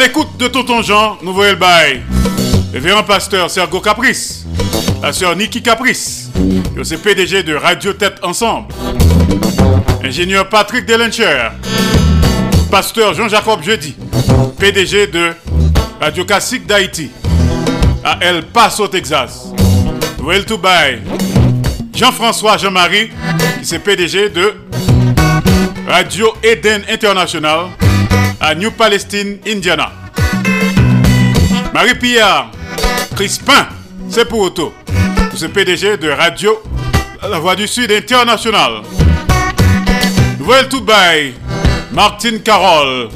l'écoute 0.00 0.36
de 0.38 0.48
Tonton 0.48 0.82
Jean, 0.82 1.18
voyons 1.22 1.52
le 1.52 1.56
bail. 1.56 2.02
Pasteur 3.06 3.48
Sergo 3.48 3.80
Caprice, 3.80 4.44
la 5.02 5.12
sœur 5.12 5.34
Niki 5.34 5.62
Caprice, 5.62 6.30
et 6.76 6.80
aussi 6.80 6.96
PDG 6.96 7.42
de 7.42 7.54
Radio 7.54 7.92
Tête 7.92 8.18
Ensemble. 8.22 8.72
Ingénieur 10.04 10.48
Patrick 10.48 10.86
Delencher, 10.86 11.48
pasteur 12.70 13.14
Jean-Jacob 13.14 13.62
Jeudi, 13.62 13.96
PDG 14.58 15.06
de 15.06 15.32
Radio 16.00 16.24
Classique 16.24 16.66
d'Haïti, 16.66 17.10
à 18.04 18.18
El 18.20 18.42
Paso, 18.44 18.88
Texas. 18.88 19.48
Le 20.22 20.44
tout 20.44 20.58
bail. 20.58 21.00
Jean-François 21.94 22.56
Jean-Marie, 22.56 23.10
qui 23.62 23.74
est 23.74 23.78
PDG 23.78 24.30
de 24.30 24.54
Radio 25.88 26.34
Eden 26.42 26.82
International 26.90 27.66
à 28.40 28.54
New 28.54 28.70
Palestine, 28.70 29.38
Indiana. 29.46 29.92
Marie-Pierre 31.72 32.50
Crispin, 33.14 33.66
c'est 34.08 34.24
pour 34.26 34.40
auto. 34.40 34.72
C'est 35.34 35.48
PDG 35.48 35.96
de 35.96 36.10
Radio 36.10 36.62
La 37.22 37.38
Voix 37.38 37.56
du 37.56 37.66
Sud 37.66 37.90
International. 37.90 38.82
Voyons 40.38 40.68
tout 40.68 40.80
bail. 40.82 41.34
Martine 41.92 42.40
Carole, 42.40 43.08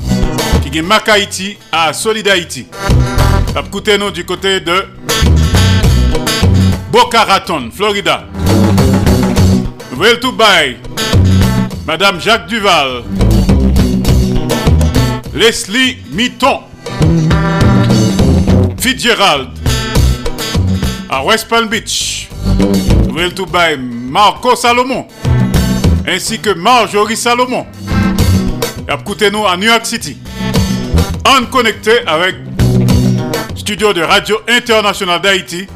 qui 0.62 0.78
est 0.78 0.82
Mac 0.82 1.08
Haïti 1.08 1.56
à 1.70 1.92
Solid 1.92 2.26
Haïti. 2.26 2.66
Écoutez 3.58 3.98
nous 3.98 4.10
du 4.10 4.24
côté 4.24 4.60
de 4.60 4.86
Boca 6.90 7.24
Raton, 7.24 7.70
Florida. 7.74 8.24
Voyons 9.92 10.18
tout 10.20 10.32
bail. 10.32 10.78
Madame 11.86 12.20
Jacques 12.20 12.46
Duval. 12.46 13.02
Leslie 15.34 15.98
Mitton. 16.12 16.60
Fitzgerald. 18.78 19.63
West 21.22 21.48
Palm 21.48 21.68
Beach. 21.68 22.28
Nous 23.06 23.12
voyons 23.12 23.30
tout 23.30 23.46
bail. 23.46 23.78
Marco 23.78 24.56
Salomon. 24.56 25.06
Ainsi 26.06 26.38
que 26.38 26.50
Marjorie 26.50 27.16
Salomon. 27.16 27.66
Et 28.88 28.92
écoutez-nous 28.92 29.46
à 29.46 29.56
New 29.56 29.66
York 29.68 29.86
City. 29.86 30.18
En 31.26 31.44
connecté 31.46 32.06
avec 32.06 32.36
Studio 33.56 33.92
de 33.92 34.02
Radio 34.02 34.38
International 34.48 35.20
d'Haïti 35.20 35.66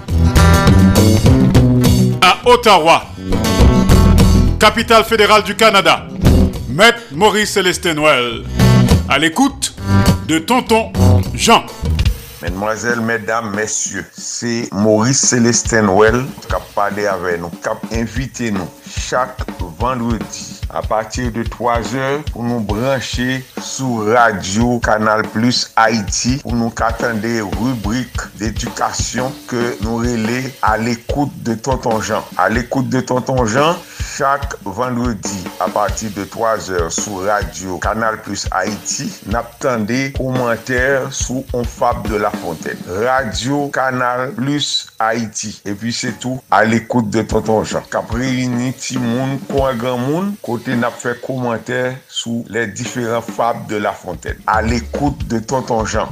à 2.20 2.36
Ottawa, 2.44 3.04
capitale 4.58 5.04
fédérale 5.04 5.42
du 5.42 5.54
Canada. 5.54 6.06
Maître 6.68 7.00
Maurice 7.12 7.50
Célestin 7.52 7.94
Noël. 7.94 8.42
À 9.08 9.18
l'écoute 9.18 9.74
de 10.26 10.38
Tonton 10.38 10.92
Jean. 11.34 11.64
Mesdemoiselles, 12.40 13.00
mesdames, 13.00 13.52
messieurs, 13.54 14.04
c'est 14.16 14.68
Maurice 14.70 15.20
Célestin 15.20 15.88
Well 15.88 16.24
qui 16.46 16.54
a 16.54 16.60
parlé 16.72 17.06
avec 17.06 17.40
nous, 17.40 17.50
qui 17.50 17.68
a 17.68 18.00
invité 18.00 18.52
nous 18.52 18.68
chaque 18.86 19.38
vendredi. 19.78 20.57
À 20.70 20.82
partir 20.82 21.32
de 21.32 21.42
3 21.42 21.94
heures 21.94 22.22
pour 22.32 22.42
nous 22.42 22.60
brancher 22.60 23.44
sur 23.60 24.06
Radio 24.06 24.78
Canal 24.80 25.22
Plus 25.22 25.70
Haïti 25.76 26.38
pour 26.42 26.54
nous 26.54 26.72
attendre 26.80 27.20
rubrique 27.60 28.20
d'éducation 28.36 29.32
que 29.46 29.82
nous 29.82 29.96
relais 29.96 30.52
à 30.62 30.76
l'écoute 30.76 31.32
de 31.42 31.54
Tonton 31.54 32.00
Jean. 32.00 32.24
À 32.36 32.48
l'écoute 32.48 32.88
de 32.88 33.00
Tonton 33.00 33.46
Jean, 33.46 33.76
chaque 34.16 34.54
vendredi 34.64 35.44
à 35.60 35.68
partir 35.68 36.10
de 36.16 36.24
3 36.24 36.70
heures 36.70 36.92
sur 36.92 37.24
Radio 37.24 37.78
Canal 37.78 38.20
Plus 38.22 38.46
Haïti, 38.50 39.12
n'attendez 39.26 40.12
commentaires 40.16 41.12
sous 41.12 41.44
On 41.52 41.64
Fab 41.64 42.08
de 42.08 42.16
la 42.16 42.30
Fontaine. 42.30 42.78
Radio 42.88 43.68
Canal 43.68 44.32
Plus 44.32 44.87
Haïti. 44.98 45.54
E 45.68 45.74
pi 45.78 45.92
se 45.94 46.12
tou, 46.20 46.42
al 46.50 46.74
ekoute 46.76 47.12
de 47.14 47.22
Tonton 47.22 47.64
Jean. 47.64 47.86
Kap 47.92 48.10
reyni 48.14 48.72
ti 48.76 48.98
moun, 48.98 49.38
kon 49.50 49.78
gran 49.78 50.02
moun, 50.02 50.32
kote 50.42 50.74
nap 50.78 50.98
fe 50.98 51.14
komantè 51.22 51.82
sou 52.08 52.44
le 52.50 52.66
diferent 52.66 53.22
fab 53.22 53.66
de 53.70 53.78
La 53.82 53.94
Fontaine. 53.94 54.42
Al 54.46 54.72
ekoute 54.74 55.28
de 55.30 55.38
Tonton 55.38 55.86
Jean. 55.86 56.10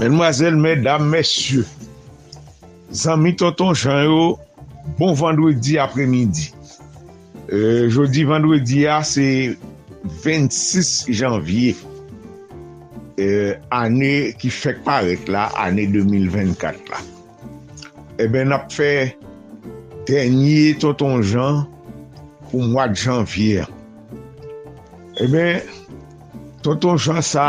Menmoazèl, 0.00 0.54
mèdame, 0.56 1.10
mèsyè, 1.12 1.60
zanmi 2.88 3.34
Tonton 3.36 3.74
Jean 3.76 4.06
yo, 4.06 4.22
Bon 5.00 5.14
vendredi 5.14 5.78
apremidi. 5.78 6.52
Euh, 7.50 7.88
jodi 7.88 8.22
vendredi 8.22 8.86
ah, 8.86 9.00
euh, 9.16 9.54
eh 9.54 9.54
a, 9.54 9.54
se 9.54 9.56
26 10.04 11.06
janvye. 11.08 11.74
Euh, 13.18 13.54
ane 13.72 14.34
ki 14.36 14.50
fek 14.52 14.82
paret 14.84 15.24
la, 15.32 15.46
ane 15.56 15.86
2024 15.88 16.92
la. 16.92 17.00
Eben 18.20 18.52
ap 18.52 18.68
fe 18.76 18.90
denye 20.10 20.74
toton 20.84 21.24
jan 21.24 21.62
pou 22.50 22.60
mwa 22.60 22.90
de 22.92 23.00
janvye. 23.00 23.64
Eben, 25.16 25.56
eh 25.62 26.60
toton 26.60 27.00
jan 27.00 27.24
sa, 27.24 27.46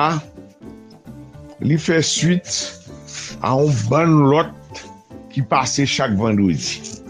li 1.60 1.76
fe 1.76 1.99
suite 1.99 2.95
an 3.44 3.68
ban 3.91 4.15
lot 4.32 4.56
ki 5.36 5.44
pase 5.52 5.84
chak 5.98 6.15
vendredi. 6.15 7.01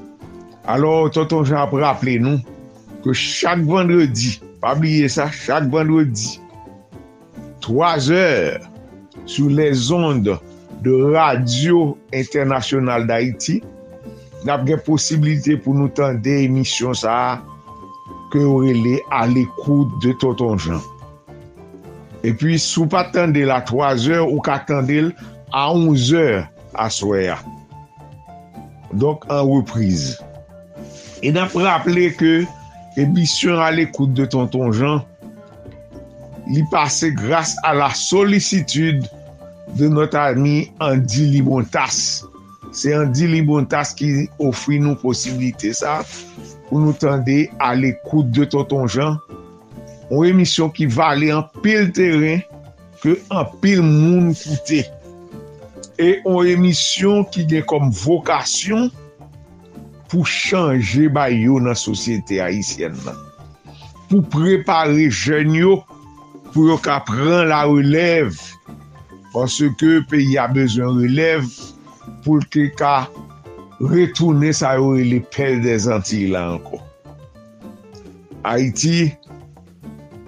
Alors, 0.72 1.12
Tonton 1.12 1.44
Jean 1.44 1.66
ap 1.66 1.74
rappele 1.76 2.22
nou 2.24 2.40
ke 3.04 3.12
chak 3.18 3.60
vendredi, 3.68 4.38
pabliye 4.64 5.10
sa, 5.12 5.26
chak 5.28 5.66
vendredi, 5.74 6.38
3 7.60 8.08
heures 8.16 8.70
sou 9.26 9.50
les 9.52 9.92
ondes 9.92 10.38
de 10.86 10.94
Radio 11.12 11.98
Internationale 12.16 13.04
d'Haïti 13.10 13.58
nap 14.48 14.64
gen 14.70 14.80
posibilite 14.88 15.60
pou 15.60 15.76
nou 15.76 15.92
tan 15.92 16.24
de 16.24 16.38
emisyon 16.46 16.96
sa 16.96 17.18
ke 18.32 18.40
orele 18.40 18.96
al 19.12 19.36
ekoute 19.44 20.00
de 20.08 20.16
Tonton 20.24 20.56
Jean. 20.56 20.80
E 22.24 22.32
pi 22.32 22.56
sou 22.56 22.88
pa 22.88 23.10
tan 23.12 23.36
de 23.36 23.44
la 23.52 23.60
3 23.68 24.08
heures 24.08 24.24
ou 24.24 24.40
ka 24.40 24.62
tan 24.72 24.88
de 24.88 25.04
la 25.10 25.32
a 25.52 25.68
11 25.76 26.14
heures 26.16 26.48
a 26.80 26.88
soya. 26.88 27.42
Donk 28.96 29.28
an 29.28 29.44
reprise. 29.52 30.22
E 31.22 31.30
nan 31.34 31.50
praple 31.54 32.08
ke 32.18 32.42
emisyon 33.00 33.62
al 33.62 33.80
ekoute 33.84 34.18
de 34.18 34.26
tonton 34.34 34.72
Jean 34.74 35.04
li 36.50 36.64
pase 36.72 37.12
grase 37.14 37.60
a 37.68 37.76
la 37.78 37.92
solisitude 37.96 39.06
de 39.78 39.88
not 39.88 40.16
ami 40.18 40.72
Andy 40.82 41.28
Limontas. 41.36 42.26
Se 42.74 42.96
Andy 42.98 43.30
Limontas 43.30 43.94
ki 43.98 44.28
ofri 44.42 44.80
nou 44.82 44.98
posibilite 45.00 45.76
sa 45.78 46.00
pou 46.68 46.82
nou 46.82 46.96
tende 46.98 47.46
al 47.62 47.86
ekoute 47.86 48.34
de 48.40 48.48
tonton 48.50 48.90
Jean 48.90 49.20
ou 50.10 50.26
emisyon 50.28 50.74
ki 50.74 50.90
va 50.92 51.12
ale 51.14 51.30
an 51.36 51.46
pil 51.62 51.92
teren 51.96 52.42
ke 53.04 53.20
an 53.30 53.46
pil 53.62 53.86
moun 53.86 54.34
koute. 54.34 54.82
E 56.02 56.18
ou 56.26 56.42
emisyon 56.50 57.28
ki 57.30 57.46
gen 57.46 57.68
kom 57.70 57.94
vokasyon 57.94 58.90
pou 60.12 60.28
chanje 60.28 61.08
bay 61.16 61.38
yo 61.46 61.62
nan 61.64 61.78
sosyete 61.80 62.42
Haitien 62.44 62.98
nan. 63.06 63.16
Pou 64.12 64.20
prepare 64.34 65.08
jen 65.08 65.56
yo 65.56 65.78
pou 66.52 66.68
yo 66.68 66.76
ka 66.84 67.00
pran 67.08 67.48
la 67.48 67.64
relev 67.70 68.36
panse 69.32 69.72
ke 69.80 70.02
peyi 70.12 70.36
a 70.36 70.50
bezon 70.52 71.00
relev 71.00 71.48
pou 72.26 72.44
ke 72.52 72.68
ka 72.76 73.08
retoune 73.80 74.52
sa 74.54 74.76
yo 74.76 74.94
e 75.00 75.08
le 75.08 75.22
pel 75.32 75.62
de 75.64 75.78
zanti 75.88 76.26
la 76.34 76.44
anko. 76.58 76.82
Haiti, 78.44 79.12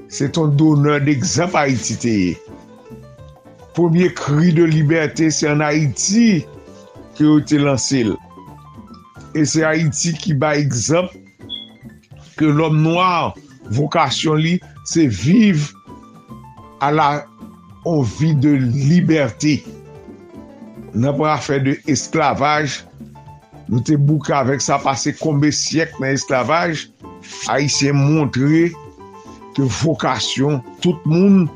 se 0.07 0.29
ton 0.31 0.53
donan 0.57 1.03
d'ekzamp 1.03 1.55
Haiti 1.57 1.97
teye. 1.99 2.33
Poumye 3.73 4.11
kri 4.15 4.53
de 4.53 4.65
liberté 4.69 5.31
se 5.33 5.49
an 5.49 5.63
Haiti 5.65 6.43
ki 7.17 7.25
yo 7.27 7.39
te 7.43 7.59
lansil. 7.59 8.13
E 9.33 9.45
se 9.49 9.63
Haiti 9.65 10.13
ki 10.21 10.35
ba 10.37 10.53
ekzamp 10.61 11.13
ke 12.37 12.49
l'om 12.49 12.79
noir 12.83 13.33
vokasyon 13.73 14.41
li 14.43 14.57
se 14.89 15.07
vive 15.07 15.71
a 16.83 16.91
la 16.93 17.07
anvi 17.89 18.33
de 18.35 18.53
liberté. 18.73 19.61
Nan 20.93 21.17
pa 21.17 21.37
fè 21.41 21.57
de 21.63 21.77
esklavaj, 21.89 22.83
nou 23.69 23.81
te 23.85 23.97
bouka 23.97 24.41
avèk 24.43 24.61
sa 24.61 24.77
pase 24.83 25.15
kombe 25.17 25.49
syek 25.55 25.95
nan 26.01 26.13
esklavaj, 26.13 26.85
Haitien 27.47 27.95
montre 27.95 28.67
ke 29.55 29.65
vokasyon 29.81 30.59
tout 30.83 30.99
moun 31.09 31.47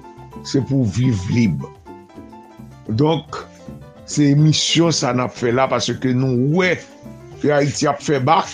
se 0.48 0.62
pou 0.70 0.88
vive 0.96 1.34
libe. 1.36 1.68
Donk, 2.88 3.44
se 4.08 4.32
misyon 4.40 4.96
sa 4.96 5.12
nan 5.14 5.30
fè 5.30 5.52
la 5.54 5.68
pase 5.70 5.98
ke 6.02 6.14
nou 6.16 6.56
wè 6.56 6.72
ouais, 6.72 6.86
ki 7.42 7.52
Haiti 7.54 7.88
ap 7.90 8.02
fe 8.04 8.20
bak, 8.24 8.50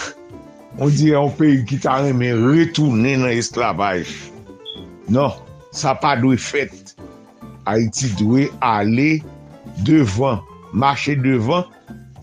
on 0.80 0.92
dire 0.92 1.20
an 1.20 1.32
peyi 1.38 1.64
ki 1.68 1.80
ta 1.84 2.00
reme 2.04 2.32
retounen 2.40 3.24
nan 3.24 3.34
esklavaj. 3.34 4.08
Non, 5.14 5.36
sa 5.76 5.94
pa 6.00 6.16
dwe 6.20 6.40
fet. 6.40 6.96
Haiti 7.68 8.12
dwe 8.20 8.50
ale 8.64 9.22
devan, 9.88 10.42
mache 10.74 11.16
devan, 11.20 11.68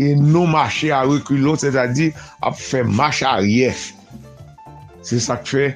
e 0.00 0.12
nou 0.16 0.48
mache 0.50 0.90
a 0.92 1.02
rekulon, 1.08 1.58
se 1.60 1.72
ta 1.74 1.86
di 1.88 2.10
ap 2.44 2.58
fe 2.58 2.82
mache 2.84 3.26
a 3.28 3.38
rief. 3.40 3.90
Se 5.06 5.20
sa 5.22 5.38
k 5.40 5.48
fe, 5.54 5.66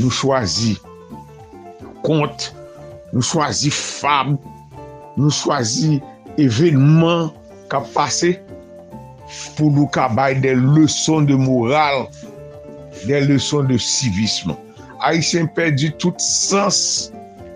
nou 0.00 0.12
chwazi 0.12 0.74
kont, 2.04 2.50
nou 3.12 3.24
chwazi 3.24 3.72
fab, 3.74 4.34
nou 5.16 5.32
chwazi 5.32 5.98
evenman 6.40 7.30
kap 7.72 7.86
pase, 7.94 8.34
pou 9.56 9.70
nou 9.70 9.88
kabay 9.94 10.36
de 10.42 10.54
leson 10.76 11.26
de 11.28 11.36
moral, 11.38 12.06
de 13.04 13.20
leson 13.26 13.68
de 13.70 13.78
sivisme. 13.80 14.56
Haitien 15.04 15.46
perdi 15.56 15.90
tout 16.00 16.16
sens 16.18 17.12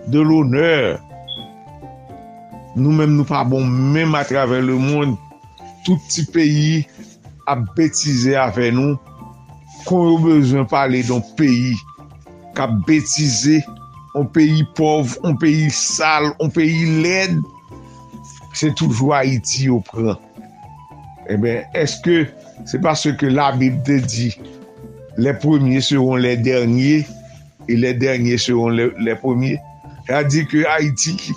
de 0.07 0.19
l'honneur. 0.19 0.99
Nou 2.77 2.93
menm 2.93 3.17
nou 3.17 3.27
pa 3.27 3.41
bon 3.47 3.65
menm 3.65 4.15
a 4.17 4.23
traver 4.27 4.61
le 4.65 4.77
moun. 4.77 5.15
Tout 5.87 6.01
ti 6.11 6.25
peyi 6.29 6.83
a 7.49 7.57
betize 7.77 8.35
ave 8.37 8.69
nou. 8.75 8.97
Kon 9.87 10.05
yo 10.11 10.17
bezwen 10.21 10.67
pale 10.69 11.01
don 11.07 11.23
peyi 11.39 11.73
ka 12.57 12.67
betize, 12.85 13.61
on 14.17 14.27
peyi 14.29 14.65
pov, 14.77 15.15
on 15.25 15.37
peyi 15.39 15.69
sal, 15.73 16.31
on 16.43 16.51
peyi 16.53 17.01
led. 17.03 17.39
Se 18.53 18.69
toujou 18.77 19.13
Haiti 19.15 19.69
yo 19.69 19.79
pran. 19.89 20.17
eh 21.29 21.37
ben, 21.37 21.63
est-ce 21.73 22.01
que 22.01 22.25
c'est 22.65 22.81
parce 22.81 23.11
que 23.11 23.25
la 23.25 23.51
Bible 23.51 23.81
te 23.83 23.99
dit 23.99 24.37
les 25.17 25.33
premiers 25.33 25.81
seront 25.81 26.15
les 26.15 26.37
derniers 26.37 27.05
et 27.67 27.75
les 27.75 27.93
derniers 27.93 28.37
seront 28.37 28.69
les, 28.69 28.89
les 28.99 29.15
premiers? 29.15 29.59
C'est-à-dire 30.07 30.47
que 30.47 30.65
Haïti, 30.65 31.15
qui, 31.15 31.33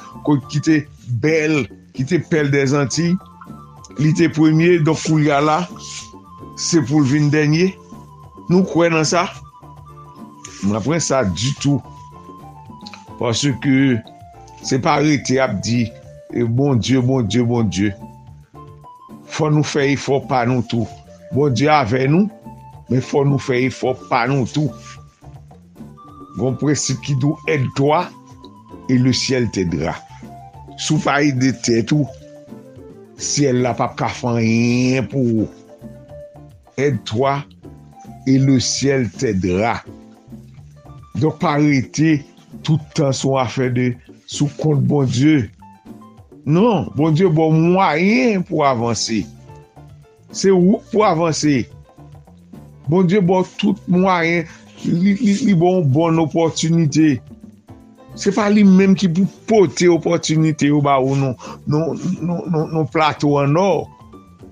qui 0.48 0.58
était 0.58 0.88
belle, 1.08 1.68
qui 1.92 2.02
était 2.02 2.18
belle 2.18 2.50
des 2.50 2.74
Antilles, 2.74 3.16
il 3.98 4.06
était 4.06 4.30
premier, 4.30 4.78
donc 4.78 4.98
il 5.10 5.24
y 5.24 5.30
a 5.30 5.42
là, 5.42 5.68
c'est 6.56 6.80
pour 6.80 7.00
le 7.00 7.06
vin 7.06 7.28
dernier. 7.28 7.76
Nous 8.48 8.62
croyons 8.64 8.96
dans 8.96 9.04
ça? 9.04 9.30
Nous 10.62 10.72
n'apprenons 10.72 11.00
ça 11.00 11.24
du 11.24 11.54
tout. 11.54 11.82
Parce 13.18 13.46
que 13.62 13.98
c'est 14.62 14.78
pas 14.78 14.94
arrêté 14.94 15.38
à 15.38 15.48
dire, 15.48 15.90
eh, 16.32 16.44
bon 16.44 16.76
Dieu, 16.76 17.00
bon 17.00 17.20
Dieu, 17.20 17.44
bon 17.44 17.62
Dieu. 17.62 17.92
fò 19.32 19.48
nou 19.52 19.64
fè 19.66 19.86
yi 19.88 19.98
fò 20.00 20.20
pa 20.28 20.42
nou 20.48 20.64
tou. 20.68 20.86
Bon 21.32 21.52
Diyo 21.52 21.72
avè 21.74 22.04
nou, 22.10 22.28
men 22.90 23.04
fò 23.04 23.22
nou 23.24 23.40
fè 23.40 23.62
yi 23.62 23.70
fò 23.72 23.94
pa 24.10 24.26
nou 24.30 24.48
tou. 24.52 24.68
Gon 26.36 26.58
presip 26.60 27.00
ki 27.04 27.16
dou 27.22 27.38
ed 27.52 27.64
toa, 27.78 28.04
e 28.92 28.98
le 29.00 29.12
siel 29.16 29.48
te 29.54 29.64
dra. 29.68 29.94
Sou 30.80 31.00
fayi 31.00 31.32
de 31.38 31.52
te 31.64 31.80
tou, 31.88 32.08
siel 33.16 33.62
la 33.64 33.72
pap 33.78 33.96
ka 34.00 34.10
fan 34.12 34.40
yin 34.42 35.08
pou. 35.12 35.48
Ed 36.80 37.00
toa, 37.08 37.38
e 38.28 38.36
le 38.40 38.58
siel 38.64 39.08
te 39.16 39.32
dra. 39.36 39.78
Dok 41.20 41.40
parite, 41.40 42.18
toutan 42.64 43.12
sou 43.16 43.38
afe 43.40 43.68
de 43.72 43.90
sou 44.26 44.48
kont 44.60 44.84
bon 44.88 45.08
Diyo. 45.08 45.46
Non, 46.44 46.88
bon 46.96 47.14
Diyo 47.14 47.30
bon 47.30 47.54
mwayen 47.54 48.42
pou 48.46 48.64
avanse. 48.66 49.22
Se 50.34 50.50
ou 50.50 50.80
pou 50.90 51.04
avanse. 51.06 51.62
Bon 52.90 53.06
Diyo 53.06 53.22
bon 53.22 53.46
tout 53.60 53.78
mwayen, 53.86 54.48
li, 54.82 55.14
li, 55.20 55.36
li 55.46 55.54
bon 55.58 55.86
bon 55.86 56.18
opotunite. 56.24 57.20
Se 58.18 58.34
pa 58.34 58.48
li 58.52 58.64
menm 58.66 58.96
ki 58.98 59.08
pou 59.14 59.30
pote 59.48 59.86
opotunite 59.88 60.68
ou 60.72 60.82
ba 60.84 60.98
ou 61.00 61.14
nou 61.16 61.38
non, 61.64 61.94
non, 61.94 62.18
non, 62.20 62.42
non, 62.50 62.66
non 62.74 62.90
plato 62.90 63.36
anor. 63.40 63.86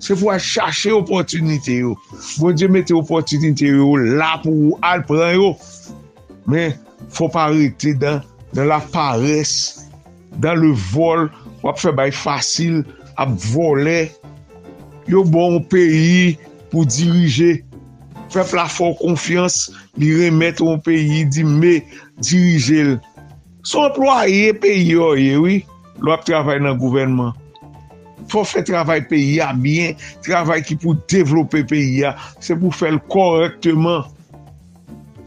Se 0.00 0.14
pou 0.14 0.30
a 0.32 0.38
chache 0.38 0.94
opotunite 0.94 1.80
yo. 1.82 1.96
Bon 2.38 2.54
Diyo 2.54 2.70
mette 2.72 2.94
opotunite 2.94 3.66
yo 3.66 3.96
la 3.98 4.36
pou 4.44 4.78
al 4.86 5.02
pran 5.10 5.34
yo. 5.34 5.52
Men, 6.46 6.78
fò 7.14 7.26
pa 7.30 7.48
rete 7.50 7.92
dan, 7.98 8.22
dan 8.54 8.70
la 8.70 8.80
pares, 8.94 9.52
dan 10.42 10.62
le 10.62 10.72
vol, 10.94 11.28
wap 11.64 11.80
fe 11.80 11.92
bay 11.96 12.12
fasil, 12.14 12.82
ap 13.20 13.32
vole, 13.52 14.08
yo 15.10 15.24
bon 15.26 15.60
peyi 15.70 16.38
pou 16.70 16.86
dirije. 16.88 17.60
Fef 18.30 18.52
la 18.54 18.68
fò 18.70 18.92
konfians, 19.00 19.68
li 19.98 20.12
remet 20.20 20.62
an 20.62 20.78
peyi, 20.86 21.24
di 21.26 21.42
me 21.46 21.80
dirije 22.22 22.84
l. 22.92 22.96
Son 23.66 23.90
ploye 23.96 24.54
peyi 24.56 24.94
yo 24.94 25.12
yewi, 25.18 25.60
lo 26.00 26.14
ap 26.14 26.24
travay 26.28 26.62
nan 26.62 26.78
gouvenman. 26.80 27.34
Fò 28.30 28.44
fè 28.46 28.62
travay 28.66 29.02
peyi 29.10 29.40
ya 29.40 29.50
bien, 29.56 29.98
travay 30.24 30.62
ki 30.62 30.78
pou 30.78 30.94
devlope 31.10 31.64
peyi 31.68 32.04
ya, 32.04 32.14
se 32.38 32.54
pou 32.54 32.70
fèl 32.70 33.00
korektman. 33.10 34.06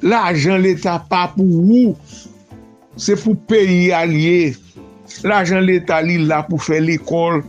L'ajan 0.04 0.64
l'Etat 0.64 1.06
pa 1.12 1.28
pou 1.36 1.64
ou, 1.64 1.94
se 3.00 3.16
pou 3.20 3.36
peyi 3.50 3.90
ya 3.92 4.06
liye. 4.08 4.54
L'ajan 5.22 5.62
l'Etat 5.64 6.04
li 6.08 6.18
la 6.26 6.42
pou 6.48 6.58
fè 6.62 6.80
l'ekol, 6.82 7.44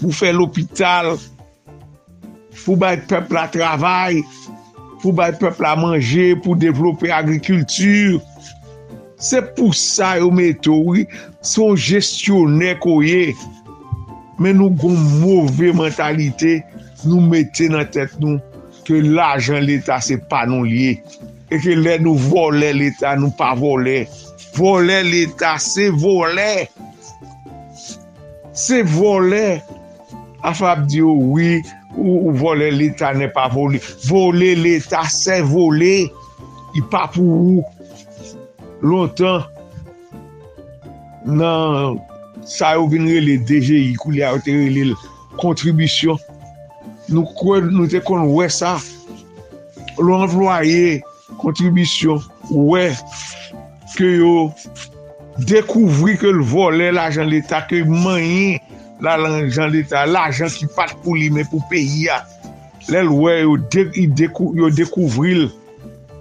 pou 0.00 0.12
fè 0.14 0.30
l'opital, 0.34 1.14
pou 2.62 2.76
bay 2.78 3.00
pepl 3.10 3.38
la 3.38 3.46
travay, 3.50 4.20
pou 5.00 5.14
bay 5.16 5.32
pepl 5.40 5.64
la 5.64 5.74
manje, 5.80 6.34
pou 6.44 6.58
devlopè 6.60 7.14
agrikultur. 7.16 8.20
Se 9.20 9.40
pou 9.56 9.74
sa 9.76 10.14
yo 10.20 10.30
metou, 10.32 10.96
son 11.44 11.76
gestionè 11.76 12.76
koye. 12.80 13.32
Men 14.40 14.56
nou 14.56 14.72
goun 14.72 15.00
mouvè 15.20 15.74
mentalite, 15.76 16.60
nou 17.04 17.20
metè 17.24 17.68
nan 17.72 17.88
tèt 17.92 18.14
nou 18.22 18.38
ke 18.86 19.02
l'ajan 19.04 19.66
l'Etat 19.66 20.06
se 20.06 20.16
pa 20.30 20.46
non 20.48 20.64
liye. 20.68 21.00
E 21.50 21.58
ke 21.60 21.74
lè 21.76 21.98
nou 22.00 22.16
volè 22.30 22.70
l'Etat, 22.76 23.20
nou 23.20 23.34
pa 23.36 23.52
volè. 23.58 24.04
vole 24.60 25.02
l'Etat, 25.08 25.58
se 25.58 25.88
vole. 25.90 26.68
Se 28.52 28.82
vole. 28.84 29.60
Afab 30.42 30.86
diyo, 30.88 31.14
oui, 31.32 31.60
ou, 31.96 32.28
ou 32.28 32.34
vole 32.36 32.70
l'Etat 32.76 33.16
ne 33.16 33.28
pa 33.32 33.48
vole. 33.52 33.80
Vole 34.08 34.54
l'Etat, 34.60 35.08
se 35.12 35.40
vole. 35.48 35.94
I 36.76 36.84
pa 36.92 37.06
pou 37.10 37.24
ou. 37.56 37.64
Lontan, 38.80 39.42
nan, 41.28 41.98
sa 42.48 42.74
yo 42.78 42.86
vinre 42.88 43.18
le 43.20 43.34
DGI, 43.44 43.96
kou 44.00 44.14
li 44.14 44.22
a 44.24 44.30
otere 44.36 44.70
le 44.72 44.94
kontribisyon. 45.40 46.16
Nou, 47.12 47.26
nou 47.68 47.88
te 47.90 48.00
kon 48.06 48.30
wè 48.32 48.48
sa. 48.52 48.78
L'envloye 50.00 51.00
kontribisyon, 51.42 52.22
wè. 52.48 52.86
ke 53.96 54.08
yo 54.20 54.34
dekouvri 55.48 56.16
ke 56.20 56.32
l 56.32 56.42
volè 56.52 56.90
l'ajan 56.94 57.30
l'Etat, 57.30 57.68
ke 57.70 57.82
manyen 57.86 58.58
l'ajan 59.02 59.72
l'Etat, 59.72 60.10
l'ajan 60.10 60.52
ki 60.54 60.68
pat 60.76 60.96
pou 61.04 61.16
li 61.18 61.30
men 61.34 61.48
pou 61.50 61.62
peyi 61.70 62.08
ya. 62.08 62.20
Lè 62.90 63.04
l 63.04 63.12
wè 63.12 63.40
yo, 63.42 63.56
de, 63.72 63.86
dekou, 64.18 64.54
yo 64.58 64.70
dekouvri 64.74 65.36
l, 65.44 65.48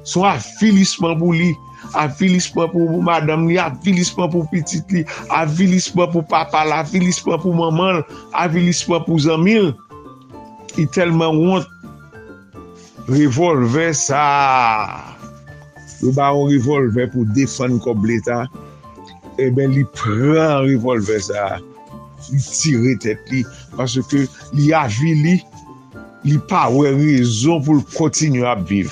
son 0.08 0.28
afilisman 0.30 1.18
pou 1.20 1.36
li, 1.36 1.52
afilisman 1.98 2.72
pou 2.74 3.02
madame 3.04 3.50
li, 3.50 3.60
afilisman 3.62 4.32
pou 4.34 4.48
pitit 4.52 4.91
li, 4.94 5.06
afilisman 5.34 6.12
pou 6.14 6.26
papa 6.26 6.66
la, 6.68 6.84
afilisman 6.86 7.41
pou 7.44 7.56
maman, 7.58 8.04
afilisman 8.38 9.06
pou 9.08 9.22
zamil. 9.24 9.74
I 10.78 10.86
telman 10.86 11.36
wont 11.36 11.68
revolve 13.10 13.94
sa... 13.94 15.19
yo 16.02 16.14
ba 16.16 16.32
an 16.34 16.50
revolve 16.52 17.08
pou 17.14 17.28
defan 17.36 17.80
kob 17.84 18.06
l'Etat, 18.08 18.52
e 19.40 19.50
ben 19.56 19.74
li 19.76 19.86
pran 19.96 20.66
revolve 20.68 21.20
sa, 21.30 21.60
li 22.30 22.42
tire 22.44 22.96
tet 23.04 23.32
li, 23.34 23.44
parce 23.76 24.04
ke 24.12 24.26
li 24.58 24.72
avi 24.76 25.16
li, 25.24 25.38
li 26.28 26.40
pa 26.50 26.68
wè 26.74 26.92
rezon 26.98 27.64
pou 27.64 27.80
l'kontinu 27.80 28.48
ap 28.50 28.66
viv. 28.70 28.92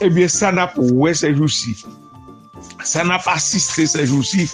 Eh 0.00 0.08
Ebyen, 0.08 0.30
sa 0.32 0.50
na 0.50 0.66
pou 0.72 1.04
wè 1.04 1.14
se 1.16 1.30
jousi, 1.32 1.76
Sa 2.82 3.04
na 3.06 3.14
pa 3.22 3.36
asiste 3.38 3.84
se 3.86 4.02
jousi, 4.02 4.48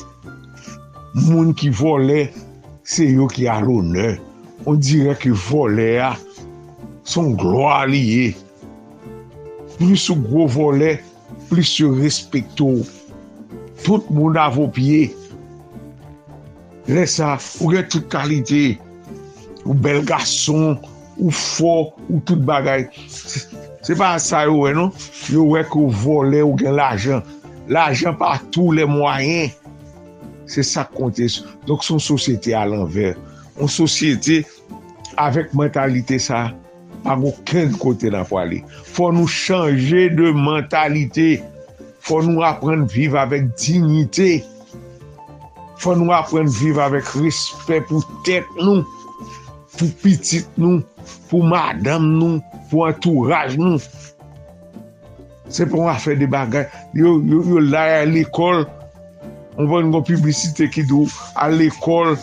Moun 1.17 1.55
ki 1.57 1.71
vole, 1.73 2.29
se 2.87 3.07
yo 3.09 3.27
ki 3.33 3.49
alone. 3.49 4.19
On 4.69 4.77
dire 4.77 5.15
ki 5.19 5.33
vole 5.49 5.89
a, 6.03 6.13
son 7.09 7.33
gloa 7.39 7.87
liye. 7.89 8.35
Plus 9.79 10.09
ou 10.13 10.19
gro 10.21 10.47
vole, 10.51 10.99
plus 11.49 11.79
yo 11.81 11.95
respekto 11.97 12.77
Tout 13.85 14.05
moun 14.11 14.37
avopye. 14.39 15.09
Lè 16.89 17.05
sa, 17.09 17.37
ou 17.61 17.73
gen 17.75 17.87
tout 17.91 18.07
kalite. 18.11 18.79
Ou 19.65 19.77
bel 19.77 20.03
gason, 20.09 20.79
ou 21.19 21.33
fò, 21.35 21.93
ou 22.09 22.21
tout 22.27 22.41
bagay. 22.49 22.89
Se 23.85 23.97
pa 23.99 24.15
sa 24.23 24.45
yo 24.49 24.63
wè 24.65 24.75
non? 24.77 24.93
Yo 25.33 25.47
wè 25.53 25.65
kou 25.69 25.93
vole 26.05 26.43
ou 26.45 26.59
gen 26.61 26.79
l'ajan. 26.79 27.25
L'ajan 27.69 28.17
pa 28.19 28.37
tou 28.55 28.75
le 28.77 28.87
mwayen. 28.89 29.53
Se 30.49 30.65
sa 30.65 30.87
konte. 30.89 31.29
Donk 31.69 31.85
son 31.85 32.03
sosyete 32.03 32.57
al 32.57 32.75
anver. 32.77 33.17
On 33.61 33.71
sosyete 33.71 34.43
avèk 35.21 35.55
mentalite 35.57 36.21
sa. 36.23 36.49
pa 37.05 37.17
go 37.19 37.33
ken 37.49 37.75
kote 37.81 38.11
nan 38.13 38.27
fwa 38.29 38.45
li. 38.49 38.61
Fwa 38.95 39.11
nou 39.17 39.31
chanje 39.31 40.09
de 40.17 40.33
mentalite, 40.37 41.29
fwa 42.05 42.23
nou 42.27 42.45
apren 42.47 42.87
vive 42.91 43.19
avèk 43.21 43.51
dignite, 43.61 44.39
fwa 45.79 45.97
nou 45.99 46.15
apren 46.17 46.51
vive 46.61 46.83
avèk 46.83 47.11
respect 47.21 47.91
pou 47.91 48.05
tèt 48.27 48.47
nou, 48.61 48.85
pou 49.79 49.91
pitit 50.03 50.49
nou, 50.59 50.83
pou 51.31 51.47
madame 51.47 52.17
nou, 52.19 52.43
pou 52.71 52.87
entouraj 52.89 53.59
nou. 53.61 53.81
Se 55.49 55.65
pou 55.65 55.89
an 55.89 56.01
fè 56.01 56.17
de 56.19 56.29
bagay, 56.29 56.67
yo, 56.97 57.19
yo, 57.25 57.41
yo 57.55 57.63
la 57.65 57.87
a 58.03 58.03
l'ekol, 58.09 58.67
on 59.59 59.71
vè 59.71 59.81
yon 59.81 60.05
publicite 60.05 60.69
ki 60.75 60.85
dou, 60.91 61.09
a 61.41 61.49
l'ekol, 61.53 62.19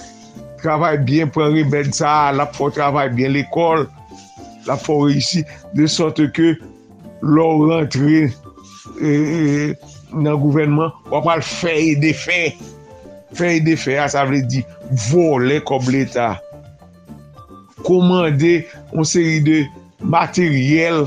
travay 0.61 0.99
bien, 1.06 1.31
pou 1.31 1.45
an 1.45 1.56
rebel 1.56 1.89
sa, 1.93 2.34
la 2.35 2.45
pou 2.53 2.73
travay 2.73 3.10
bien 3.18 3.34
l'ekol, 3.34 3.88
la 4.68 4.78
fò 4.80 5.02
reisi, 5.06 5.44
de 5.76 5.88
sote 5.92 6.30
ke 6.36 6.56
lò 7.26 7.48
rentre 7.70 8.26
e, 9.02 9.74
nan 10.16 10.40
gouvenman, 10.40 10.94
wapal 11.12 11.42
al 11.42 12.02
de 12.02 12.14
fèye. 12.14 12.56
Fèye 13.36 13.62
de 13.66 13.76
fèye, 13.76 14.00
a 14.00 14.08
sa 14.12 14.24
vle 14.26 14.42
di, 14.48 14.64
vole 15.10 15.60
kob 15.68 15.90
l'Etat. 15.92 16.42
Komande 17.86 18.66
on 18.94 19.04
seri 19.04 19.42
de 19.44 19.64
materyel, 20.02 21.06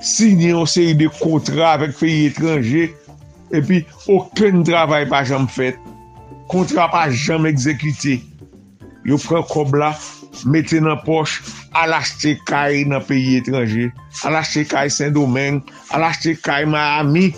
signe 0.00 0.52
on 0.54 0.68
seri 0.68 0.94
de 0.94 1.08
kontra 1.20 1.74
avèk 1.76 1.96
fèye 1.96 2.28
etranje, 2.30 2.90
epi, 3.56 3.84
okèn 4.12 4.64
travay 4.66 5.08
pa 5.10 5.24
jam 5.24 5.48
fèt. 5.50 5.78
Kontra 6.50 6.88
pa 6.92 7.06
jam 7.10 7.48
ekzekite. 7.48 8.20
Yo 9.08 9.16
pren 9.22 9.46
kob 9.48 9.74
la, 9.80 9.94
mette 10.46 10.78
nan 10.82 10.98
poch, 11.04 11.40
alaste 11.76 12.36
kay 12.48 12.84
nan 12.88 13.02
peyi 13.06 13.38
etranje, 13.40 13.90
alaste 14.26 14.64
kay 14.70 14.90
Saint-Domingue, 14.92 15.62
alaste 15.94 16.36
kay 16.44 16.66
Miami, 16.68 17.30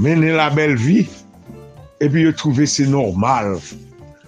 menen 0.00 0.36
la 0.38 0.50
bel 0.54 0.76
vi, 0.78 1.04
epi 2.00 2.26
yo 2.26 2.32
trouve 2.36 2.66
se 2.70 2.86
normal. 2.88 3.58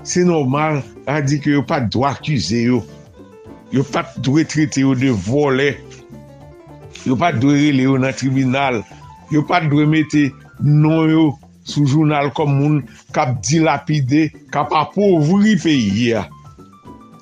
Se 0.02 0.24
normal, 0.26 0.82
a 1.06 1.20
di 1.22 1.38
ki 1.40 1.56
yo 1.56 1.62
pat 1.66 1.86
dwa 1.92 2.10
akuse 2.16 2.64
yo, 2.66 2.82
yo 3.72 3.84
pat 3.86 4.16
dwe 4.24 4.44
trete 4.48 4.82
yo 4.82 4.96
de 4.98 5.12
vole, 5.28 5.72
yo 7.06 7.16
pat 7.18 7.38
dwe 7.42 7.60
rele 7.60 7.86
yo 7.86 7.96
nan 8.00 8.16
tribunal, 8.16 8.82
yo 9.32 9.44
pat 9.48 9.68
dwe 9.70 9.86
mette 9.88 10.28
non 10.62 11.08
yo 11.10 11.30
sou 11.62 11.86
jounal 11.86 12.32
kom 12.34 12.50
moun 12.58 12.78
kap 13.14 13.36
dilapide, 13.46 14.30
kap 14.54 14.74
apovri 14.74 15.54
peyi 15.62 16.08
ya. 16.10 16.26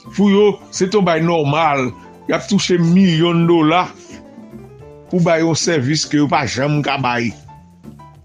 Fou 0.09 0.31
yo, 0.33 0.45
se 0.75 0.89
ton 0.91 1.05
bay 1.07 1.23
normal, 1.25 1.91
yap 2.31 2.47
touche 2.49 2.79
milyon 2.81 3.45
dola 3.49 3.85
pou 5.11 5.21
bay 5.25 5.45
yon 5.45 5.59
servis 5.59 6.07
ke 6.09 6.21
yo 6.21 6.29
pa 6.31 6.45
jam 6.49 6.81
ka 6.87 6.97
bay. 7.03 7.31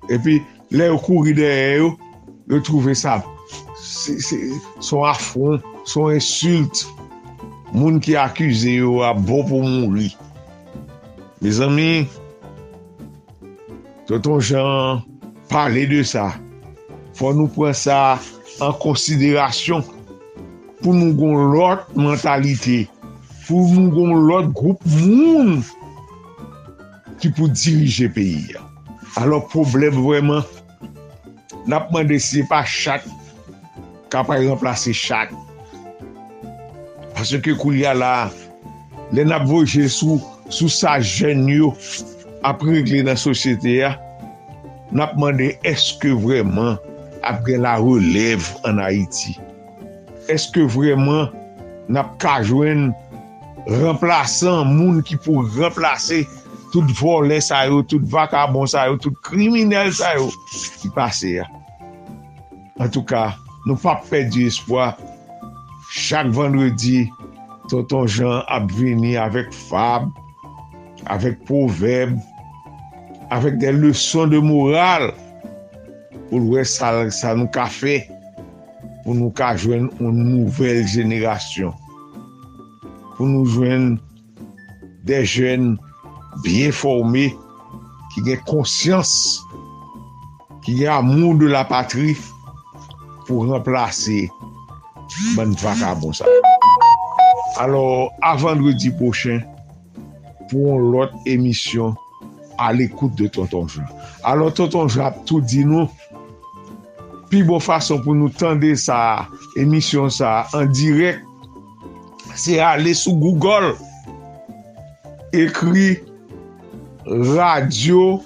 E 0.09 0.19
pi, 0.21 0.39
le 0.71 0.91
yo 0.91 0.99
kouri 1.01 1.35
de 1.37 1.49
yo, 1.81 1.95
yo 2.51 2.61
trouve 2.63 2.95
sa. 2.95 3.21
Se, 3.75 4.17
se, 4.23 4.37
son 4.79 5.03
afron, 5.05 5.59
son 5.85 6.13
insult, 6.15 6.85
moun 7.73 7.99
ki 8.01 8.15
akuse 8.19 8.77
yo 8.79 9.01
a 9.05 9.13
bo 9.17 9.41
pou 9.45 9.65
moun 9.65 9.97
li. 9.97 10.13
Me 11.41 11.51
zami, 11.53 12.05
to 14.07 14.21
ton 14.23 14.39
jan, 14.39 15.03
pale 15.51 15.85
de 15.91 16.01
sa. 16.07 16.31
Fwa 17.15 17.31
nou 17.35 17.47
pren 17.51 17.75
sa 17.77 18.17
an 18.63 18.73
konsiderasyon 18.81 19.83
pou 20.85 20.93
nou 20.93 21.15
gon 21.17 21.47
lot 21.49 21.87
mentalite, 21.97 22.83
pou 23.47 23.65
nou 23.73 23.89
gon 23.89 24.27
lot 24.27 24.51
group 24.53 24.83
moun 24.85 25.63
ki 27.17 27.31
pou 27.33 27.49
dirije 27.49 28.05
peyi. 28.13 28.53
Alors 29.17 29.47
problem 29.49 29.97
vreman, 30.05 30.45
napman 31.65 32.05
desi 32.11 32.43
pa 32.51 32.59
chak 32.69 33.07
kapay 34.13 34.45
remplase 34.45 34.93
chak. 34.93 35.33
Pase 37.17 37.41
ke 37.41 37.55
kou 37.57 37.73
ya 37.73 37.95
la, 37.97 38.29
le 39.09 39.25
nap 39.25 39.47
voje 39.49 39.87
sou, 39.89 40.19
sou 40.53 40.69
sa 40.69 40.99
jen 41.01 41.47
yo 41.49 41.71
apre 42.45 42.77
regle 42.77 43.01
nan 43.09 43.17
sosyete 43.17 43.73
ya, 43.79 43.95
napman 44.93 45.41
de 45.41 45.49
eske 45.65 46.13
vreman 46.13 46.77
apre 47.25 47.57
la 47.57 47.79
releve 47.81 48.53
an 48.69 48.85
Haiti. 48.85 49.33
eske 50.31 50.65
vreman 50.75 51.29
nap 51.91 52.15
kajwen 52.21 52.89
remplasan 53.65 54.69
moun 54.75 55.01
ki 55.05 55.17
pou 55.25 55.45
remplase 55.57 56.23
tout 56.73 56.91
vole 56.99 57.37
sa 57.39 57.63
yo, 57.69 57.81
tout 57.87 58.03
vakabon 58.11 58.67
sa 58.67 58.87
yo, 58.89 58.97
tout 58.99 59.15
kriminel 59.23 59.93
sa 59.95 60.15
yo 60.17 60.27
ki 60.81 60.91
pase 60.95 61.37
ya. 61.37 61.47
En 62.81 62.91
tou 62.91 63.05
ka, 63.07 63.29
nou 63.63 63.79
pa 63.79 63.95
pedi 64.09 64.49
espoi, 64.49 64.89
chak 65.95 66.33
vendredi, 66.35 67.05
tonton 67.71 68.09
Jean 68.11 68.43
ap 68.51 68.67
vini 68.75 69.15
avèk 69.15 69.53
fab, 69.55 70.09
avèk 71.13 71.39
poveb, 71.47 72.17
avèk 73.31 73.61
de 73.61 73.71
leson 73.79 74.33
de 74.33 74.41
moral, 74.43 75.13
pou 76.27 76.41
lwè 76.43 76.65
sa, 76.67 76.91
sa 77.15 77.31
nou 77.37 77.47
ka 77.55 77.69
fe, 77.71 78.01
pou 79.05 79.13
nou 79.13 79.29
ka 79.37 79.53
jwen 79.53 79.87
ou 80.01 80.09
nouvel 80.09 80.81
jenerasyon. 80.89 81.73
Pou 83.15 83.29
nou 83.29 83.45
jwen 83.45 83.93
de 85.05 85.21
jwen 85.21 85.75
bien 86.43 86.73
formé 86.73 87.29
ki 88.11 88.25
gen 88.25 88.41
konsyans, 88.49 89.13
ki 90.65 90.79
gen 90.81 90.95
amou 90.97 91.37
de 91.37 91.47
la 91.53 91.63
patri 91.69 92.15
pou 93.27 93.45
remplase 93.45 94.25
ban 95.37 95.53
vakabon 95.61 96.17
sa. 96.17 96.25
Alors, 97.61 98.11
avan 98.25 98.59
dredi 98.59 98.89
pochen, 98.97 99.39
pou 100.49 100.73
an 100.73 100.89
lot 100.91 101.13
emisyon 101.29 101.93
al 102.59 102.81
ekoute 102.83 103.15
de 103.21 103.29
Tonton 103.31 103.69
Jean. 103.69 103.85
Alors, 104.23 104.53
Tonton 104.53 104.89
Jean 104.91 105.15
tout 105.25 105.41
di 105.41 105.63
nou 105.67 105.87
pi 107.35 107.43
bon 107.43 107.59
fason 107.59 107.99
pou 107.99 108.15
nou 108.15 108.31
tende 108.31 108.71
sa 108.79 109.27
emisyon 109.59 110.11
sa 110.13 110.45
an 110.55 110.69
direk. 110.71 111.19
Se 112.39 112.59
ale 112.63 112.93
sou 112.95 113.17
Google 113.19 113.73
ekri 115.35 115.97
Radio 117.35 118.21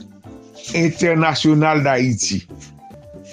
Internasyonal 0.77 1.81
d'Haïti. 1.86 2.44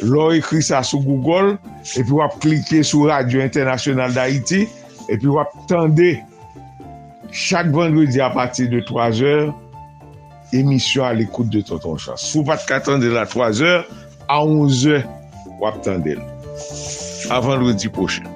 Lò 0.08 0.30
ekri 0.36 0.62
sa 0.64 0.80
sou 0.84 1.04
Google 1.04 1.58
epi 1.92 2.08
wap 2.16 2.38
klike 2.40 2.80
sou 2.80 3.10
Radio 3.10 3.44
Internasyonal 3.44 4.16
d'Haïti 4.16 4.64
epi 5.12 5.28
wap 5.28 5.52
tende 5.68 6.14
chak 7.36 7.68
vendredi 7.74 8.22
a 8.24 8.30
pati 8.32 8.64
de 8.72 8.80
3 8.88 9.20
or 9.28 9.52
emisyon 10.56 11.10
al 11.10 11.20
ekoute 11.26 11.52
de 11.52 11.62
Tonton 11.68 12.00
Chas 12.00 12.24
sou 12.32 12.46
pat 12.48 12.64
katande 12.68 13.12
la 13.12 13.26
3 13.28 13.60
or 13.66 13.84
a 14.32 14.40
11 14.40 14.88
or 14.94 15.04
wap 15.60 15.82
tande. 15.82 16.16
Avan 17.28 17.58
lwen 17.60 17.76
di 17.76 17.88
pochen. 17.90 18.35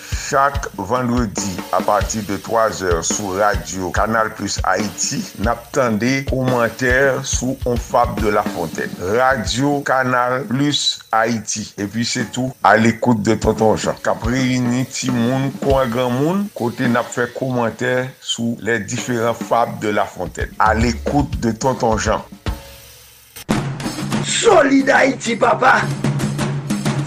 Chak 0.31 0.69
vendredi 0.77 1.57
a 1.73 1.81
pati 1.81 2.21
de 2.21 2.37
3 2.37 2.83
or 2.83 3.03
sou 3.03 3.33
radio 3.35 3.89
Kanal 3.91 4.29
Plus 4.31 4.61
Haiti 4.63 5.17
nap 5.43 5.65
tende 5.75 6.21
komenter 6.29 7.17
sou 7.27 7.57
On 7.67 7.75
Fab 7.75 8.15
de 8.21 8.29
la 8.31 8.43
Fontaine. 8.43 8.95
Radio 9.17 9.81
Kanal 9.81 10.45
Plus 10.47 11.01
Haiti. 11.11 11.65
E 11.75 11.83
pi 11.83 12.05
se 12.07 12.23
tou 12.31 12.55
al 12.63 12.87
ekoute 12.87 13.25
de 13.27 13.35
Tonton 13.43 13.75
Jean. 13.75 13.99
Kapri 14.05 14.61
ni 14.63 14.85
ti 14.87 15.11
moun 15.11 15.49
kwa 15.59 15.83
gran 15.91 16.15
moun 16.15 16.45
kote 16.55 16.87
nap 16.87 17.11
fè 17.11 17.25
komenter 17.35 18.07
sou 18.23 18.55
le 18.63 18.77
diferent 18.79 19.35
Fab 19.35 19.81
de 19.83 19.91
la 19.91 20.05
Fontaine. 20.07 20.55
Al 20.63 20.87
ekoute 20.87 21.41
de 21.43 21.51
Tonton 21.51 21.99
Jean. 21.99 22.23
Solid 24.23 24.95
Haiti 24.95 25.35
papa! 25.35 25.81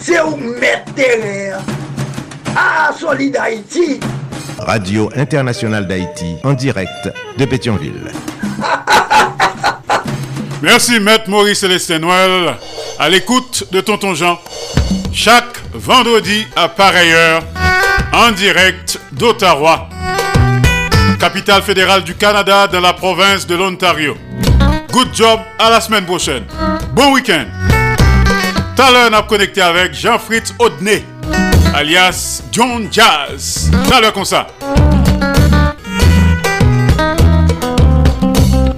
Se 0.05 0.21
ou 0.21 0.37
met 0.37 0.85
terre! 0.93 1.74
Ah, 2.57 2.91
Solid 2.99 3.37
Haïti. 3.37 4.01
Radio 4.59 5.11
Internationale 5.17 5.87
d'Haïti, 5.87 6.37
en 6.45 6.53
direct 6.53 7.13
de 7.37 7.45
Pétionville. 7.45 8.13
Merci, 10.63 11.01
Maître 11.01 11.29
Maurice 11.29 11.61
Célestin 11.61 11.99
Noël, 11.99 12.55
à 12.99 13.09
l'écoute 13.09 13.65
de 13.73 13.81
Tonton 13.81 14.15
Jean, 14.15 14.39
chaque 15.13 15.59
vendredi 15.75 16.47
à 16.57 16.69
pareille 16.69 17.13
heure, 17.13 17.43
en 18.13 18.31
direct 18.31 18.99
d'Ottawa, 19.13 19.89
capitale 21.19 21.63
fédérale 21.63 22.05
du 22.05 22.15
Canada, 22.15 22.67
dans 22.69 22.81
la 22.81 22.93
province 22.93 23.47
de 23.47 23.57
l'Ontario. 23.57 24.17
Good 24.93 25.09
job, 25.13 25.41
à 25.59 25.71
la 25.71 25.81
semaine 25.81 26.05
prochaine. 26.07 26.45
Bon 26.95 27.13
week-end. 27.13 27.47
Tout 28.77 28.83
à 28.83 28.91
l'heure, 28.91 29.11
on 29.11 29.15
a 29.15 29.23
connecté 29.23 29.61
avec 29.61 29.93
Jean-Fritz 29.93 30.55
Audney, 30.59 31.05
alias 31.75 32.43
John 32.53 32.89
Jazz. 32.91 33.71
À 33.93 34.01
l'heure 34.01 34.13
comme 34.13 34.25
ça. 34.25 34.47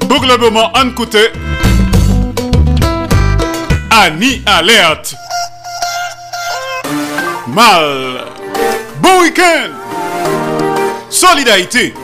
Pour 0.09 0.24
le 0.24 0.36
moment, 0.39 0.70
on 0.74 0.89
écoute 0.89 1.16
Annie 3.90 4.43
Alerte. 4.47 5.14
Mal. 7.48 8.24
Bon 9.01 9.20
week-end. 9.20 9.70
Solidarité. 11.10 11.94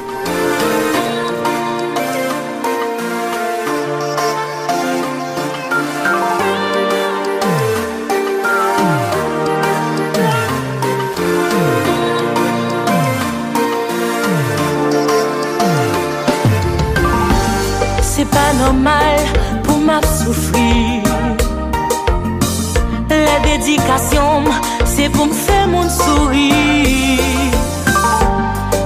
Meditasyon 23.93 24.47
Se 24.89 25.09
pou 25.13 25.29
m 25.29 25.33
fè 25.37 25.59
moun 25.69 25.91
souri 25.93 26.49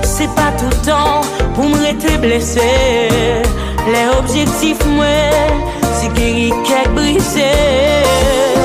Se 0.07 0.27
pa 0.35 0.49
toutan 0.59 1.23
Pou 1.55 1.69
m 1.71 1.77
rete 1.85 2.17
blese 2.23 2.67
Le 3.87 4.03
objektif 4.17 4.83
mwen 4.91 5.63
Se 5.95 6.11
geri 6.19 6.51
kek 6.67 6.91
brise 6.99 8.56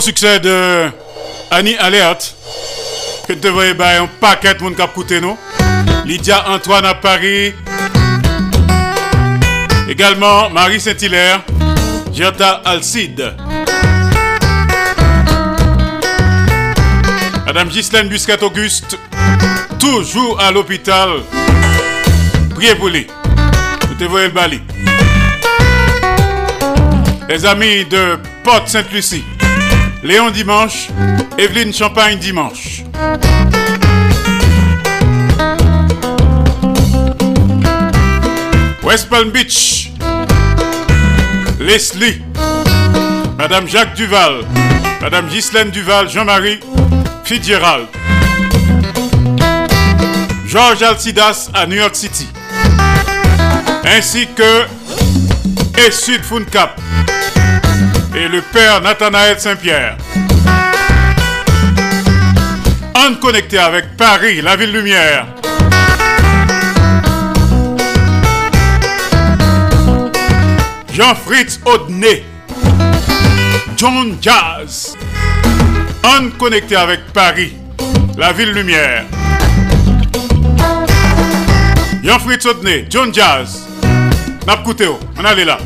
Succès 0.00 0.40
de 0.40 0.90
Annie 1.50 1.76
Alert. 1.78 2.34
Que 3.28 3.34
te 3.34 3.48
voyez 3.48 3.74
bah, 3.74 4.00
un 4.00 4.06
paquet 4.06 4.54
de 4.54 4.62
monde 4.62 4.74
qui 4.74 5.14
a 5.14 5.20
nous. 5.20 5.36
Lydia 6.04 6.48
Antoine 6.48 6.86
à 6.86 6.94
Paris. 6.94 7.54
Également 9.88 10.48
Marie 10.50 10.80
Saint-Hilaire. 10.80 11.42
Gerta 12.12 12.62
Alcide. 12.64 13.34
Madame 17.44 17.68
Ghislaine 17.68 18.08
Buscat 18.08 18.42
Auguste. 18.42 18.98
Toujours 19.78 20.40
à 20.40 20.50
l'hôpital. 20.50 21.10
Priez 22.54 22.74
pour 22.74 22.88
lui. 22.88 23.06
Vous 23.88 23.94
te 23.94 24.04
voyez 24.04 24.28
le 24.28 24.32
bali. 24.32 24.62
Les 27.28 27.44
amis 27.44 27.84
de 27.84 28.18
Porte 28.42 28.68
Sainte-Lucie. 28.68 29.24
Léon 30.02 30.30
Dimanche, 30.30 30.88
Evelyne 31.36 31.74
Champagne 31.74 32.18
Dimanche. 32.18 32.84
West 38.82 39.10
Palm 39.10 39.30
Beach, 39.30 39.90
Leslie, 41.60 42.22
Madame 43.36 43.68
Jacques 43.68 43.94
Duval, 43.94 44.44
Madame 45.02 45.28
Ghislaine 45.28 45.70
Duval, 45.70 46.08
Jean-Marie 46.08 46.60
Fitzgerald, 47.24 47.86
Georges 50.46 50.82
Alcidas 50.82 51.50
à 51.52 51.66
New 51.66 51.76
York 51.76 51.94
City, 51.94 52.26
ainsi 53.84 54.26
que 54.34 54.64
et 55.86 55.90
Sud 55.90 56.22
Cap 56.50 56.80
et 58.20 58.28
le 58.28 58.42
père 58.42 58.82
Nathanaël 58.82 59.40
Saint-Pierre. 59.40 59.96
On 62.94 63.14
connecté 63.14 63.58
avec 63.58 63.96
Paris, 63.96 64.42
la 64.42 64.56
ville 64.56 64.72
lumière. 64.72 65.26
Jean-Fritz 70.92 71.60
Audenay. 71.64 72.24
John 73.76 74.18
Jazz. 74.20 74.94
On 76.04 76.30
connecté 76.38 76.76
avec 76.76 77.00
Paris, 77.14 77.54
la 78.18 78.32
ville 78.32 78.52
lumière. 78.52 79.04
Jean-Fritz 82.04 82.44
Audenay, 82.44 82.86
John 82.90 83.14
Jazz. 83.14 83.66
Napkouteo, 84.46 84.98
on 85.18 85.24
allait 85.24 85.46
là. 85.46 85.58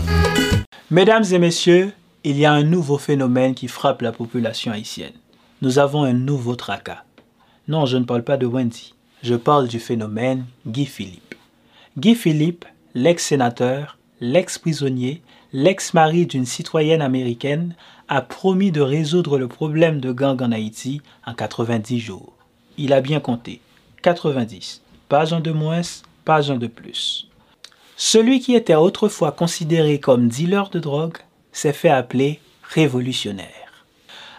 Mesdames 0.90 1.24
et 1.32 1.38
messieurs, 1.38 1.92
il 2.26 2.38
y 2.38 2.46
a 2.46 2.52
un 2.52 2.62
nouveau 2.62 2.96
phénomène 2.96 3.54
qui 3.54 3.68
frappe 3.68 4.00
la 4.00 4.10
population 4.10 4.72
haïtienne. 4.72 5.12
Nous 5.60 5.78
avons 5.78 6.04
un 6.04 6.14
nouveau 6.14 6.56
tracas. 6.56 7.04
Non, 7.68 7.84
je 7.84 7.98
ne 7.98 8.04
parle 8.04 8.24
pas 8.24 8.38
de 8.38 8.46
Wendy. 8.46 8.94
Je 9.22 9.34
parle 9.34 9.68
du 9.68 9.78
phénomène 9.78 10.46
Guy 10.66 10.86
Philippe. 10.86 11.34
Guy 11.98 12.14
Philippe, 12.14 12.64
l'ex-sénateur, 12.94 13.98
l'ex-prisonnier, 14.22 15.20
l'ex-mari 15.52 16.24
d'une 16.24 16.46
citoyenne 16.46 17.02
américaine, 17.02 17.74
a 18.08 18.22
promis 18.22 18.72
de 18.72 18.80
résoudre 18.80 19.38
le 19.38 19.48
problème 19.48 20.00
de 20.00 20.10
gang 20.10 20.40
en 20.42 20.52
Haïti 20.52 21.02
en 21.26 21.34
90 21.34 22.00
jours. 22.00 22.32
Il 22.78 22.94
a 22.94 23.02
bien 23.02 23.20
compté. 23.20 23.60
90. 24.00 24.80
Pas 25.10 25.34
un 25.34 25.40
de 25.40 25.50
moins, 25.50 25.82
pas 26.24 26.50
un 26.50 26.56
de 26.56 26.68
plus. 26.68 27.28
Celui 27.96 28.40
qui 28.40 28.54
était 28.54 28.74
autrefois 28.74 29.32
considéré 29.32 30.00
comme 30.00 30.28
dealer 30.28 30.70
de 30.70 30.80
drogue 30.80 31.18
s'est 31.54 31.72
fait 31.72 31.88
appeler 31.88 32.40
révolutionnaire. 32.62 33.48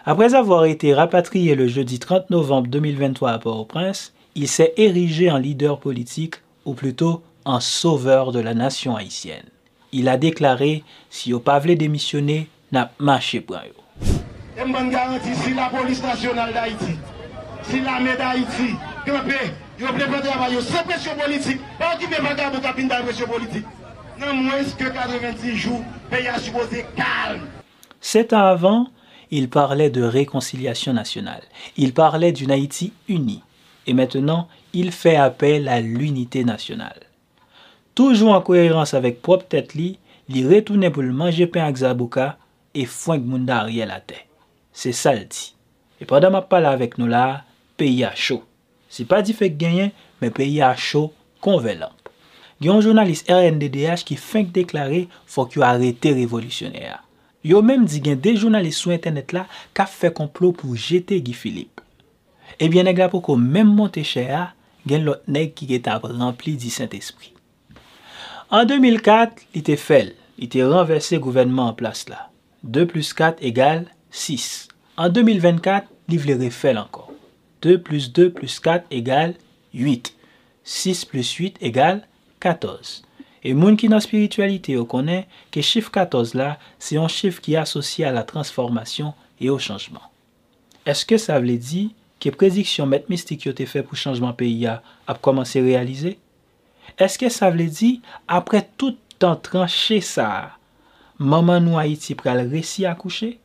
Après 0.04 0.34
avoir 0.34 0.66
été 0.66 0.94
rapatrié 0.94 1.56
le 1.56 1.66
jeudi 1.66 1.98
30 1.98 2.30
novembre 2.30 2.68
2023 2.68 3.30
à 3.32 3.38
Port-au-Prince, 3.38 4.12
il 4.36 4.46
s'est 4.46 4.74
érigé 4.76 5.32
en 5.32 5.38
leader 5.38 5.80
politique, 5.80 6.36
ou 6.64 6.74
plutôt 6.74 7.22
en 7.44 7.58
sauveur 7.58 8.30
de 8.30 8.38
la 8.38 8.54
nation 8.54 8.96
haïtienne. 8.96 9.46
Il 9.92 10.08
a 10.08 10.16
déclaré 10.16 10.84
si 11.10 11.32
au 11.32 11.40
pas 11.40 11.58
démissionner, 11.60 12.48
n'a 12.70 12.92
marché 12.98 13.40
yo. 13.40 14.06
Et 14.56 14.60
je 14.60 14.90
garantis 14.90 15.34
si 15.34 15.54
la 15.54 15.68
police 15.68 16.02
nationale 16.02 16.52
d'Haïti, 16.52 16.98
si 17.62 17.80
l'armée 17.80 18.16
d'Haïti, 18.16 18.74
campé, 19.06 19.52
yo 19.80 19.86
préparé 19.86 20.28
travail, 20.28 20.54
sans 20.60 20.82
pression 20.82 21.12
politique, 21.16 21.60
pas 21.78 21.96
qui 21.98 22.06
peut 22.06 22.22
pas 22.22 22.60
capine 22.60 22.88
de 22.88 23.02
pression 23.04 23.26
politique. 23.26 23.64
Non 24.18 24.34
moins 24.34 24.64
que 24.64 24.84
90 24.84 25.56
jours, 25.56 25.84
le 26.04 26.16
pays 26.16 26.26
a 26.26 26.38
supposé 26.38 26.86
calme. 26.96 27.42
Sept 28.00 28.32
ans 28.32 28.46
avant, 28.46 28.88
il 29.30 29.50
parlait 29.50 29.90
de 29.90 30.02
réconciliation 30.02 30.92
nationale. 30.92 31.42
Il 31.76 31.92
parlait 31.92 32.32
d'une 32.32 32.50
Haïti 32.50 32.92
unie. 33.08 33.42
Et 33.86 33.92
maintenant, 33.92 34.48
il 34.72 34.90
fait 34.90 35.16
appel 35.16 35.68
à 35.68 35.80
l'unité 35.80 36.44
nationale. 36.44 37.00
Toujours 37.94 38.32
en 38.32 38.40
cohérence 38.40 38.94
avec 38.94 39.22
propre 39.22 39.46
tête 39.46 39.74
li, 39.74 39.98
il 40.28 40.52
retournait 40.52 40.90
pour 40.90 41.02
le 41.02 41.12
manger 41.12 41.46
pain 41.46 41.64
avec 41.64 41.76
Zabouka 41.76 42.38
et 42.74 42.84
foin 42.84 43.18
moun 43.18 43.48
Ariel 43.48 43.90
à 43.90 44.00
terre. 44.00 44.24
C'est 44.72 44.92
ça 44.92 45.14
le 45.14 45.24
dit. 45.24 45.54
Et 46.00 46.04
pendant 46.04 46.30
ma 46.30 46.42
parle 46.42 46.66
avec 46.66 46.98
nous 46.98 47.06
là, 47.06 47.44
pays 47.76 48.04
a 48.04 48.14
chaud. 48.14 48.44
C'est 48.88 49.06
pas 49.06 49.22
dit 49.22 49.32
fait 49.32 49.50
gagner, 49.50 49.92
mais 50.20 50.30
pays 50.30 50.62
a 50.62 50.74
chaud 50.74 51.12
convelant. 51.40 51.92
gen 52.60 52.72
yon 52.72 52.80
jounalist 52.80 53.28
RNDDH 53.28 54.04
ki 54.08 54.16
fink 54.16 54.54
deklare 54.56 55.04
fok 55.28 55.56
yo 55.58 55.64
arete 55.66 56.14
revolisyonè 56.16 56.86
a. 56.88 57.00
Yo 57.46 57.60
menm 57.62 57.84
di 57.86 58.00
gen 58.02 58.20
de 58.22 58.32
jounalist 58.34 58.80
sou 58.80 58.94
internet 58.94 59.34
la 59.36 59.44
ka 59.76 59.84
fe 59.90 60.08
komplo 60.14 60.54
pou 60.56 60.78
jete 60.78 61.18
Guy 61.20 61.36
Philippe. 61.36 61.84
Eh 62.56 62.66
Ebyen 62.66 62.88
neg 62.88 62.98
la 63.02 63.10
pou 63.12 63.20
ko 63.24 63.36
menm 63.36 63.74
monte 63.76 64.00
chè 64.06 64.24
a, 64.32 64.46
gen 64.88 65.04
lot 65.04 65.26
neg 65.28 65.52
ki 65.58 65.68
get 65.68 65.90
ap 65.92 66.06
rempli 66.08 66.56
di 66.56 66.72
Saint-Esprit. 66.72 67.34
An 68.48 68.64
2004, 68.70 69.44
li 69.52 69.62
te 69.66 69.76
fel, 69.76 70.14
li 70.40 70.48
te 70.48 70.64
renverse 70.64 71.18
gouvenman 71.20 71.74
an 71.74 71.76
plas 71.76 72.06
la. 72.08 72.28
2 72.62 72.86
plus 72.88 73.12
4 73.18 73.42
egal 73.44 73.84
6. 74.14 74.68
An 74.96 75.12
2024, 75.12 75.90
li 76.08 76.20
vle 76.22 76.38
refel 76.40 76.80
ankon. 76.80 77.10
2 77.66 77.82
plus 77.84 78.08
2 78.16 78.30
plus 78.38 78.60
4 78.62 78.86
egal 78.94 79.34
8. 79.74 80.14
6 80.64 81.04
plus 81.10 81.36
8 81.36 81.60
egal 81.60 82.00
9. 82.00 82.15
14. 82.46 83.02
Et 83.42 83.54
moun 83.54 83.76
qui 83.76 83.88
dans 83.88 83.98
spiritualité 83.98 84.78
connaît 84.88 85.26
que 85.50 85.60
chiffre 85.60 85.90
14 85.90 86.34
là, 86.34 86.60
c'est 86.78 86.96
un 86.96 87.08
chiffre 87.08 87.40
qui 87.40 87.54
est 87.54 87.56
associé 87.56 88.04
à 88.04 88.12
la 88.12 88.22
transformation 88.22 89.14
et 89.40 89.50
au 89.50 89.58
changement. 89.58 90.12
Est-ce 90.84 91.04
que 91.04 91.16
ça 91.16 91.40
veut 91.40 91.58
dire 91.58 91.90
que 92.20 92.28
que 92.28 92.34
prédiction 92.34 92.86
mystique 93.08 93.44
yo 93.46 93.52
te 93.52 93.66
fait 93.66 93.82
pour 93.82 93.96
changement 93.96 94.32
pays 94.32 94.64
a, 94.66 94.80
a 95.08 95.14
commencé 95.14 95.60
réaliser? 95.60 96.18
Est-ce 96.96 97.18
que 97.18 97.28
ça 97.28 97.50
veut 97.50 97.66
dire, 97.66 97.98
après 98.28 98.68
tout 98.78 98.96
temps 99.18 99.34
tranché 99.34 100.00
ça, 100.00 100.52
maman 101.18 101.60
nous 101.60 101.78
Haïti 101.78 102.14
pral 102.14 102.48
réussi 102.48 102.86
à 102.86 102.94
coucher? 102.94 103.40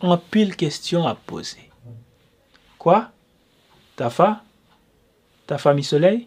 En 0.00 0.16
pile 0.16 0.56
question 0.56 1.06
à 1.06 1.14
poser. 1.14 1.70
Quoi? 2.78 3.10
Tafa? 3.94 4.42
Tafa 5.46 5.74
mi 5.74 5.84
soleil? 5.84 6.26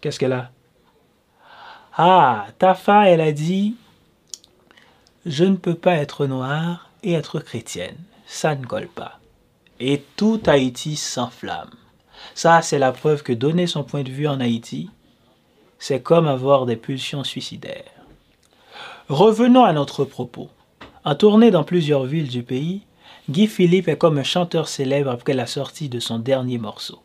Qu'est-ce 0.00 0.18
qu'elle 0.18 0.34
a? 0.34 0.52
Ah, 2.00 2.46
Tafa, 2.60 3.08
elle 3.08 3.20
a 3.20 3.32
dit, 3.32 3.74
je 5.26 5.42
ne 5.42 5.56
peux 5.56 5.74
pas 5.74 5.96
être 5.96 6.26
noire 6.26 6.90
et 7.02 7.14
être 7.14 7.40
chrétienne. 7.40 7.96
Ça 8.24 8.54
ne 8.54 8.64
colle 8.64 8.86
pas. 8.86 9.18
Et 9.80 10.04
tout 10.14 10.40
Haïti 10.46 10.94
s'enflamme. 10.94 11.72
Ça, 12.36 12.62
c'est 12.62 12.78
la 12.78 12.92
preuve 12.92 13.24
que 13.24 13.32
donner 13.32 13.66
son 13.66 13.82
point 13.82 14.04
de 14.04 14.12
vue 14.12 14.28
en 14.28 14.38
Haïti, 14.38 14.90
c'est 15.80 16.00
comme 16.00 16.28
avoir 16.28 16.66
des 16.66 16.76
pulsions 16.76 17.24
suicidaires. 17.24 17.90
Revenons 19.08 19.64
à 19.64 19.72
notre 19.72 20.04
propos. 20.04 20.50
En 21.04 21.16
tournée 21.16 21.50
dans 21.50 21.64
plusieurs 21.64 22.04
villes 22.04 22.28
du 22.28 22.44
pays, 22.44 22.82
Guy 23.28 23.48
Philippe 23.48 23.88
est 23.88 23.98
comme 23.98 24.18
un 24.18 24.22
chanteur 24.22 24.68
célèbre 24.68 25.10
après 25.10 25.34
la 25.34 25.48
sortie 25.48 25.88
de 25.88 25.98
son 25.98 26.20
dernier 26.20 26.58
morceau. 26.58 27.00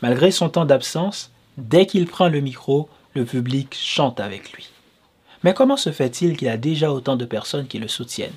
Malgré 0.00 0.32
son 0.32 0.48
temps 0.48 0.64
d'absence, 0.64 1.30
dès 1.58 1.86
qu'il 1.86 2.08
prend 2.08 2.28
le 2.28 2.40
micro, 2.40 2.88
le 3.14 3.24
public 3.24 3.76
chante 3.78 4.20
avec 4.20 4.52
lui. 4.52 4.68
Mais 5.44 5.54
comment 5.54 5.76
se 5.76 5.90
fait-il 5.90 6.36
qu'il 6.36 6.48
a 6.48 6.56
déjà 6.56 6.92
autant 6.92 7.16
de 7.16 7.24
personnes 7.24 7.66
qui 7.66 7.78
le 7.78 7.88
soutiennent? 7.88 8.32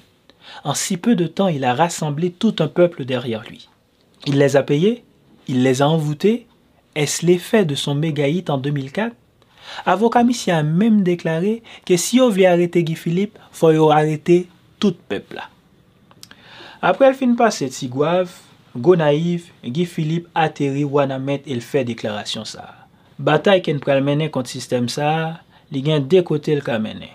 En 0.64 0.74
si 0.74 0.98
peu 0.98 1.16
de 1.16 1.28
temps, 1.28 1.48
il 1.48 1.64
a 1.64 1.74
rassemblé 1.74 2.32
tout 2.32 2.56
un 2.60 2.68
peuple 2.68 3.06
derrière 3.06 3.44
lui. 3.44 3.70
Il 4.26 4.38
les 4.38 4.56
a 4.56 4.64
payés? 4.64 5.04
Il 5.48 5.64
les 5.64 5.82
a 5.82 5.88
envoûtés? 5.88 6.48
Est-ce 6.96 7.26
l'effet 7.26 7.66
de 7.66 7.76
son 7.76 7.94
méga 7.94 8.28
hit 8.28 8.50
en 8.50 8.58
2004 8.58 9.16
Avocat 9.86 10.24
Missi 10.24 10.52
a 10.52 10.64
même 10.64 11.02
déclaré 11.02 11.64
que 11.86 11.98
si 11.98 12.20
on 12.22 12.30
veut 12.30 12.46
arrêter 12.46 12.84
Guy 12.84 12.96
Philippe, 12.96 13.38
faut 13.52 13.72
yo 13.72 13.90
arrêter 13.90 14.48
tout 14.80 14.96
peuple. 15.10 15.42
Après 16.82 17.10
le 17.10 17.16
fin 17.16 17.34
passé 17.34 17.68
de 17.68 17.74
Sigouave, 17.74 18.32
go 18.78 18.96
naïf, 18.96 19.52
Guy 19.64 19.86
Philippe 19.86 20.28
atterri 20.36 20.84
wana 20.84 21.18
met 21.18 21.42
et 21.48 21.60
fait 21.60 21.84
déclaration 21.84 22.46
ça. 22.46 22.85
Batay 23.16 23.62
ken 23.64 23.78
pral 23.80 24.02
mene 24.04 24.28
kont 24.28 24.50
sistem 24.52 24.90
sa, 24.92 25.40
li 25.72 25.80
gen 25.86 26.04
dekote 26.12 26.52
l 26.58 26.64
ka 26.66 26.76
mene. 26.84 27.14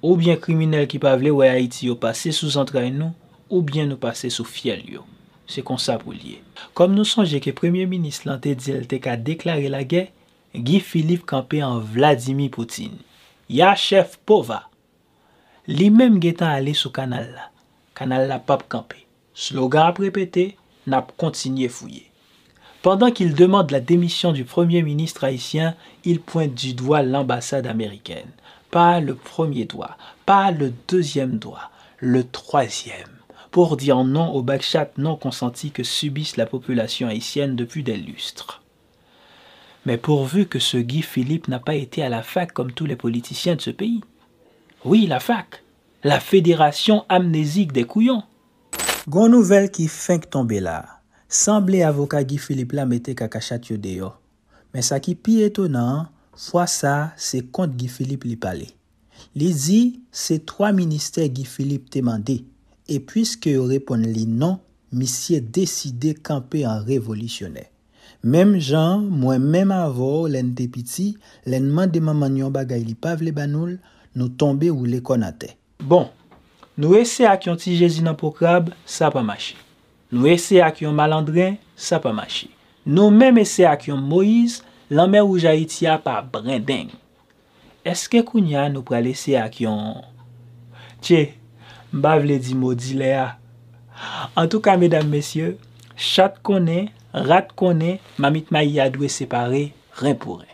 Ou 0.00 0.16
bien 0.16 0.38
kriminel 0.40 0.86
ki 0.88 1.00
pa 1.02 1.12
vle 1.20 1.34
wè 1.36 1.50
Haiti 1.52 1.90
yo 1.90 1.98
pase 2.00 2.32
sou 2.32 2.48
zantray 2.52 2.88
nou, 2.88 3.12
ou 3.52 3.60
bien 3.60 3.84
nou 3.90 4.00
pase 4.00 4.30
sou 4.32 4.48
fiel 4.48 4.80
yo. 4.88 5.04
Se 5.44 5.60
kon 5.60 5.76
sa 5.76 5.98
pou 6.00 6.16
liye. 6.16 6.40
Kom 6.72 6.94
nou 6.96 7.04
sonje 7.04 7.42
ke 7.44 7.52
Premier 7.56 7.84
Ministre 7.90 8.30
lan 8.30 8.40
te 8.40 8.54
dil 8.56 8.86
te 8.88 8.96
ka 9.04 9.18
deklare 9.20 9.68
la 9.68 9.82
ge, 9.84 10.06
Guy 10.54 10.80
Philippe 10.80 11.26
kampe 11.28 11.60
an 11.66 11.82
Vladimir 11.92 12.48
Poutine. 12.54 13.02
Ya 13.50 13.74
chef 13.76 14.16
pova. 14.24 14.62
Li 15.68 15.90
menm 15.92 16.16
getan 16.24 16.54
ale 16.56 16.72
sou 16.78 16.94
kanal 16.94 17.28
la. 17.34 17.50
Kanal 17.92 18.30
la 18.32 18.40
pap 18.40 18.64
kampe. 18.72 19.02
Slogan 19.36 19.92
ap 19.92 20.00
repete, 20.00 20.54
nap 20.88 21.12
kontinye 21.20 21.68
fouye. 21.68 22.06
Pendant 22.84 23.10
qu'il 23.10 23.34
demande 23.34 23.70
la 23.70 23.80
démission 23.80 24.32
du 24.32 24.44
Premier 24.44 24.82
ministre 24.82 25.24
haïtien, 25.24 25.74
il 26.04 26.20
pointe 26.20 26.52
du 26.52 26.74
doigt 26.74 27.00
l'ambassade 27.00 27.66
américaine. 27.66 28.28
Pas 28.70 29.00
le 29.00 29.14
premier 29.14 29.64
doigt, 29.64 29.96
pas 30.26 30.50
le 30.50 30.70
deuxième 30.86 31.38
doigt, 31.38 31.70
le 31.98 32.24
troisième, 32.24 33.08
pour 33.50 33.78
dire 33.78 34.04
non 34.04 34.34
au 34.34 34.42
backchat 34.42 34.90
non 34.98 35.16
consenti 35.16 35.70
que 35.70 35.82
subissent 35.82 36.36
la 36.36 36.44
population 36.44 37.08
haïtienne 37.08 37.56
depuis 37.56 37.82
des 37.82 37.96
lustres. 37.96 38.60
Mais 39.86 39.96
pourvu 39.96 40.44
que 40.44 40.58
ce 40.58 40.76
Guy 40.76 41.00
Philippe 41.00 41.48
n'a 41.48 41.60
pas 41.60 41.76
été 41.76 42.02
à 42.02 42.10
la 42.10 42.22
fac 42.22 42.52
comme 42.52 42.72
tous 42.72 42.84
les 42.84 42.96
politiciens 42.96 43.56
de 43.56 43.62
ce 43.62 43.70
pays. 43.70 44.02
Oui, 44.84 45.06
la 45.06 45.20
fac, 45.20 45.62
la 46.02 46.20
fédération 46.20 47.06
amnésique 47.08 47.72
des 47.72 47.84
couillons. 47.84 48.24
Gon 49.08 49.30
nouvelle 49.30 49.70
qui 49.70 49.88
fin 49.88 50.18
tomber 50.18 50.60
là. 50.60 50.93
Semble 51.34 51.82
avoka 51.82 52.22
Guy 52.22 52.38
Philippe 52.38 52.76
la 52.78 52.86
mette 52.86 53.10
kakachat 53.18 53.66
yo 53.66 53.74
deyo. 53.76 54.12
Men 54.70 54.84
sa 54.86 55.00
ki 55.02 55.16
pi 55.18 55.40
etonan, 55.42 56.04
fwa 56.38 56.62
sa 56.70 56.92
se 57.18 57.40
kont 57.50 57.74
Guy 57.74 57.90
Philippe 57.90 58.28
li 58.30 58.36
pale. 58.38 58.68
Li 59.34 59.48
di 59.50 59.80
se 60.14 60.38
3 60.38 60.70
minister 60.78 61.26
Guy 61.26 61.42
Philippe 61.42 61.90
te 61.90 62.04
mande. 62.06 62.36
E 62.86 63.00
pwiske 63.02 63.56
yo 63.56 63.66
repon 63.66 64.06
li 64.06 64.28
non, 64.30 64.60
misye 64.94 65.40
deside 65.42 66.14
kampe 66.22 66.62
an 66.70 66.86
revolisyonè. 66.86 67.66
Mem 68.22 68.54
jan, 68.62 69.02
mwen 69.02 69.42
mem 69.42 69.74
avor 69.74 70.30
len 70.30 70.54
te 70.54 70.68
piti, 70.70 71.16
len 71.50 71.66
man 71.66 71.90
de 71.90 71.98
maman 71.98 72.38
yon 72.44 72.54
bagay 72.54 72.86
li 72.86 72.94
pav 72.94 73.26
le 73.26 73.34
banoul, 73.34 73.74
nou 74.14 74.30
tombe 74.38 74.70
ou 74.70 74.86
le 74.86 75.02
konate. 75.02 75.56
Bon, 75.82 76.06
nou 76.78 76.94
ese 76.94 77.26
ak 77.26 77.50
yon 77.50 77.58
ti 77.58 77.74
jezi 77.82 78.06
nan 78.06 78.14
pokrab, 78.22 78.70
sa 78.86 79.10
pa 79.10 79.26
mache. 79.26 79.63
Nou 80.14 80.30
ese 80.30 80.62
ak 80.62 80.84
yon 80.84 80.94
malandren, 80.94 81.58
sa 81.74 81.98
pa 81.98 82.14
machi. 82.14 82.52
Nou 82.86 83.10
menm 83.10 83.42
ese 83.42 83.66
ak 83.66 83.88
yon 83.90 83.98
Moïse, 83.98 84.62
lanme 84.86 85.18
ou 85.24 85.40
jaitia 85.42 85.98
pa 85.98 86.20
brendeng. 86.22 86.92
Eske 87.84 88.22
kounya 88.24 88.68
nou 88.70 88.86
pral 88.86 89.10
ese 89.10 89.34
ak 89.40 89.64
yon... 89.66 90.04
Tche, 91.04 91.34
mbav 91.92 92.22
le 92.24 92.38
di 92.40 92.54
modi 92.56 92.94
le 92.96 93.10
a. 93.18 93.32
En 94.38 94.48
tou 94.48 94.62
ka, 94.64 94.78
medam, 94.80 95.10
mesye, 95.12 95.52
chat 96.00 96.38
konen, 96.46 96.88
rat 97.12 97.52
konen, 97.58 97.98
mamit 98.16 98.48
ma 98.54 98.64
yi 98.64 98.80
adwe 98.82 99.10
separe, 99.12 99.66
ren 100.00 100.16
pou 100.18 100.40
ren. 100.40 100.53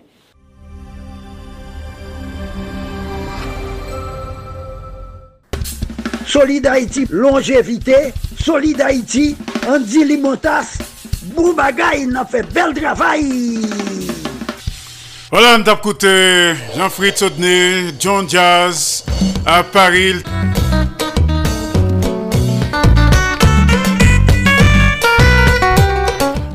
Solid 6.31 6.65
Haïti, 6.65 7.07
longévité. 7.11 8.15
Solid 8.41 8.81
Haïti, 8.81 9.37
Andy 9.67 10.05
Limotas. 10.05 10.79
Boubagaï, 11.35 12.07
n'a 12.07 12.25
fait 12.25 12.45
bel 12.55 12.73
travail. 12.73 13.59
Voilà, 15.33 15.59
on 15.59 16.77
Jean-Fritz 16.77 17.23
Odney, 17.23 17.95
John 17.99 18.31
Jazz, 18.31 19.05
à 19.45 19.65
Paris. 19.65 20.23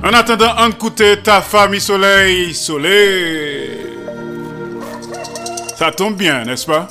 En 0.02 0.14
attendant, 0.14 0.54
on 0.58 0.70
écoute 0.70 1.04
ta 1.22 1.42
famille 1.42 1.82
soleil, 1.82 2.54
soleil. 2.54 3.72
Ça 5.78 5.92
tombe 5.92 6.16
bien, 6.16 6.46
n'est-ce 6.46 6.66
pas? 6.66 6.88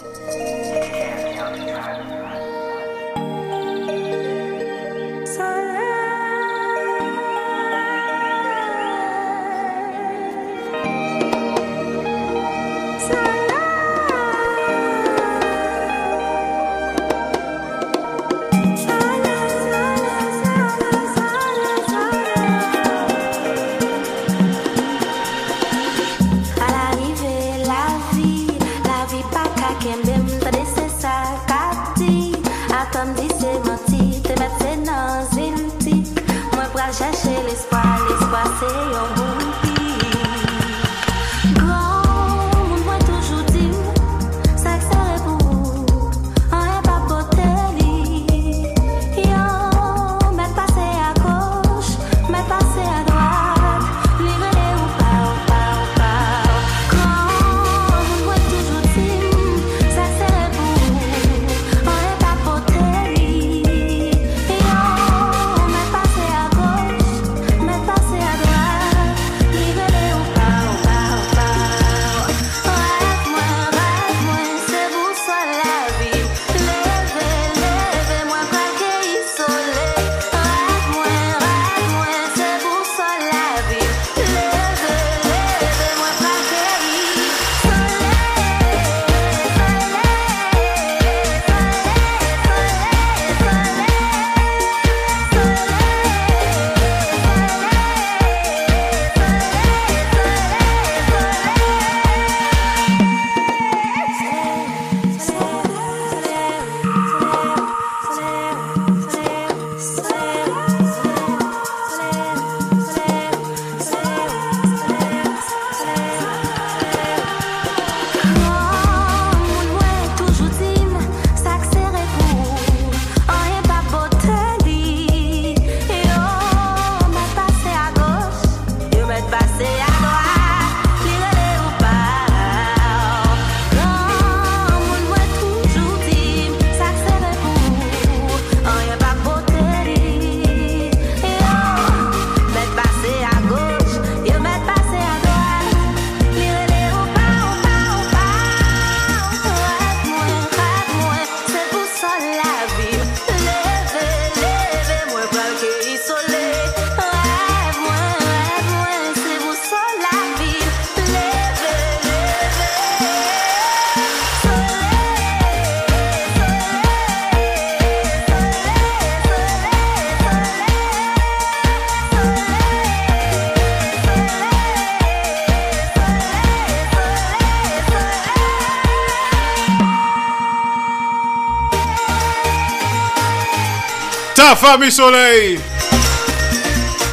Famille 184.64 184.90
Soleil. 184.90 185.60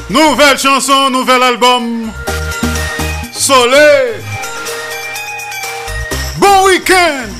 Nouvelle 0.09 0.57
chanson, 0.57 1.09
nouvel 1.09 1.43
album. 1.43 2.09
Soleil. 3.33 4.23
Bon 6.37 6.65
week-end. 6.65 7.30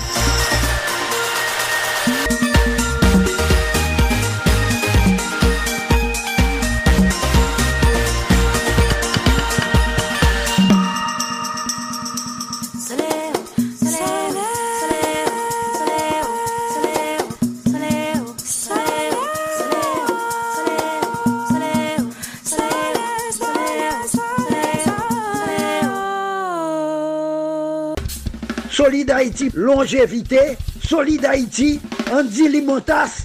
Longévité. 29.54 30.58
Solid 30.88 31.26
Haïti, 31.26 31.80
Andy 32.12 32.50
Limotas. 32.50 33.22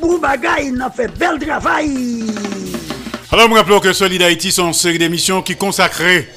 Boubagaï, 0.00 0.72
il 0.72 0.80
a 0.80 0.90
fait 0.90 1.08
bel 1.18 1.38
travail. 1.38 2.24
Alors, 3.30 3.48
nous 3.48 3.54
rappelons 3.54 3.80
que 3.80 3.92
Solid 3.92 4.22
Haïti 4.22 4.52
sont 4.52 4.68
une 4.68 4.72
série 4.72 4.98
d'émissions 4.98 5.42
qui 5.42 5.56
consacrées 5.56 6.28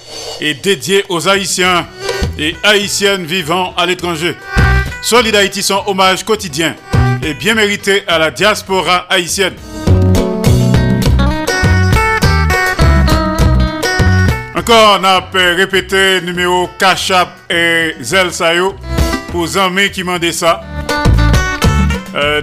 et 0.42 0.54
dédiées 0.54 1.04
aux 1.10 1.28
Haïtiens 1.28 1.88
et 2.38 2.56
Haïtiennes 2.64 3.26
vivant 3.26 3.74
à 3.78 3.86
l'étranger. 3.86 4.36
Solid 5.02 5.36
Haïti 5.36 5.62
sont 5.62 5.84
hommage 5.88 6.24
quotidien 6.24 6.76
et 7.24 7.34
bien 7.34 7.56
mérité 7.56 8.04
à 8.08 8.18
la 8.18 8.32
diaspora 8.32 9.06
haïtienne. 9.10 9.54
Encore, 14.58 15.00
on 15.00 15.04
a 15.04 15.30
répété 15.34 16.22
numéro 16.22 16.70
Kachap 16.80 17.30
et 17.50 17.96
Zel 18.02 18.32
Sayo 18.34 18.76
amis 19.58 19.92
qui 19.92 20.04
m'ont 20.04 20.18
dit 20.18 20.34
ça. 20.34 20.62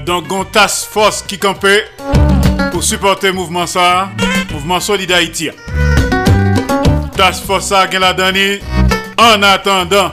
Donc, 0.05 0.31
on 0.31 0.44
task 0.44 0.89
force 0.90 1.23
qui 1.23 1.39
campait 1.39 1.86
pour 2.70 2.82
supporter 2.82 3.28
le 3.28 3.32
mouvement 3.32 3.66
ça, 3.66 4.10
mouvement 4.52 4.81
Solid 4.81 5.10
Haïti. 5.10 5.51
Task 7.16 7.44
force 7.44 7.66
ça, 7.66 7.86
la 7.86 8.12
dani. 8.12 8.59
En 9.19 9.43
attendant, 9.43 10.12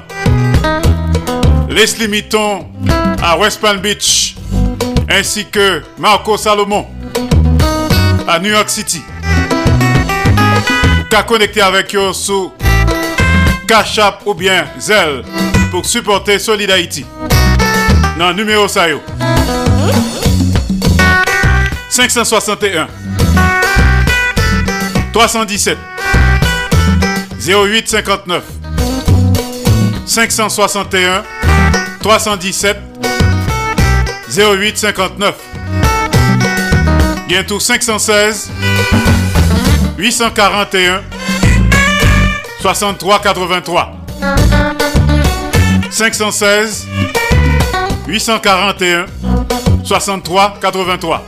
Leslie 1.70 2.08
Mitton 2.08 2.68
à 3.22 3.38
West 3.38 3.60
Palm 3.60 3.80
Beach, 3.80 4.36
ainsi 5.10 5.46
que 5.46 5.82
Marco 5.98 6.38
Salomon 6.38 6.88
à 8.28 8.40
New 8.40 8.52
York 8.52 8.70
City. 8.70 9.02
Qu'à 11.10 11.24
connecter 11.24 11.62
avec 11.62 11.96
eux 11.96 12.14
sur 12.14 12.54
Cash 13.68 13.98
App 13.98 14.22
ou 14.26 14.34
bien 14.34 14.66
Zelle 14.80 15.24
pour 15.72 15.86
supporter 15.86 16.40
Solid 16.40 16.70
Haïti. 16.72 17.06
Non, 18.18 18.34
numéro 18.34 18.68
ça 18.68 18.90
yo. 18.90 19.02
561 21.90 22.88
317 25.12 25.78
0859 27.46 28.44
561 30.06 31.24
317 32.02 32.78
0859 34.30 35.36
Bientôt 37.28 37.60
516 37.60 38.52
841 39.98 41.02
63 42.62 43.20
83 43.20 44.00
516 46.00 46.88
841 48.08 49.06
63 49.84 50.58
83 50.62 51.26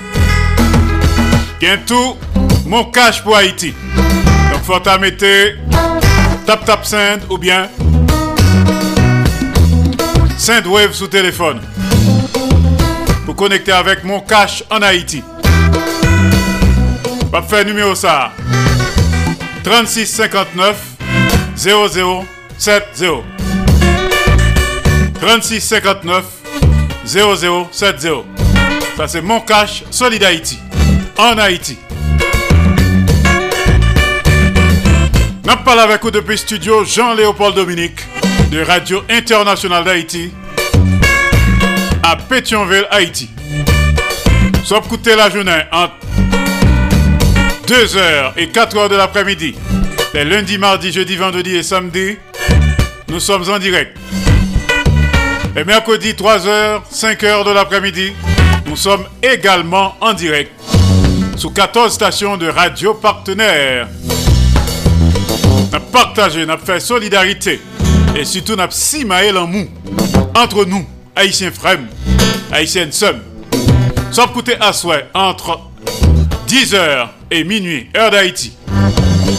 Bientôt 1.60 2.18
mon 2.66 2.86
cash 2.86 3.22
pour 3.22 3.36
Haïti. 3.36 3.74
Donc 4.54 4.64
faut 4.64 4.80
mettre 4.98 5.26
tap 6.46 6.64
tap 6.64 6.86
send 6.86 7.20
ou 7.30 7.38
bien 7.38 7.68
send 10.38 10.66
wave 10.68 10.94
sous 10.94 11.08
téléphone 11.08 11.60
pour 13.26 13.36
connecter 13.36 13.74
avec 13.74 14.06
mon 14.06 14.22
cash 14.22 14.64
en 14.70 14.82
Haïti. 14.82 15.22
Va 17.30 17.42
faire 17.42 17.66
numéro 17.66 17.94
ça. 17.94 18.32
36 19.66 20.06
59 20.08 20.78
0070 21.58 23.41
36 25.22 25.62
59 25.62 26.24
0070 27.06 28.08
Ça 28.98 29.08
c'est 29.08 29.22
mon 29.22 29.40
cash 29.40 29.84
Solid 29.92 30.24
Haïti 30.24 30.58
en 31.16 31.38
Haïti. 31.38 31.78
N'a 35.46 35.58
parlé 35.58 35.82
avec 35.82 36.02
vous 36.02 36.10
depuis 36.10 36.40
studio 36.40 36.84
Jean-Léopold 36.84 37.56
Dominique 37.56 38.02
de 38.52 38.62
Radio 38.64 39.04
Internationale 39.10 39.84
d'Haïti 39.84 40.32
à 42.02 42.16
Pétionville, 42.16 42.88
Haïti. 42.90 43.30
Soit 44.64 44.82
coûter 44.82 45.16
la 45.16 45.30
journée 45.30 45.62
entre 45.72 45.94
2h 47.68 48.34
et 48.38 48.48
4h 48.48 48.90
de 48.90 48.96
l'après-midi. 48.96 49.56
Les 50.16 50.26
lundis, 50.26 50.58
mardis, 50.58 50.92
jeudi, 50.92 51.16
vendredi 51.16 51.56
et 51.56 51.64
samedi, 51.64 52.18
nous 53.08 53.20
sommes 53.20 53.48
en 53.50 53.60
direct. 53.60 54.01
Les 55.54 55.66
mercredis, 55.66 56.14
3h, 56.14 56.82
5h 56.94 57.46
de 57.46 57.52
l'après-midi, 57.52 58.14
nous 58.68 58.78
sommes 58.78 59.04
également 59.22 59.96
en 60.00 60.14
direct 60.14 60.52
sous 61.36 61.50
14 61.50 61.92
stations 61.92 62.38
de 62.38 62.48
radio 62.48 62.94
partenaires. 62.94 63.90
Nous 65.74 65.80
partagé, 65.92 66.46
nous 66.46 66.58
fait 66.64 66.80
solidarité 66.80 67.60
et 68.16 68.24
surtout 68.24 68.56
nous 68.56 68.64
simaé 68.70 69.34
l'amour 69.34 69.66
entre 70.36 70.64
nous, 70.64 70.86
Haïtiens 71.18 71.52
frères, 71.52 71.80
Haïtiennes 72.54 72.94
sœurs. 72.94 73.16
Sauf 74.12 74.32
coûter 74.32 74.56
à 74.62 74.72
souhait 74.72 75.08
entre 75.14 75.60
10h 76.48 77.08
et 77.30 77.44
minuit, 77.44 77.90
heure 77.98 78.12
d'Haïti. 78.12 78.54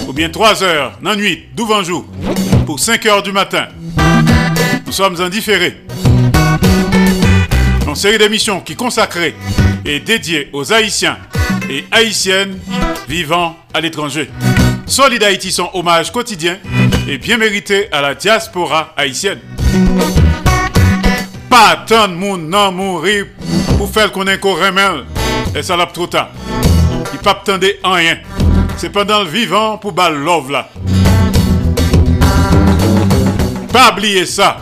Ou 0.07 0.13
bien 0.13 0.29
3h 0.29 1.01
dans 1.01 1.11
la 1.11 1.17
nuit, 1.17 1.45
d'où 1.55 1.67
jour, 1.83 2.05
pour 2.67 2.79
5h 2.79 3.23
du 3.23 3.33
matin. 3.33 3.69
Nous 4.93 4.97
sommes 4.99 5.23
en 5.23 5.31
différé. 5.31 5.75
Une 7.89 7.95
série 7.95 8.19
d'émissions 8.19 8.61
qui 8.61 8.77
consacrée 8.77 9.35
et 9.87 10.01
dédiée 10.01 10.51
aux 10.53 10.71
Haïtiens 10.71 11.17
et 11.71 11.87
Haïtiennes 11.91 12.59
vivant 13.09 13.57
à 13.73 13.81
l'étranger. 13.81 14.29
Solid 14.85 15.23
Haïti, 15.23 15.51
son 15.51 15.71
hommage 15.73 16.13
quotidien 16.13 16.59
et 17.09 17.17
bien 17.17 17.39
mérité 17.39 17.91
à 17.91 18.03
la 18.03 18.15
diaspora 18.15 18.93
haïtienne. 18.95 19.39
Pas 21.49 21.85
tant 21.87 22.09
de 22.09 22.13
monde 22.13 22.43
non 22.43 22.71
mourir 22.71 23.25
pour 23.79 23.91
faire 23.91 24.13
qu'on 24.13 24.27
qu'on 24.37 24.57
remel 24.57 25.07
et 25.57 25.63
ça 25.63 25.75
l'a 25.75 25.87
trop 25.87 26.07
tard. 26.07 26.29
Il 27.15 27.19
pas 27.19 27.31
attendre 27.31 27.67
en 27.83 27.93
rien. 27.93 28.19
C'est 28.77 28.91
pendant 28.91 29.23
le 29.23 29.31
vivant 29.31 29.79
pour 29.79 29.93
bal 29.93 30.17
love 30.17 30.51
là. 30.51 30.69
Pas 33.73 33.91
oublier 33.91 34.27
ça. 34.27 34.59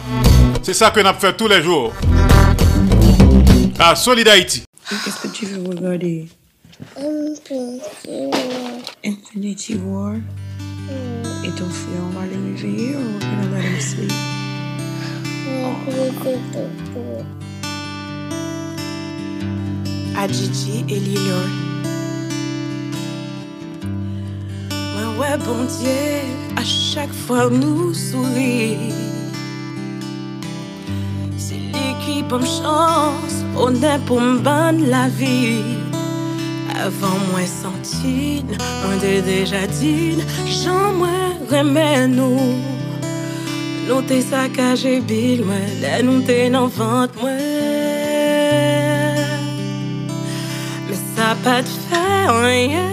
C'est 0.72 0.84
ça 0.84 0.90
que 0.92 1.01
nous 1.01 1.18
fait 1.18 1.36
tous 1.36 1.48
les 1.48 1.60
jours. 1.64 1.92
À 3.76 3.97
Solid 3.97 4.28
Haïti. 4.28 4.62
Qu'est-ce 4.88 5.20
que 5.20 5.26
tu 5.26 5.47
veux 5.47 5.68
regarder? 5.68 6.28
Infinity 9.05 9.74
War. 9.84 10.14
Et 11.44 11.51
ton 11.59 11.68
frère, 11.68 12.05
on 12.06 12.10
va 12.10 12.24
les 12.24 12.36
réveiller 12.52 12.94
ou 12.94 13.01
on 13.20 13.47
va 13.48 13.59
let 13.59 13.66
him 13.66 13.80
sleep? 13.80 14.12
Gigi 20.28 20.84
et 20.88 21.01
Lilo. 21.01 21.40
Ouais, 24.70 25.09
ouais, 25.18 25.36
bon 25.38 25.64
Dieu, 25.64 26.01
à 26.56 26.62
chaque 26.62 27.12
fois 27.12 27.51
nous 27.51 27.92
sourit. 27.92 29.09
C'est 31.51 31.56
lui 31.56 31.94
qui 32.06 32.22
pomme 32.22 32.47
chance, 32.47 33.44
on 33.56 33.74
est 33.74 33.98
pour 34.06 34.20
me 34.20 34.39
bonne 34.39 34.89
la 34.89 35.09
vie. 35.09 35.64
Avant 36.81 37.18
moi 37.32 37.44
senti, 37.44 38.44
on 38.86 38.97
t'a 39.01 39.20
déjà 39.20 39.66
dit, 39.66 40.18
j'en 40.47 40.93
moi 40.93 41.09
remets 41.51 42.06
nous. 42.06 42.55
Nous 43.89 44.02
t'es 44.02 44.20
saccagé 44.20 45.01
bill, 45.01 45.44
moi, 45.44 45.56
là 45.82 46.01
nous 46.05 46.20
t'es 46.20 46.51
vente, 46.51 47.20
moi. 47.20 47.31
Mais 50.86 50.98
ça 51.16 51.35
pas 51.43 51.62
de 51.62 51.68
fait 51.89 52.28
rien. 52.28 52.90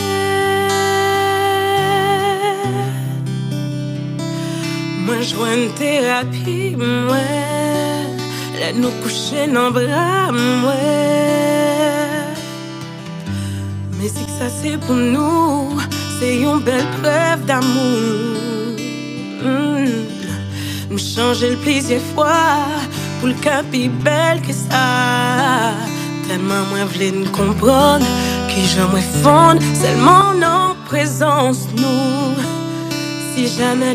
Moi, 5.05 5.21
je 5.21 5.35
une 5.35 5.69
nous 8.73 8.91
coucher 9.03 9.47
dans 9.47 9.69
les 9.69 9.87
bras. 9.87 10.31
Mais 13.99 14.07
si 14.07 14.23
que 14.25 14.31
ça 14.39 14.49
c'est 14.61 14.77
pour 14.77 14.95
nous, 14.95 15.79
c'est 16.19 16.37
une 16.37 16.59
belle 16.59 16.85
preuve 17.01 17.45
d'amour. 17.45 18.77
Mm. 19.43 20.05
Nous 20.89 20.97
changer 20.97 21.51
le 21.51 21.57
plaisir 21.57 21.99
fois 22.13 22.65
pour 23.19 23.29
le 23.29 23.35
cas 23.35 23.63
plus 23.63 23.89
que 24.45 24.53
ça. 24.53 25.73
Tellement 26.27 26.63
moi 26.69 26.85
voulais 26.93 27.11
nous 27.11 27.29
comprendre 27.31 28.05
que 28.49 28.61
j'aimerais 28.71 29.09
fondre 29.23 29.61
seulement 29.81 30.33
en 30.45 30.75
présence 30.85 31.67
nous. 31.75 32.35
Si 33.33 33.47
jamais 33.47 33.93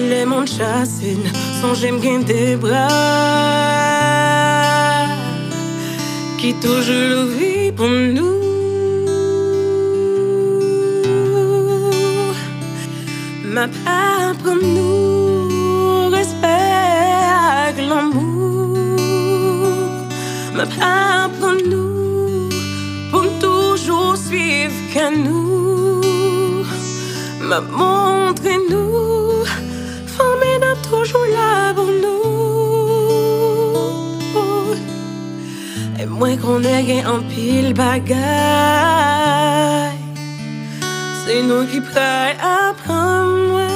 qui 6.43 6.55
toujours 6.55 7.27
vit 7.39 7.71
pour 7.71 7.95
nous. 8.17 8.41
Ma 13.55 13.67
part 13.85 14.35
pour 14.43 14.57
nous, 14.57 16.09
respect 16.11 17.77
l'amour. 17.89 18.77
Ma 20.57 20.67
part 20.67 21.31
pour 21.39 21.55
nous, 21.71 22.49
pour 23.13 23.27
toujours 23.45 24.17
suivre 24.17 24.79
qu'à 24.93 25.11
nous. 25.13 26.01
Ma 27.41 27.61
montre 27.61 28.43
nous, 28.71 29.45
n'a 30.63 30.75
toujours 30.91 31.27
là 31.39 31.73
pour 31.77 31.87
nous. 32.03 32.22
Et 36.23 36.25
moi 36.25 36.37
qu'on 36.37 36.63
ait 36.63 37.05
en 37.05 37.21
pile 37.21 37.75
bagaille. 37.75 38.21
C'est 41.25 41.43
nous 41.43 41.67
qui 41.67 41.81
prêts 41.81 42.37
à 42.41 42.73
prendre 42.85 43.49
moi. 43.49 43.67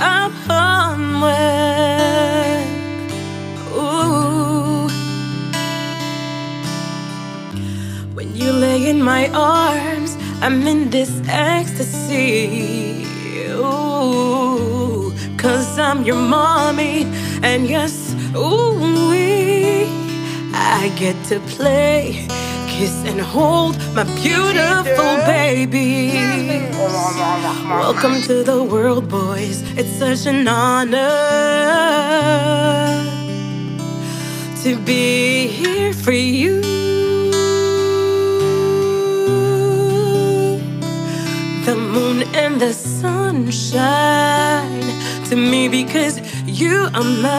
À 0.00 0.30
prendre 0.46 1.04
moi. 1.20 1.32
Ooh. 3.76 4.88
When 8.14 8.34
you 8.34 8.52
lay 8.52 8.88
in 8.88 9.02
my 9.02 9.28
arms, 9.34 10.16
I'm 10.40 10.66
in 10.66 10.88
this 10.88 11.12
ecstasy. 11.28 12.79
I'm 15.80 16.04
your 16.04 16.16
mommy, 16.16 17.06
and 17.42 17.66
yes, 17.66 18.14
ooh, 18.36 19.10
I 20.52 20.92
get 20.96 21.16
to 21.30 21.40
play, 21.56 22.26
kiss 22.68 22.94
and 23.06 23.20
hold 23.20 23.78
my 23.94 24.04
beautiful 24.22 25.16
baby. 25.26 26.12
Welcome 27.68 28.20
to 28.22 28.44
the 28.44 28.62
world, 28.62 29.08
boys. 29.08 29.62
It's 29.78 29.88
such 29.88 30.26
an 30.26 30.46
honor 30.46 30.98
to 34.62 34.76
be 34.84 35.46
here 35.46 35.94
for 35.94 36.12
you. 36.12 36.60
The 41.64 41.76
moon 41.76 42.22
and 42.34 42.60
the 42.60 42.72
sun 42.74 43.19
shine 43.50 44.92
to 45.28 45.36
me 45.36 45.68
because 45.68 46.20
you 46.46 46.88
are 46.94 47.04
mine. 47.04 47.30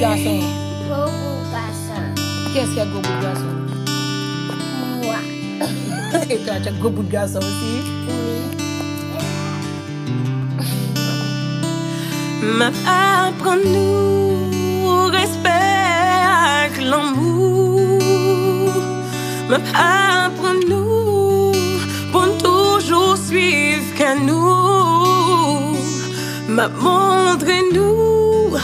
Garçon. 0.00 0.40
Qu'est-ce 2.52 2.68
qu'il 2.68 2.76
y 2.76 2.80
a 2.80 2.84
gros 2.84 3.00
bout 3.00 3.08
de 3.08 3.22
garçon 3.22 3.52
Moi. 5.02 5.20
Et 6.30 6.36
toi, 6.44 6.54
tu 6.62 6.68
as 6.68 6.72
gros 6.72 6.90
bout 6.90 7.02
de 7.02 7.10
garçon 7.10 7.38
aussi 7.38 7.82
Ma 12.58 12.70
apprends-nous 13.26 15.06
respect 15.06 15.48
avec 15.48 16.74
l'amour. 16.82 17.98
Ma 19.48 19.56
apprends-nous 19.56 20.81
suivre 23.32 23.90
qu'à 23.96 24.14
nous. 24.14 25.76
Ma 26.56 26.68
montre-nous, 26.68 28.56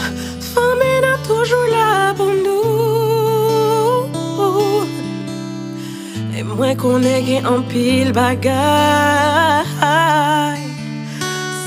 femme 0.53 0.83
est 0.93 1.03
toujours 1.31 1.69
là 1.77 2.13
pour 2.17 2.33
nous. 2.45 2.69
Et 6.37 6.43
moi 6.43 6.71
qu'on 6.75 7.01
ait 7.03 7.41
en 7.53 7.61
pile 7.71 8.11
bagaille. 8.11 8.49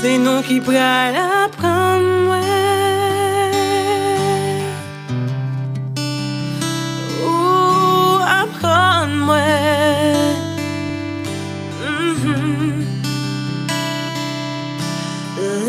C'est 0.01 0.17
nous 0.17 0.41
qui 0.47 0.57
prêts 0.61 1.13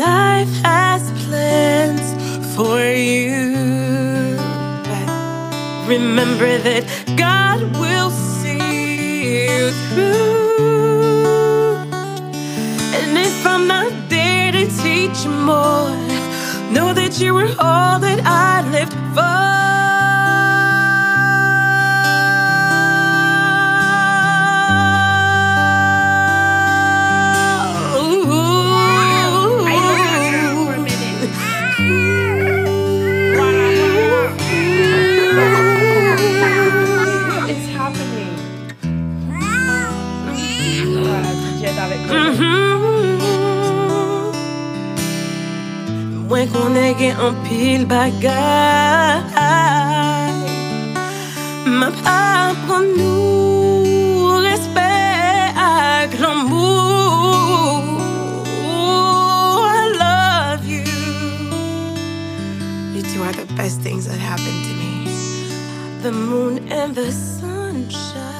Life 0.05 0.55
has 0.61 1.01
plans 1.25 2.05
for 2.55 2.79
you. 2.79 3.55
Remember 5.87 6.51
that 6.67 6.83
God 7.17 7.59
will 7.81 8.11
see 8.11 9.47
you 9.47 9.71
through. 9.87 11.15
And 12.97 13.17
if 13.17 13.37
I'm 13.47 13.65
not 13.67 13.91
there 14.09 14.51
to 14.51 14.65
teach 14.83 15.25
you 15.25 15.31
more, 15.51 15.89
know 16.75 16.93
that 16.93 17.19
you 17.19 17.33
were 17.33 17.53
all 17.59 17.97
that 18.05 18.19
I 18.25 18.69
lived 18.69 18.93
for. 19.15 19.44
Part 52.03 52.55
pour 52.67 52.81
nous 52.97 54.37
respect 54.37 55.53
avec 55.57 56.19
l'amour 56.19 58.01
I 59.63 59.91
love 60.03 60.65
you. 60.65 60.83
You 62.93 63.01
two 63.01 63.23
are 63.23 63.33
the 63.33 63.45
best 63.55 63.81
things 63.81 64.07
that 64.07 64.19
happened 64.19 64.63
to 64.67 64.73
me. 64.81 65.07
The 66.01 66.11
moon 66.11 66.71
and 66.71 66.93
the 66.95 67.11
sunshine 67.11 68.34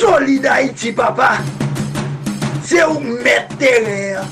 Solid 0.00 0.46
Haïti, 0.46 0.92
papa. 0.92 1.32
C'est 2.62 2.82
où 2.84 3.00
mettre 3.00 3.54
terre. 3.58 4.22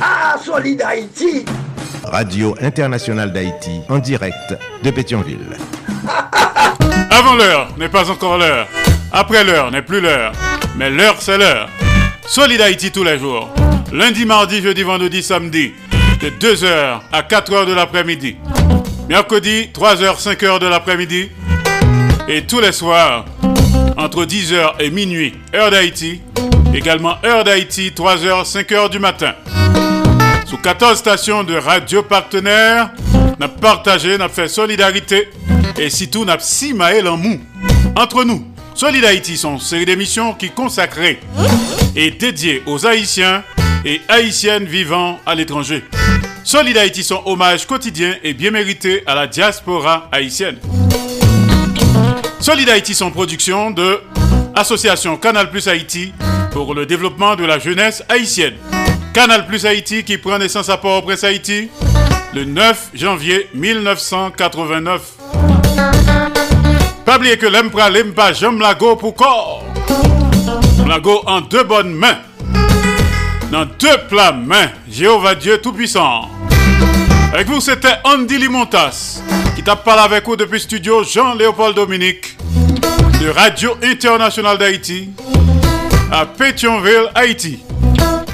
Ah, 0.00 0.34
Solid 0.44 0.82
Haïti. 0.82 1.44
Radio 2.02 2.56
Internationale 2.60 3.32
d'Haïti, 3.32 3.80
en 3.88 4.00
direct 4.00 4.58
de 4.82 4.90
Pétionville. 4.90 5.56
Avant 7.12 7.36
l'heure 7.36 7.68
n'est 7.78 7.88
pas 7.88 8.10
encore 8.10 8.38
l'heure. 8.38 8.66
Après 9.12 9.44
l'heure 9.44 9.70
n'est 9.70 9.82
plus 9.82 10.00
l'heure. 10.00 10.32
Mais 10.76 10.90
l'heure, 10.90 11.14
c'est 11.20 11.38
l'heure. 11.38 11.68
Solid 12.26 12.60
Haïti 12.60 12.90
tous 12.90 13.04
les 13.04 13.20
jours. 13.20 13.50
Lundi, 13.92 14.26
mardi, 14.26 14.60
jeudi, 14.62 14.82
vendredi, 14.82 15.22
samedi. 15.22 15.74
De 16.20 16.28
2h 16.28 16.98
à 17.12 17.22
4h 17.22 17.66
de 17.66 17.72
l'après-midi. 17.72 18.36
Mercredi, 19.08 19.70
3h, 19.72 20.20
5h 20.20 20.58
de 20.58 20.66
l'après-midi. 20.66 21.30
Et 22.26 22.42
tous 22.46 22.58
les 22.58 22.72
soirs, 22.72 23.26
entre 23.96 24.24
10h 24.24 24.74
et 24.80 24.90
minuit, 24.90 25.34
heure 25.54 25.70
d'Haïti. 25.70 26.20
Également 26.74 27.16
heure 27.24 27.44
d'Haïti, 27.44 27.92
3h, 27.94 28.44
5h 28.50 28.90
du 28.90 28.98
matin. 28.98 29.34
Sous 30.46 30.56
14 30.58 30.98
stations 30.98 31.44
de 31.44 31.54
radio 31.54 32.02
partenaires, 32.02 32.90
n'a 33.38 33.48
partagé, 33.48 34.18
n'a 34.18 34.28
fait 34.28 34.48
solidarité 34.48 35.28
et 35.78 35.90
surtout 35.90 36.24
n'a 36.24 36.38
si 36.38 36.74
maël 36.74 37.08
en 37.08 37.16
mou. 37.16 37.40
Entre 37.96 38.24
nous, 38.24 38.44
Solid 38.74 39.04
Haïti 39.04 39.36
sont 39.36 39.54
une 39.54 39.60
série 39.60 39.84
d'émissions 39.84 40.34
qui 40.34 40.50
consacrées 40.50 41.20
et 41.94 42.10
dédiées 42.10 42.62
aux 42.66 42.86
Haïtiens 42.86 43.42
et 43.84 44.00
Haïtiennes 44.08 44.64
vivant 44.64 45.18
à 45.26 45.34
l'étranger. 45.34 45.84
Solid 46.44 46.76
Haïti 46.76 47.04
son 47.04 47.22
hommage 47.26 47.66
quotidien 47.66 48.14
et 48.22 48.32
bien 48.32 48.50
mérité 48.50 49.02
à 49.06 49.14
la 49.14 49.26
diaspora 49.26 50.08
haïtienne. 50.10 50.58
Solid 52.42 52.68
Haïti 52.68 52.92
son 52.92 53.12
production 53.12 53.70
de 53.70 54.00
Association 54.56 55.16
Canal 55.16 55.48
Plus 55.48 55.68
Haïti 55.68 56.12
pour 56.50 56.74
le 56.74 56.86
développement 56.86 57.36
de 57.36 57.44
la 57.44 57.60
jeunesse 57.60 58.02
haïtienne. 58.08 58.54
Canal 59.14 59.46
Plus 59.46 59.64
Haïti 59.64 60.02
qui 60.02 60.18
prend 60.18 60.38
naissance 60.38 60.68
à 60.68 60.76
Port-au-Prince 60.76 61.22
Haïti 61.22 61.70
le 62.34 62.44
9 62.44 62.90
janvier 62.94 63.48
1989. 63.54 65.02
Pas 67.04 67.16
oublier 67.16 67.38
que 67.38 67.46
l'empra 67.46 67.88
l'empa 67.88 68.32
j'aime 68.32 68.58
lago 68.58 68.96
pour 68.96 69.14
corps. 69.14 69.62
Lago 70.84 71.22
en 71.26 71.42
deux 71.42 71.62
bonnes 71.62 71.94
mains. 71.94 72.18
Dans 73.52 73.66
deux 73.66 73.98
plats 74.08 74.32
mains, 74.32 74.68
Jéhovah 74.90 75.36
Dieu 75.36 75.58
Tout-Puissant. 75.58 76.28
Avec 77.32 77.48
vous, 77.48 77.60
c'était 77.60 77.94
Andy 78.04 78.36
Limontas 78.36 79.22
qui 79.56 79.62
t'a 79.62 79.74
parlé 79.74 80.02
avec 80.02 80.26
vous 80.26 80.36
depuis 80.36 80.60
studio 80.60 81.02
Jean-Léopold 81.02 81.74
Dominique 81.74 82.36
de 83.20 83.30
Radio 83.30 83.74
Internationale 83.82 84.58
d'Haïti 84.58 85.10
à 86.10 86.26
Pétionville, 86.26 87.08
Haïti. 87.14 87.60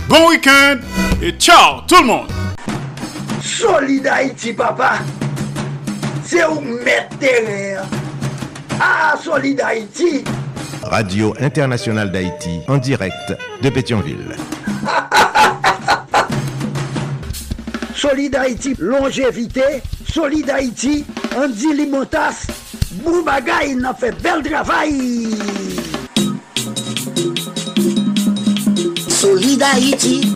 Bon 0.09 0.29
week-end 0.31 0.79
et 1.23 1.31
ciao 1.33 1.83
tout 1.87 2.01
le 2.01 2.07
monde. 2.07 2.27
Solid 3.41 4.05
Haïti, 4.05 4.53
papa. 4.53 4.95
C'est 6.25 6.45
où 6.47 6.61
mettre 6.61 7.16
terre. 7.19 7.85
Ah, 8.81 9.15
Solid 9.23 9.61
Haïti. 9.61 10.25
Radio 10.83 11.35
Internationale 11.41 12.11
d'Haïti 12.11 12.61
en 12.66 12.79
direct 12.79 13.33
de 13.62 13.70
Pétionville. 13.70 14.35
Solid 18.01 18.33
Haïti, 18.37 18.75
longévité. 18.79 19.83
Solid 20.09 20.49
Haïti, 20.49 21.05
Andy 21.37 21.75
Limotas. 21.75 22.47
Boubagaï, 23.03 23.73
il 23.73 23.85
a 23.85 23.93
fait 23.93 24.15
bel 24.23 24.41
travail. 24.49 25.31
Solid 29.09 29.61
Haïti. 29.62 30.33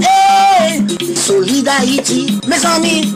Hey, 0.00 0.84
Haïti, 1.66 2.38
mes 2.46 2.64
amis. 2.64 3.12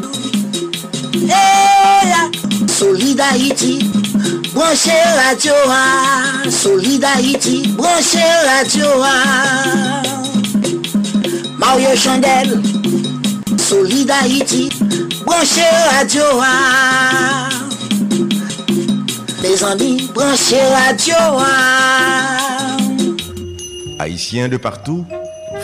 Hey, 1.15 2.67
Solid 2.67 3.21
Haïti, 3.21 3.91
branchez 4.53 4.91
radio. 5.25 5.53
ah. 5.69 6.51
Solid 6.51 7.05
Haïti, 7.05 7.69
branchez 7.77 8.19
radio. 8.45 8.87
ah. 9.05 10.03
Mario 11.65 11.95
Chandel, 11.95 12.61
Solid 13.57 14.11
Haïti, 14.11 14.69
branchez 15.25 15.63
radio. 15.93 16.23
ah. 16.43 17.49
Les 19.45 19.63
amis, 19.63 20.11
branchez 20.13 20.61
radio. 20.61 21.15
Haïtiens 24.01 24.49
de 24.49 24.57
partout, 24.57 25.07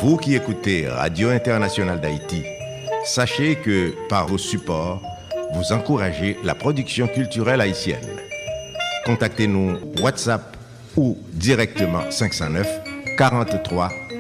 vous 0.01 0.17
qui 0.17 0.37
écoutez 0.37 0.87
Radio 0.89 1.31
Internationale 1.31 2.01
d'Haïti, 2.01 2.45
sachez 3.05 3.57
que 3.57 3.93
par 4.09 4.29
vos 4.29 4.39
supports, 4.39 5.03
vous 5.53 5.73
encouragez 5.73 6.39
la 6.45 6.55
production 6.55 7.09
culturelle 7.09 7.61
haïtienne. 7.61 8.07
Contactez-nous 9.05 9.77
WhatsApp 10.01 10.57
ou 10.97 11.19
directement 11.33 12.09
509 12.09 12.69
43 13.19 13.91